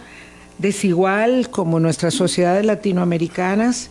desigual 0.61 1.49
como 1.49 1.79
nuestras 1.79 2.13
sociedades 2.13 2.65
latinoamericanas, 2.65 3.89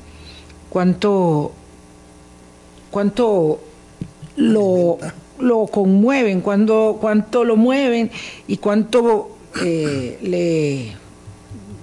cuánto, 0.70 1.52
cuánto 2.90 3.60
lo, 4.36 4.98
lo 5.40 5.66
conmueven, 5.66 6.40
cuánto, 6.40 6.98
cuánto 7.00 7.44
lo 7.44 7.56
mueven 7.56 8.10
y 8.46 8.58
cuánto 8.58 9.36
eh, 9.64 10.18
le, 10.22 10.96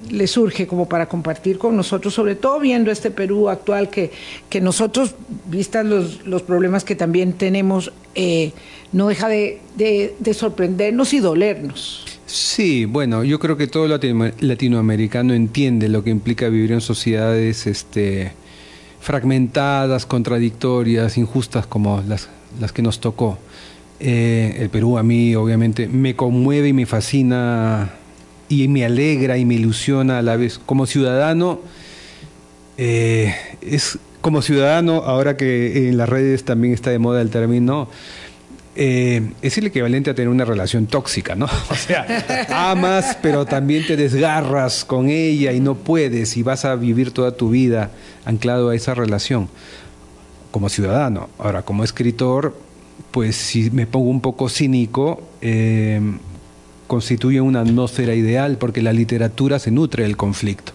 le 0.09 0.27
surge 0.27 0.67
como 0.67 0.87
para 0.87 1.09
compartir 1.09 1.57
con 1.57 1.75
nosotros, 1.75 2.13
sobre 2.13 2.35
todo 2.35 2.59
viendo 2.59 2.89
este 2.89 3.11
Perú 3.11 3.49
actual 3.49 3.89
que, 3.89 4.11
que 4.49 4.61
nosotros, 4.61 5.15
vistas 5.47 5.85
los, 5.85 6.25
los 6.25 6.43
problemas 6.43 6.85
que 6.85 6.95
también 6.95 7.33
tenemos, 7.33 7.91
eh, 8.15 8.53
no 8.93 9.09
deja 9.09 9.27
de, 9.27 9.59
de 9.75 10.33
sorprendernos 10.33 11.13
y 11.13 11.19
dolernos. 11.19 12.16
Sí, 12.27 12.83
bueno, 12.83 13.23
yo 13.23 13.39
creo 13.39 13.55
que 13.55 13.67
todo 13.67 13.87
latinoamericano 13.87 15.33
entiende 15.33 15.87
lo 15.87 16.03
que 16.03 16.09
implica 16.09 16.49
vivir 16.49 16.73
en 16.73 16.81
sociedades 16.81 17.65
este, 17.67 18.33
fragmentadas, 18.99 20.05
contradictorias, 20.05 21.17
injustas 21.17 21.65
como 21.67 22.03
las, 22.05 22.27
las 22.59 22.73
que 22.73 22.81
nos 22.81 22.99
tocó. 22.99 23.39
Eh, 24.01 24.57
el 24.59 24.69
Perú 24.69 24.97
a 24.97 25.03
mí 25.03 25.35
obviamente 25.35 25.87
me 25.87 26.17
conmueve 26.17 26.67
y 26.67 26.73
me 26.73 26.85
fascina 26.85 27.93
y 28.49 28.67
me 28.67 28.83
alegra 28.83 29.37
y 29.37 29.45
me 29.45 29.55
ilusiona 29.55 30.19
a 30.19 30.21
la 30.21 30.35
vez. 30.35 30.59
Como 30.59 30.85
ciudadano, 30.85 31.61
eh, 32.77 33.33
es 33.61 33.99
como 34.19 34.41
ciudadano, 34.41 35.03
ahora 35.05 35.37
que 35.37 35.87
en 35.87 35.95
las 35.95 36.09
redes 36.09 36.43
también 36.43 36.73
está 36.73 36.89
de 36.89 36.99
moda 36.99 37.21
el 37.21 37.29
término, 37.29 37.87
eh, 38.79 39.31
es 39.41 39.57
el 39.57 39.65
equivalente 39.65 40.11
a 40.11 40.15
tener 40.15 40.29
una 40.29 40.45
relación 40.45 40.85
tóxica, 40.85 41.35
¿no? 41.35 41.47
O 41.69 41.75
sea, 41.75 42.45
amas, 42.49 43.17
pero 43.21 43.45
también 43.45 43.85
te 43.87 43.97
desgarras 43.97 44.85
con 44.85 45.09
ella 45.09 45.51
y 45.51 45.59
no 45.59 45.75
puedes 45.75 46.37
y 46.37 46.43
vas 46.43 46.63
a 46.63 46.75
vivir 46.75 47.11
toda 47.11 47.35
tu 47.35 47.49
vida 47.49 47.89
anclado 48.23 48.69
a 48.69 48.75
esa 48.75 48.93
relación 48.93 49.49
como 50.51 50.69
ciudadano. 50.69 51.29
Ahora, 51.39 51.63
como 51.63 51.83
escritor, 51.83 52.55
pues 53.11 53.35
si 53.35 53.71
me 53.71 53.87
pongo 53.87 54.09
un 54.09 54.21
poco 54.21 54.47
cínico, 54.47 55.23
eh, 55.41 55.99
constituye 56.85 57.41
una 57.41 57.61
atmósfera 57.61 58.13
ideal 58.13 58.57
porque 58.57 58.81
la 58.81 58.93
literatura 58.93 59.57
se 59.59 59.71
nutre 59.71 60.03
del 60.03 60.17
conflicto. 60.17 60.73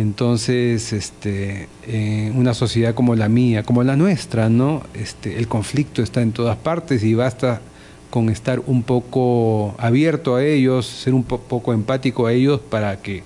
Entonces, 0.00 0.94
este, 0.94 1.68
en 1.86 2.36
una 2.38 2.54
sociedad 2.54 2.94
como 2.94 3.14
la 3.14 3.28
mía, 3.28 3.62
como 3.62 3.84
la 3.84 3.96
nuestra, 3.96 4.48
¿no? 4.48 4.82
Este, 4.94 5.36
el 5.38 5.46
conflicto 5.46 6.02
está 6.02 6.22
en 6.22 6.32
todas 6.32 6.56
partes 6.56 7.04
y 7.04 7.14
basta 7.14 7.60
con 8.08 8.30
estar 8.30 8.62
un 8.66 8.82
poco 8.82 9.74
abierto 9.78 10.36
a 10.36 10.44
ellos, 10.44 10.86
ser 10.86 11.12
un 11.12 11.22
poco 11.22 11.74
empático 11.74 12.26
a 12.26 12.32
ellos 12.32 12.60
para 12.60 12.96
que 13.02 13.22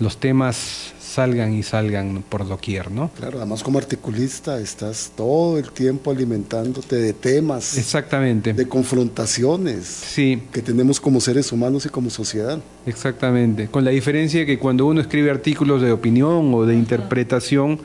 los 0.00 0.18
temas 0.18 0.92
salgan 1.16 1.54
y 1.54 1.62
salgan 1.62 2.22
por 2.28 2.46
doquier, 2.46 2.90
¿no? 2.90 3.10
Claro, 3.16 3.38
además 3.38 3.62
como 3.62 3.78
articulista 3.78 4.60
estás 4.60 5.12
todo 5.16 5.56
el 5.56 5.70
tiempo 5.70 6.10
alimentándote 6.10 6.96
de 6.96 7.14
temas. 7.14 7.78
Exactamente. 7.78 8.52
De 8.52 8.68
confrontaciones. 8.68 9.86
Sí. 9.86 10.42
Que 10.52 10.60
tenemos 10.60 11.00
como 11.00 11.22
seres 11.22 11.52
humanos 11.52 11.86
y 11.86 11.88
como 11.88 12.10
sociedad. 12.10 12.58
Exactamente. 12.84 13.68
Con 13.68 13.82
la 13.86 13.92
diferencia 13.92 14.40
de 14.40 14.46
que 14.46 14.58
cuando 14.58 14.84
uno 14.84 15.00
escribe 15.00 15.30
artículos 15.30 15.80
de 15.80 15.90
opinión 15.90 16.52
o 16.52 16.66
de 16.66 16.74
interpretación, 16.74 17.80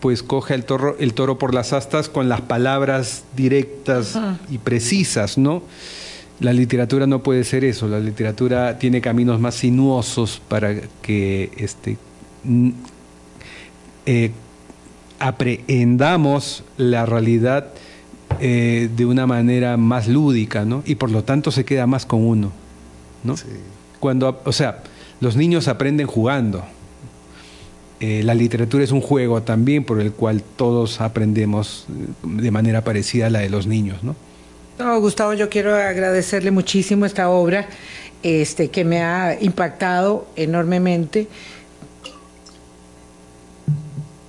pues 0.00 0.24
coge 0.24 0.54
el 0.54 0.64
toro, 0.64 0.96
el 0.98 1.14
toro 1.14 1.38
por 1.38 1.54
las 1.54 1.72
astas 1.72 2.08
con 2.08 2.28
las 2.28 2.40
palabras 2.40 3.22
directas 3.36 4.18
y 4.50 4.58
precisas, 4.58 5.38
¿no? 5.38 5.62
La 6.40 6.52
literatura 6.52 7.06
no 7.06 7.22
puede 7.22 7.44
ser 7.44 7.64
eso, 7.64 7.86
la 7.86 8.00
literatura 8.00 8.76
tiene 8.78 9.00
caminos 9.00 9.40
más 9.40 9.54
sinuosos 9.54 10.42
para 10.48 10.74
que 11.00 11.50
este, 11.56 11.96
eh, 14.06 14.30
aprehendamos 15.18 16.64
la 16.76 17.06
realidad 17.06 17.68
eh, 18.40 18.90
de 18.94 19.06
una 19.06 19.26
manera 19.26 19.76
más 19.76 20.08
lúdica, 20.08 20.64
¿no? 20.64 20.82
Y 20.84 20.96
por 20.96 21.10
lo 21.10 21.24
tanto 21.24 21.50
se 21.50 21.64
queda 21.64 21.86
más 21.86 22.06
con 22.06 22.24
uno, 22.24 22.52
¿no? 23.24 23.34
Cuando, 24.00 24.40
o 24.44 24.52
sea, 24.52 24.82
los 25.20 25.36
niños 25.36 25.68
aprenden 25.68 26.06
jugando. 26.06 26.64
Eh, 27.98 28.22
la 28.22 28.34
literatura 28.34 28.84
es 28.84 28.92
un 28.92 29.00
juego 29.00 29.42
también 29.42 29.82
por 29.84 30.00
el 30.00 30.12
cual 30.12 30.42
todos 30.42 31.00
aprendemos 31.00 31.86
de 32.22 32.50
manera 32.50 32.84
parecida 32.84 33.28
a 33.28 33.30
la 33.30 33.38
de 33.38 33.48
los 33.48 33.66
niños, 33.66 34.02
¿no? 34.02 34.14
No, 34.78 35.00
Gustavo, 35.00 35.32
yo 35.32 35.48
quiero 35.48 35.74
agradecerle 35.74 36.50
muchísimo 36.50 37.06
esta 37.06 37.30
obra, 37.30 37.66
este, 38.22 38.68
que 38.68 38.84
me 38.84 39.02
ha 39.02 39.38
impactado 39.40 40.26
enormemente 40.36 41.28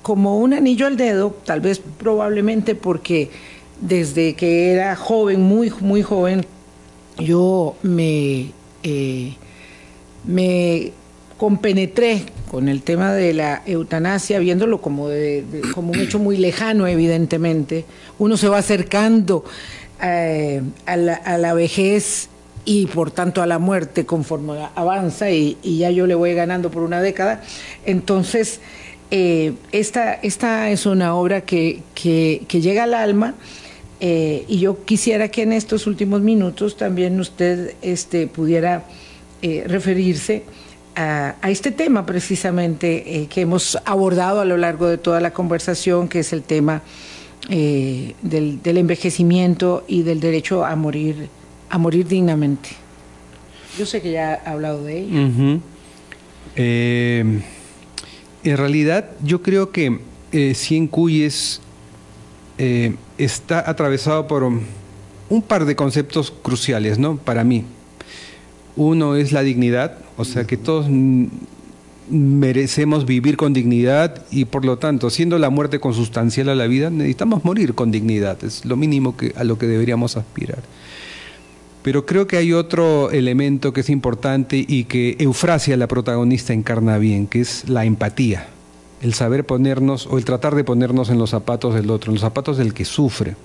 como 0.08 0.38
un 0.38 0.54
anillo 0.54 0.88
al 0.88 0.96
dedo, 0.96 1.36
tal 1.44 1.60
vez 1.60 1.82
probablemente 2.00 2.76
porque 2.76 3.30
desde 3.82 4.36
que 4.36 4.72
era 4.72 4.96
joven, 4.96 5.42
muy, 5.42 5.70
muy 5.82 6.02
joven, 6.02 6.46
yo 7.20 7.76
me, 7.84 8.52
eh, 8.84 9.34
me 10.24 10.94
compenetré 11.38 12.24
con 12.50 12.70
el 12.70 12.84
tema 12.84 13.12
de 13.12 13.34
la 13.34 13.64
eutanasia, 13.66 14.40
viéndolo 14.40 14.80
como, 14.80 15.10
de, 15.10 15.44
como 15.76 15.92
un 15.92 16.00
hecho 16.00 16.20
muy 16.20 16.38
lejano, 16.38 16.88
evidentemente. 16.88 17.84
Uno 18.18 18.38
se 18.38 18.48
va 18.48 18.60
acercando 18.60 19.44
eh, 20.02 20.62
a, 20.86 20.96
la, 20.96 21.54
vejez 21.54 22.30
y 22.64 22.86
por 22.86 23.12
tanto 23.12 23.42
a 23.42 23.46
la 23.46 23.60
muerte 23.60 24.06
conforme 24.06 24.54
avanza 24.74 25.32
y, 25.32 25.58
ya 25.64 25.92
yo 25.92 26.08
le 26.08 26.16
voy 26.16 26.34
ganando 26.34 26.72
por 26.72 26.84
una 26.84 27.02
década. 27.02 27.42
Entonces, 27.86 28.62
eh, 29.12 29.54
esta, 29.72 30.14
esta 30.14 30.70
es 30.70 30.86
una 30.86 31.16
obra 31.16 31.42
que, 31.42 31.82
que, 31.96 32.46
llega 32.50 32.84
al 32.84 32.94
alma. 32.94 33.36
Eh, 34.00 34.46
y 34.48 34.60
yo 34.60 34.86
quisiera 34.86 35.30
que 35.30 35.42
en 35.42 35.54
estos 35.54 35.88
últimos 35.88 36.22
minutos 36.22 36.78
también 36.78 37.20
usted 37.20 37.74
este, 37.82 38.28
pudiera 38.28 38.86
referirse 39.42 40.44
a, 40.98 41.50
este 41.50 41.72
tema 41.72 42.06
precisamente 42.06 43.22
eh, 43.22 43.28
que 43.28 43.42
hemos 43.42 43.78
abordado 43.86 44.42
a 44.42 44.46
lo 44.46 44.58
largo 44.58 44.88
de 44.88 44.98
toda 44.98 45.20
la 45.22 45.32
conversación, 45.32 46.08
que 46.08 46.20
es 46.20 46.34
el 46.34 46.42
tema 46.42 46.82
eh, 47.50 48.16
del, 48.24 48.60
envejecimiento 48.64 49.84
y 49.88 50.02
del 50.02 50.20
derecho 50.20 50.66
a 50.66 50.76
morir, 50.76 51.30
a 51.70 51.78
morir 51.78 52.08
dignamente. 52.08 52.70
Yo 53.78 53.86
sé 53.86 54.02
que 54.02 54.12
ya 54.12 54.42
ha 54.44 54.52
hablado 54.52 54.84
de 54.84 55.00
ello. 55.00 55.60
Eh, 56.56 57.42
en 58.50 58.58
realidad, 58.58 59.10
yo 59.24 59.42
creo 59.42 59.72
que 59.72 60.00
Cien 60.54 60.88
Cuyes 60.88 61.62
está 63.18 63.70
atravesado 63.70 64.28
por 64.28 64.44
un 64.44 65.42
par 65.42 65.66
de 65.66 65.76
conceptos 65.76 66.32
cruciales, 66.32 67.00
¿no? 67.00 67.18
Para 67.18 67.44
mí. 67.44 67.64
Uno 68.76 69.16
es 69.16 69.32
la 69.32 69.42
dignidad, 69.42 69.98
o 70.18 70.26
sea 70.26 70.46
que 70.46 70.56
todos 70.56 70.88
merecemos 72.10 73.06
vivir 73.06 73.36
con 73.36 73.52
dignidad 73.52 74.24
y 74.32 74.46
por 74.46 74.64
lo 74.64 74.78
tanto, 74.78 75.10
siendo 75.10 75.38
la 75.40 75.50
muerte 75.50 75.80
consustancial 75.80 76.48
a 76.50 76.56
la 76.56 76.68
vida, 76.68 76.90
necesitamos 76.90 77.44
morir 77.44 77.74
con 77.74 77.92
dignidad, 77.92 78.44
es 78.44 78.66
lo 78.66 78.76
mínimo 78.78 79.16
a 79.36 79.44
lo 79.44 79.58
que 79.58 79.66
deberíamos 79.66 80.16
aspirar. 80.16 80.60
Pero 81.88 82.06
creo 82.06 82.28
que 82.28 82.36
hay 82.36 82.52
otro 82.52 83.12
elemento 83.12 83.72
que 83.72 83.80
es 83.80 83.90
importante 83.90 84.58
y 84.68 84.84
que 84.84 85.16
Eufrasia, 85.20 85.78
la 85.78 85.88
protagonista, 85.88 86.52
encarna 86.52 86.98
bien, 86.98 87.28
que 87.28 87.40
es 87.40 87.70
la 87.70 87.86
empatía, 87.86 88.50
el 89.02 89.14
saber 89.14 89.46
ponernos 89.46 90.06
o 90.06 90.18
el 90.18 90.26
tratar 90.26 90.54
de 90.56 90.66
ponernos 90.66 91.10
en 91.10 91.18
los 91.18 91.30
zapatos 91.30 91.74
del 91.74 91.90
otro, 91.90 92.12
en 92.12 92.16
los 92.16 92.22
zapatos 92.24 92.58
del 92.58 92.74
que 92.74 92.84
sufre. 92.84 93.38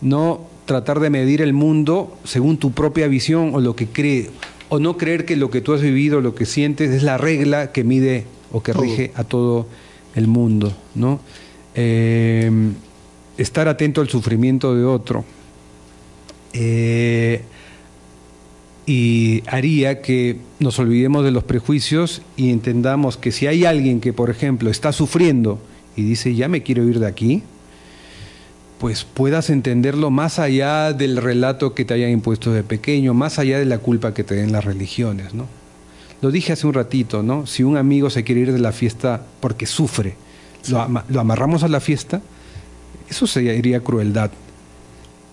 No 0.00 0.40
tratar 0.64 0.98
de 0.98 1.08
medir 1.10 1.40
el 1.40 1.52
mundo 1.52 2.16
según 2.24 2.56
tu 2.56 2.72
propia 2.72 3.06
visión 3.06 3.54
o 3.54 3.60
lo 3.60 3.76
que 3.76 3.86
cree 3.86 4.30
o 4.68 4.80
no 4.80 4.96
creer 4.96 5.24
que 5.24 5.36
lo 5.36 5.48
que 5.48 5.60
tú 5.60 5.72
has 5.72 5.82
vivido, 5.82 6.20
lo 6.20 6.34
que 6.34 6.46
sientes, 6.46 6.90
es 6.90 7.04
la 7.04 7.16
regla 7.16 7.70
que 7.70 7.84
mide 7.84 8.26
o 8.50 8.60
que 8.60 8.72
rige 8.72 9.12
a 9.14 9.22
todo 9.22 9.68
el 10.16 10.26
mundo, 10.26 10.72
¿no? 10.96 11.20
Em, 11.76 12.74
estar 13.38 13.68
atento 13.68 14.00
al 14.00 14.08
sufrimiento 14.08 14.74
de 14.74 14.84
otro 14.84 15.24
eh, 16.52 17.42
y 18.86 19.42
haría 19.46 20.02
que 20.02 20.38
nos 20.58 20.78
olvidemos 20.78 21.24
de 21.24 21.30
los 21.30 21.44
prejuicios 21.44 22.22
y 22.36 22.50
entendamos 22.50 23.16
que 23.16 23.30
si 23.30 23.46
hay 23.46 23.64
alguien 23.64 24.00
que, 24.00 24.12
por 24.12 24.30
ejemplo, 24.30 24.70
está 24.70 24.92
sufriendo 24.92 25.60
y 25.96 26.02
dice, 26.02 26.34
ya 26.34 26.48
me 26.48 26.62
quiero 26.62 26.84
ir 26.88 26.98
de 26.98 27.06
aquí, 27.06 27.42
pues 28.78 29.04
puedas 29.04 29.50
entenderlo 29.50 30.10
más 30.10 30.40
allá 30.40 30.92
del 30.92 31.16
relato 31.18 31.74
que 31.74 31.84
te 31.84 31.94
hayan 31.94 32.10
impuesto 32.10 32.52
de 32.52 32.64
pequeño, 32.64 33.14
más 33.14 33.38
allá 33.38 33.58
de 33.58 33.64
la 33.64 33.78
culpa 33.78 34.12
que 34.14 34.24
te 34.24 34.34
den 34.34 34.50
las 34.50 34.64
religiones, 34.64 35.34
¿no? 35.34 35.46
Lo 36.20 36.30
dije 36.30 36.52
hace 36.52 36.66
un 36.66 36.74
ratito, 36.74 37.22
¿no? 37.22 37.46
Si 37.46 37.62
un 37.62 37.76
amigo 37.76 38.10
se 38.10 38.24
quiere 38.24 38.40
ir 38.40 38.52
de 38.52 38.58
la 38.58 38.72
fiesta 38.72 39.24
porque 39.40 39.66
sufre, 39.66 40.16
lo, 40.68 40.80
amarramos 41.20 41.62
a 41.62 41.68
la 41.68 41.80
fiesta, 41.80 42.20
eso 43.08 43.26
sería 43.26 43.80
crueldad. 43.80 44.30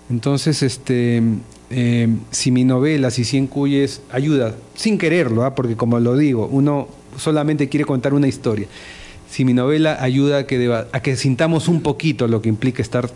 Entonces, 0.10 0.64
este, 0.64 1.22
eh, 1.70 2.08
si 2.32 2.52
mi 2.52 2.64
novela, 2.64 3.12
si 3.12 3.24
Cien 3.24 3.48
Cuyes, 3.48 4.02
ayuda, 4.12 4.56
sin 4.76 4.98
quererlo, 4.98 5.44
¿ah? 5.44 5.56
porque 5.56 5.76
como 5.76 6.00
lo 6.00 6.18
digo, 6.18 6.48
uno 6.52 6.88
solamente 7.18 7.70
quiere 7.70 7.86
contar 7.86 8.14
una 8.14 8.28
historia. 8.28 8.68
Si 9.30 9.46
mi 9.46 9.54
novela 9.54 9.98
ayuda 10.02 10.40
a 10.40 10.48
que, 10.48 10.74
a 10.92 11.00
que 11.02 11.16
sintamos 11.16 11.68
un 11.68 11.82
poquito 11.82 12.28
lo 12.28 12.42
que 12.42 12.50
implica 12.50 12.82
estar 12.82 13.12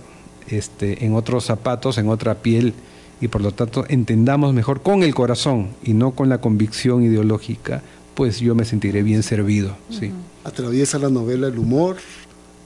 este, 0.47 1.06
en 1.06 1.16
otros 1.16 1.45
zapatos, 1.45 1.97
en 1.97 2.10
otra 2.10 2.36
piel, 2.36 2.74
y 3.20 3.30
por 3.30 3.41
lo 3.41 3.51
tanto 3.51 3.86
entendamos 3.88 4.54
mejor 4.54 4.82
con 4.82 5.01
el 5.01 5.16
corazón 5.16 5.70
y 5.84 5.93
no 5.93 6.12
con 6.12 6.30
la 6.30 6.39
convicción 6.39 7.04
ideológica, 7.04 7.82
pues 8.16 8.39
yo 8.39 8.54
me 8.54 8.66
sentiré 8.66 9.01
bien 9.01 9.24
servido. 9.24 9.76
sí. 9.89 10.12
Atraviesa 10.43 10.99
la 10.99 11.10
novela 11.10 11.47
el 11.47 11.58
humor, 11.58 11.95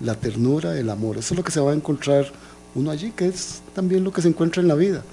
la 0.01 0.15
ternura, 0.15 0.79
el 0.79 0.89
amor. 0.89 1.17
Eso 1.17 1.35
es 1.35 1.37
lo 1.37 1.43
que 1.43 1.51
se 1.51 1.59
va 1.59 1.71
a 1.71 1.75
encontrar 1.75 2.25
uno 2.77 2.91
allí, 2.91 3.11
que 3.11 3.27
es 3.27 3.61
también 3.73 4.03
lo 4.03 4.11
que 4.13 4.21
se 4.21 4.27
encuentra 4.27 4.61
en 4.61 4.67
la 4.67 4.75
vida. 4.75 5.03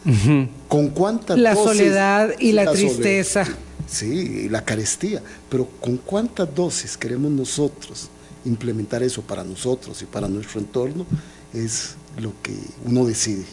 ¿Con 0.68 0.90
cuánta 0.90 1.36
La 1.36 1.54
soledad 1.54 2.30
y 2.38 2.52
la, 2.52 2.70
tristeza. 2.70 3.46
sí, 3.88 4.44
y 4.44 4.48
la 4.50 4.64
carestía. 4.64 5.22
Pero 5.48 5.66
¿con 5.80 5.96
cuántas 5.96 6.54
dosis 6.54 6.96
queremos 6.96 7.32
nosotros 7.32 8.08
implementar 8.44 9.02
eso 9.02 9.22
para 9.22 9.42
nosotros 9.42 10.00
y 10.02 10.04
para 10.04 10.28
nuestro 10.28 10.60
entorno? 10.60 11.06
Es 11.54 11.94
lo 12.20 12.32
que 12.42 12.54
uno 12.84 13.06
decide 13.06 13.44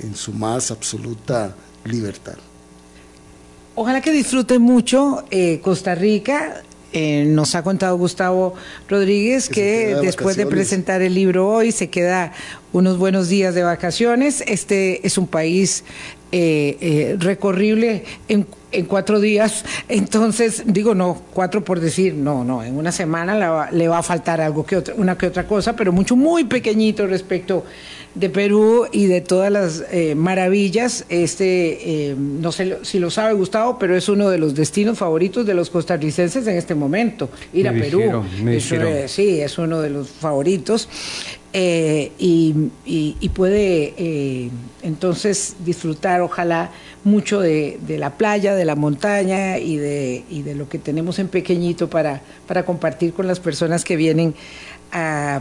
en 0.00 0.14
su 0.14 0.32
más 0.32 0.70
absoluta 0.70 1.54
libertad. 1.84 2.36
Ojalá 3.74 4.00
que 4.00 4.12
disfruten 4.12 4.62
mucho 4.62 5.24
eh, 5.30 5.60
Costa 5.62 5.94
Rica. 5.94 6.62
Eh, 6.92 7.24
nos 7.26 7.54
ha 7.54 7.62
contado 7.62 7.96
Gustavo 7.98 8.54
Rodríguez 8.88 9.48
que, 9.50 9.96
después 10.00 10.36
de 10.36 10.46
presentar 10.46 11.02
el 11.02 11.14
libro 11.14 11.46
hoy 11.48 11.72
se 11.72 11.90
queda 11.90 12.32
unos 12.76 12.98
buenos 12.98 13.30
días 13.30 13.54
de 13.54 13.62
vacaciones. 13.62 14.44
Este 14.46 15.06
es 15.06 15.16
un 15.16 15.26
país 15.26 15.82
eh, 16.30 17.16
recorrible 17.18 18.04
en, 18.28 18.46
cuatro 18.88 19.20
días, 19.20 19.64
entonces 19.88 20.64
digo 20.66 20.94
no, 20.94 21.22
cuatro 21.32 21.64
por 21.64 21.80
decir, 21.80 22.14
no, 22.14 22.44
no, 22.44 22.62
en 22.62 22.76
una 22.76 22.92
semana 22.92 23.70
le 23.70 23.88
va 23.88 23.98
a 23.98 24.02
faltar 24.02 24.40
algo 24.40 24.66
que 24.66 24.76
otra, 24.76 24.94
una 24.96 25.16
que 25.16 25.26
otra 25.26 25.46
cosa, 25.46 25.74
pero 25.76 25.92
mucho, 25.92 26.16
muy 26.16 26.44
pequeñito 26.44 27.06
respecto 27.06 27.64
de 28.16 28.30
Perú 28.30 28.86
y 28.90 29.06
de 29.06 29.20
todas 29.20 29.52
las 29.52 29.84
eh, 29.92 30.14
maravillas. 30.14 31.04
Este, 31.08 32.08
eh, 32.10 32.16
no 32.16 32.50
sé 32.50 32.78
si 32.82 32.98
lo 32.98 33.10
sabe 33.10 33.34
Gustavo, 33.34 33.78
pero 33.78 33.94
es 33.94 34.08
uno 34.08 34.30
de 34.30 34.38
los 34.38 34.54
destinos 34.54 34.98
favoritos 34.98 35.46
de 35.46 35.54
los 35.54 35.70
costarricenses 35.70 36.46
en 36.46 36.56
este 36.56 36.74
momento, 36.74 37.28
ir 37.52 37.68
a 37.68 37.72
Perú. 37.72 38.24
sí, 39.06 39.40
es 39.40 39.58
uno 39.58 39.80
de 39.80 39.90
los 39.90 40.08
favoritos. 40.08 40.88
Eh, 41.58 42.12
y, 42.18 43.30
puede 43.34 44.50
entonces 44.82 45.56
disfrutar, 45.64 46.20
ojalá, 46.22 46.70
mucho 47.04 47.40
de, 47.40 47.78
la 47.86 48.16
playa, 48.16 48.54
de 48.56 48.64
la 48.64 48.74
montaña 48.74 49.58
y 49.58 49.76
de, 49.76 50.24
y 50.28 50.42
de 50.42 50.54
lo 50.54 50.68
que 50.68 50.78
tenemos 50.78 51.18
en 51.18 51.28
pequeñito 51.28 51.88
para, 51.88 52.22
para 52.46 52.64
compartir 52.64 53.12
con 53.12 53.26
las 53.26 53.38
personas 53.38 53.84
que 53.84 53.96
vienen 53.96 54.34
a 54.92 55.40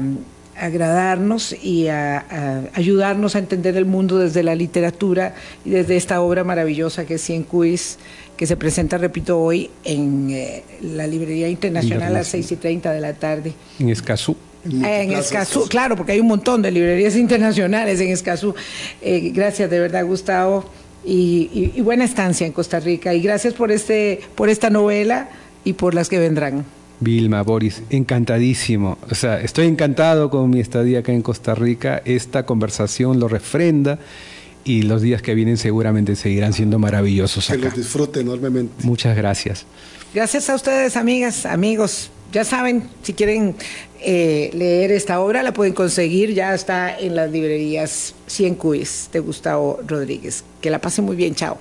agradarnos 0.58 1.56
y 1.64 1.88
a, 1.88 2.70
ayudarnos 2.74 3.36
a 3.36 3.40
entender 3.40 3.76
el 3.76 3.86
mundo 3.86 4.20
desde 4.20 4.44
la 4.44 4.56
literatura 4.56 5.36
y 5.66 5.72
desde 5.72 5.98
esta 5.98 6.22
obra 6.22 6.44
maravillosa 6.44 7.06
que 7.06 7.16
es 7.16 7.22
Cien 7.22 7.44
Quiz, 7.44 7.98
que 8.38 8.46
se 8.46 8.58
presenta, 8.58 8.98
repito, 8.98 9.40
hoy 9.40 9.70
en 9.84 10.30
eh, 10.32 10.64
la 10.82 11.08
Librería 11.08 11.50
Internacional 11.50 12.04
a 12.04 12.10
las 12.10 12.28
6 12.28 12.52
y 12.54 12.56
30 12.58 12.92
de 12.92 13.02
la 13.02 13.14
tarde. 13.14 13.54
En 13.80 13.90
Escazú. 13.90 14.36
en 14.66 15.12
Escazú, 15.12 15.68
claro, 15.68 15.96
porque 15.96 16.14
hay 16.14 16.20
un 16.20 16.28
montón 16.28 16.62
de 16.62 16.72
librerías 16.72 17.16
internacionales 17.18 18.00
en 18.00 18.10
Escazú. 18.10 18.56
Eh, 19.02 19.32
gracias 19.34 19.70
de 19.70 19.80
verdad, 19.80 20.06
Gustavo, 20.06 20.66
y, 21.06 21.72
y, 21.76 21.82
buena 21.82 22.04
estancia 22.04 22.48
en 22.48 22.54
Costa 22.54 22.80
Rica. 22.80 23.14
Y 23.14 23.22
gracias 23.22 23.54
por, 23.54 23.72
este, 23.72 24.22
por 24.36 24.50
esta 24.50 24.70
novela 24.70 25.30
y 25.64 25.74
por 25.74 25.94
las 25.94 26.10
que 26.10 26.20
vendrán. 26.20 26.66
Vilma, 27.00 27.42
Boris, 27.44 27.84
encantadísimo. 27.90 28.98
O 29.10 29.16
sea, 29.16 29.42
estoy 29.42 29.68
encantado 29.68 30.30
con 30.30 30.50
mi 30.50 30.60
estadía 30.60 31.00
acá 31.00 31.12
en 31.12 31.22
Costa 31.22 31.54
Rica. 31.54 32.02
Esta 32.06 32.46
conversación 32.46 33.20
lo 33.20 33.28
refrenda 33.28 34.00
y 34.64 34.84
los 34.84 35.02
días 35.02 35.22
que 35.22 35.36
vienen 35.36 35.58
seguramente 35.58 36.16
seguirán 36.16 36.54
siendo 36.54 36.80
maravillosos. 36.80 37.48
Que 37.48 37.58
los 37.58 37.76
disfrute 37.76 38.22
enormemente. 38.22 38.74
Muchas 38.84 39.16
gracias. 39.16 39.66
Gracias 40.14 40.50
a 40.50 40.56
ustedes, 40.56 40.96
amigas, 40.96 41.46
amigos. 41.46 42.10
Ya 42.32 42.44
saben, 42.44 42.84
si 43.04 43.14
quieren 43.14 43.56
eh, 44.06 44.52
leer 44.54 44.92
esta 44.92 45.20
obra, 45.20 45.42
la 45.42 45.54
pueden 45.54 45.74
conseguir. 45.74 46.34
Ya 46.34 46.54
está 46.54 46.98
en 46.98 47.16
las 47.16 47.32
librerías 47.32 48.14
100 48.28 48.56
Cuis 48.56 49.10
de 49.12 49.20
Gustavo 49.20 49.80
Rodríguez. 49.86 50.44
Que 50.62 50.70
la 50.70 50.80
pasen 50.80 51.06
muy 51.06 51.16
bien. 51.16 51.34
Chao. 51.34 51.58